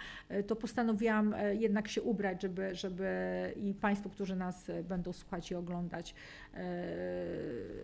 [0.47, 3.07] to postanowiłam jednak się ubrać, żeby, żeby
[3.55, 6.15] i Państwo, którzy nas będą słuchać i oglądać,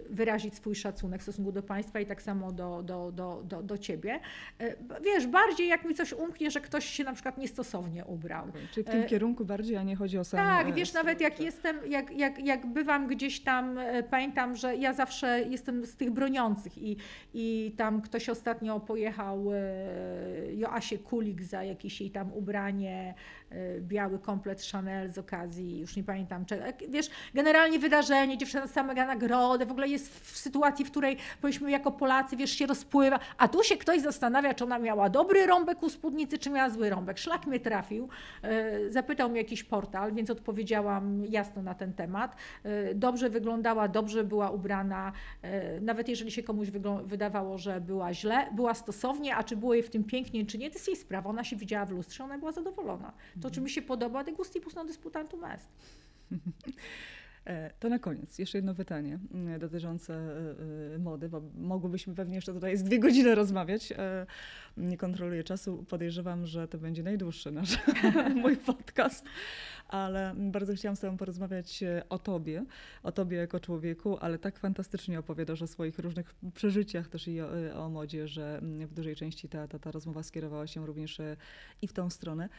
[0.09, 3.77] wyrazić swój szacunek w stosunku do Państwa i tak samo do, do, do, do, do
[3.77, 4.19] Ciebie.
[5.03, 8.45] Wiesz, bardziej jak mi coś umknie, że ktoś się na przykład niestosownie ubrał.
[8.71, 10.39] Czyli w tym kierunku bardziej, a nie chodzi o sam...
[10.39, 13.79] Tak, wiesz, nawet jak jestem, jak, jak, jak bywam gdzieś tam,
[14.09, 16.97] pamiętam, że ja zawsze jestem z tych broniących i,
[17.33, 19.45] i tam ktoś ostatnio pojechał
[20.53, 23.13] Joasie Kulik za jakieś jej tam ubranie,
[23.79, 26.63] biały komplet Chanel z okazji, już nie pamiętam czego.
[26.89, 31.71] Wiesz, generalnie wydarzenie, dziewczyna dostała mega nagrodę, w ogóle jest w sytuacji, w której powiedzmy
[31.71, 35.83] jako Polacy, wiesz, się rozpływa, a tu się ktoś zastanawia, czy ona miała dobry rąbek
[35.83, 37.17] u spódnicy, czy miała zły rąbek.
[37.17, 38.09] Szlak mnie trafił,
[38.43, 42.35] e, zapytał mnie jakiś portal, więc odpowiedziałam jasno na ten temat.
[42.63, 45.11] E, dobrze wyglądała, dobrze była ubrana,
[45.41, 46.67] e, nawet jeżeli się komuś
[47.03, 50.69] wydawało, że była źle, była stosownie, a czy było jej w tym pięknie, czy nie,
[50.69, 51.29] to jest jej sprawa.
[51.29, 53.13] Ona się widziała w lustrze, ona była zadowolona.
[53.41, 55.67] To, czy mi się podoba, de gustibus non disputantum est.
[57.45, 62.35] E, to na koniec jeszcze jedno pytanie mm, dotyczące e, e, mody, bo mogłybyśmy pewnie
[62.35, 63.93] jeszcze tutaj z dwie godziny rozmawiać.
[64.77, 65.85] Nie kontroluję czasu.
[65.89, 67.77] Podejrzewam, że to będzie najdłuższy nasz
[68.43, 69.25] mój podcast,
[69.87, 72.65] ale bardzo chciałam z Tobą porozmawiać o Tobie,
[73.03, 77.49] o Tobie jako człowieku, ale tak fantastycznie opowiadasz o swoich różnych przeżyciach też i o,
[77.85, 81.21] o modzie, że mm, w dużej części ta, ta, ta rozmowa skierowała się również
[81.81, 82.49] i w tą stronę.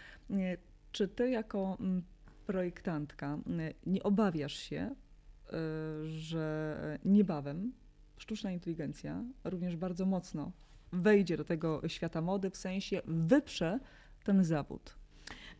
[0.92, 2.02] Czy Ty jako mm,
[2.46, 3.38] projektantka,
[3.86, 7.72] nie obawiasz się, y, że niebawem
[8.18, 10.52] sztuczna inteligencja również bardzo mocno
[10.92, 13.80] wejdzie do tego świata mody, w sensie wyprze
[14.24, 14.96] ten zawód?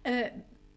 [0.07, 0.31] E,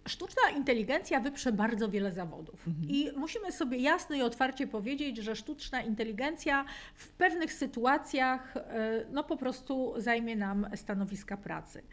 [0.10, 2.68] Sztuczna inteligencja wyprze bardzo wiele zawodów.
[2.68, 2.90] Mhm.
[2.90, 6.65] I musimy sobie jasno i otwarcie powiedzieć, że sztuczna inteligencja
[6.95, 11.84] w pewnych sytuacjach e, no, po prostu zajmie nam stanowiska pracy.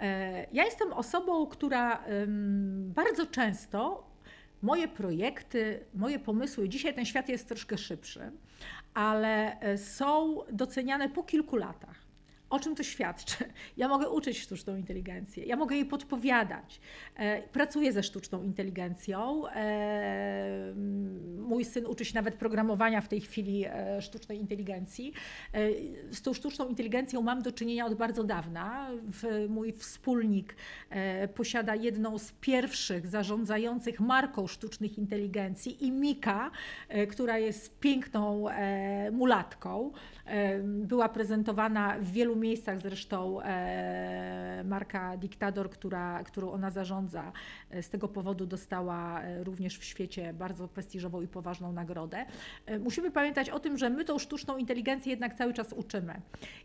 [0.00, 2.04] E, ja jestem osobą, która
[2.94, 4.10] bardzo często
[4.62, 8.32] moje projekty, moje pomysły, dzisiaj ten świat jest troszkę szybszy,
[8.94, 12.05] ale e, są doceniane po kilku latach.
[12.50, 13.36] O czym to świadczy?
[13.76, 16.80] Ja mogę uczyć sztuczną inteligencję, ja mogę jej podpowiadać.
[17.16, 19.48] E, pracuję ze sztuczną inteligencją.
[19.48, 20.74] E,
[21.38, 25.12] mój syn uczy się nawet programowania w tej chwili e, sztucznej inteligencji.
[26.10, 28.90] Z tą sztuczną inteligencją mam do czynienia od bardzo dawna.
[29.48, 30.56] Mój wspólnik
[31.34, 36.50] posiada jedną z pierwszych zarządzających marką sztucznych inteligencji i Mika,
[37.10, 38.44] która jest piękną
[39.12, 39.92] mulatką.
[40.64, 47.32] Była prezentowana w wielu miejscach zresztą e, marka Dictador, która, którą ona zarządza,
[47.70, 52.26] e, z tego powodu dostała e, również w świecie bardzo prestiżową i poważną nagrodę.
[52.80, 56.20] Musimy pamiętać o tym, że my tą sztuczną inteligencję jednak cały czas uczymy.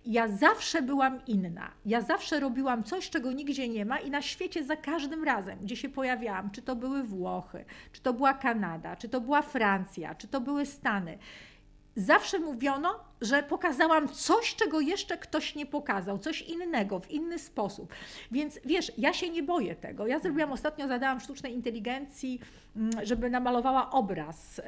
[0.06, 1.72] Ja zawsze byłam inna.
[1.85, 5.76] Ja zawsze robiłam coś, czego nigdzie nie ma i na świecie za każdym razem, gdzie
[5.76, 10.27] się pojawiałam, czy to były Włochy, czy to była Kanada, czy to była Francja, czy
[10.27, 11.18] to były Stany
[11.95, 17.93] zawsze mówiono, że pokazałam coś, czego jeszcze ktoś nie pokazał, coś innego, w inny sposób.
[18.31, 20.07] Więc wiesz, ja się nie boję tego.
[20.07, 22.39] Ja zrobiłam ostatnio, zadałam sztucznej inteligencji,
[22.76, 24.64] mm, żeby namalowała obraz e,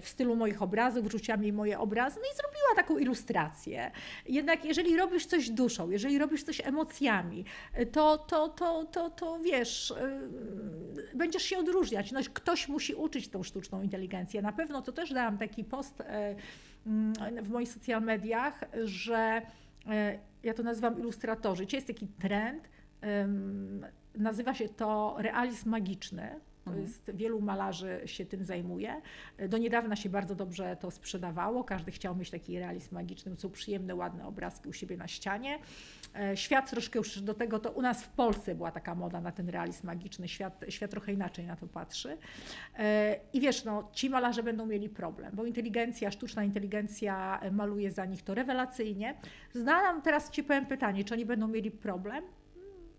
[0.00, 3.90] w stylu moich obrazów, wrzuciłam jej moje obrazy, no i zrobiła taką ilustrację.
[4.28, 7.44] Jednak jeżeli robisz coś duszą, jeżeli robisz coś emocjami,
[7.92, 10.20] to, to, to, to, to wiesz, e,
[11.14, 12.12] będziesz się odróżniać.
[12.12, 14.42] No, ktoś musi uczyć tą sztuczną inteligencję.
[14.42, 16.34] Na pewno to też dałam taki post e,
[17.42, 19.42] w moich social mediach, że
[19.86, 21.66] e, ja to nazywam ilustratorzy.
[21.66, 22.68] Dzisiaj jest taki trend,
[24.14, 26.40] nazywa się to realizm magiczny.
[26.64, 26.86] To mhm.
[26.86, 29.02] jest, wielu malarzy się tym zajmuje.
[29.48, 31.64] Do niedawna się bardzo dobrze to sprzedawało.
[31.64, 35.58] Każdy chciał mieć taki realizm magiczny, są przyjemne, ładne obrazki u siebie na ścianie.
[36.14, 39.32] E, świat troszkę już do tego, to u nas w Polsce była taka moda na
[39.32, 42.16] ten realizm magiczny, świat, świat trochę inaczej na to patrzy.
[42.78, 48.04] E, I wiesz, no, ci malarze będą mieli problem, bo inteligencja, sztuczna inteligencja maluje za
[48.04, 49.14] nich to rewelacyjnie.
[49.54, 52.24] Zadam teraz Ci powiem pytanie, czy oni będą mieli problem?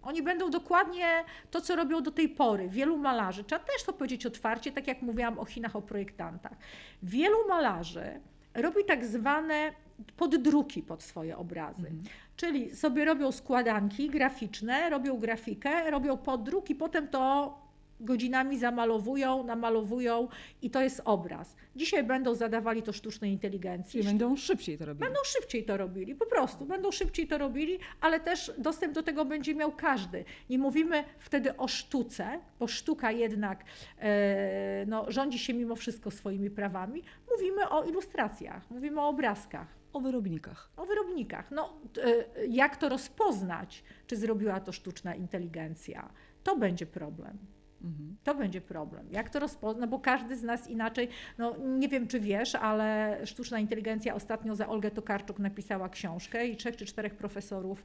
[0.06, 2.70] Oni będą dokładnie to, co robią do tej pory.
[2.70, 6.58] Wielu malarzy, trzeba też to powiedzieć otwarcie, tak jak mówiłam o Chinach, o projektantach.
[7.04, 8.22] Wielu malarzy
[8.54, 9.72] robi tak zwane
[10.18, 11.88] poddruki pod swoje obrazy.
[11.88, 12.04] Mhm.
[12.36, 17.65] Czyli sobie robią składanki graficzne, robią grafikę, robią poddruk i potem to
[18.06, 20.28] godzinami zamalowują, namalowują
[20.62, 21.56] i to jest obraz.
[21.76, 23.92] Dzisiaj będą zadawali to sztucznej inteligencji.
[23.92, 25.06] Czyli będą szybciej to robili.
[25.06, 26.66] Będą szybciej to robili, po prostu.
[26.66, 30.26] Będą szybciej to robili, ale też dostęp do tego będzie miał każdy.
[30.50, 33.64] Nie mówimy wtedy o sztuce, bo sztuka jednak
[34.00, 37.04] e, no, rządzi się mimo wszystko swoimi prawami.
[37.32, 39.68] Mówimy o ilustracjach, mówimy o obrazkach.
[39.94, 40.70] O wyrobnikach.
[40.78, 41.52] O wyrobnikach.
[41.52, 41.74] No,
[42.04, 46.10] e, jak to rozpoznać, czy zrobiła to sztuczna inteligencja?
[46.44, 47.55] To będzie problem.
[47.86, 48.16] Mhm.
[48.24, 49.08] To będzie problem.
[49.12, 49.82] Jak to rozpoznać?
[49.82, 51.08] No bo każdy z nas inaczej,
[51.38, 56.56] no nie wiem czy wiesz, ale sztuczna inteligencja ostatnio za Olgę Tokarczuk napisała książkę i
[56.56, 57.84] trzech czy czterech profesorów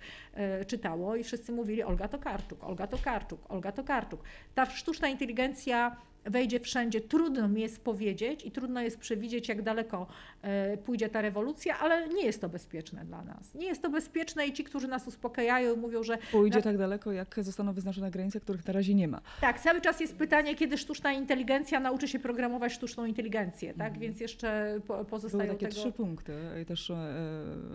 [0.60, 4.20] y, czytało i wszyscy mówili Olga Tokarczuk, Olga Tokarczuk, Olga Tokarczuk.
[4.54, 7.00] Ta sztuczna inteligencja wejdzie wszędzie.
[7.00, 10.06] Trudno mi jest powiedzieć i trudno jest przewidzieć, jak daleko
[10.42, 13.54] e, pójdzie ta rewolucja, ale nie jest to bezpieczne dla nas.
[13.54, 16.18] Nie jest to bezpieczne i ci, którzy nas uspokajają, mówią, że.
[16.32, 16.62] Pójdzie na...
[16.62, 19.20] tak daleko, jak zostaną wyznaczone granice, których na razie nie ma.
[19.40, 23.86] Tak, cały czas jest pytanie, kiedy sztuczna inteligencja nauczy się programować sztuczną inteligencję, tak?
[23.86, 24.00] Mhm.
[24.00, 24.80] Więc jeszcze
[25.10, 25.80] pozostają Były takie tego...
[25.80, 26.32] trzy punkty
[26.62, 27.14] i też e,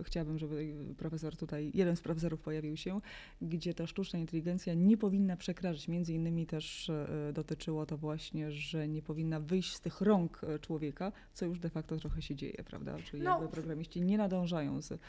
[0.03, 3.01] chciałabym, żeby profesor tutaj, jeden z profesorów pojawił się,
[3.41, 5.87] gdzie ta sztuczna inteligencja nie powinna przekraczać.
[5.87, 10.41] Między innymi też e, dotyczyło to właśnie właśnie, że nie powinna wyjść z tych rąk
[10.43, 12.97] e, człowieka, co już de facto trochę się dzieje, prawda?
[13.05, 13.31] Czyli no.
[13.31, 14.99] jakby programiści nie nadążają z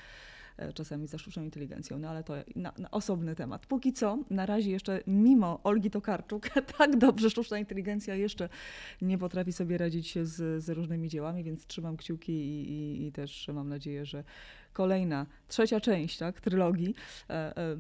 [0.56, 3.66] e, czasami za sztuczną inteligencją, no ale to na, na, osobny temat.
[3.66, 6.48] Póki co, na razie jeszcze mimo Olgi Tokarczuk,
[6.78, 8.48] tak dobrze sztuczna inteligencja jeszcze
[9.02, 13.48] nie potrafi sobie radzić z, z różnymi dziełami, więc trzymam kciuki i, i, i też
[13.48, 14.24] mam nadzieję, że
[14.76, 16.94] kolejna, trzecia część tak, trylogii
[17.30, 17.76] e, e,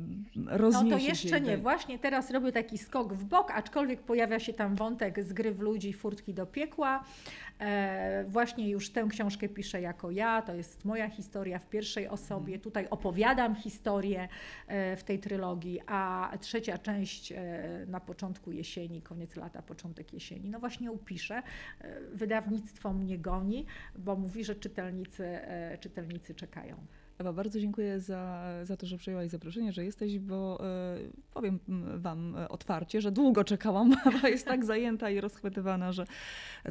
[0.46, 1.58] rozniesie No to jeszcze nie.
[1.58, 5.60] Właśnie teraz robię taki skok w bok, aczkolwiek pojawia się tam wątek z gry w
[5.60, 7.04] ludzi, furtki do piekła.
[7.60, 12.54] E, właśnie już tę książkę piszę jako ja, to jest moja historia w pierwszej osobie.
[12.54, 12.60] Mhm.
[12.60, 14.28] Tutaj opowiadam historię
[14.66, 17.32] e, w tej trylogii, a trzecia część
[17.86, 20.50] na początku jesieni, koniec lata, początek jesieni.
[20.50, 21.42] No właśnie upiszę.
[22.12, 23.66] Wydawnictwo mnie goni,
[23.98, 25.38] bo mówi, że czytelnicy,
[25.80, 26.85] czytelnicy czekają.
[27.18, 30.98] Ewa, bardzo dziękuję za, za to, że przyjęłaś zaproszenie, że jesteś, bo e,
[31.34, 31.58] powiem
[31.96, 33.92] Wam otwarcie, że długo czekałam.
[34.06, 36.06] Ewa jest tak zajęta i rozchwytywana, że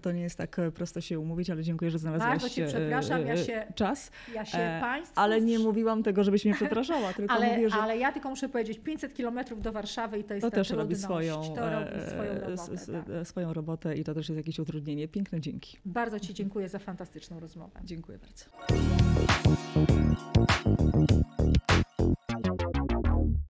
[0.01, 3.38] to nie jest tak prosto się umówić, ale dziękuję, że znalazłaś bardzo cię przepraszam, ja
[3.38, 4.11] się, czas.
[4.35, 5.19] Ja się e, Państwu...
[5.19, 7.76] Ale nie mówiłam tego, żebyś mnie przepraszała, tylko ale, mówię, że...
[7.76, 10.95] Ale ja tylko muszę powiedzieć, 500 kilometrów do Warszawy i to jest to też robi
[10.95, 13.27] swoją, to robi swoją e, robotę, tak.
[13.27, 15.07] swoją robotę i to też jest jakieś utrudnienie.
[15.07, 15.77] Piękne dzięki.
[15.85, 17.80] Bardzo Ci dziękuję za fantastyczną rozmowę.
[17.84, 18.45] Dziękuję bardzo.
[20.34, 20.64] you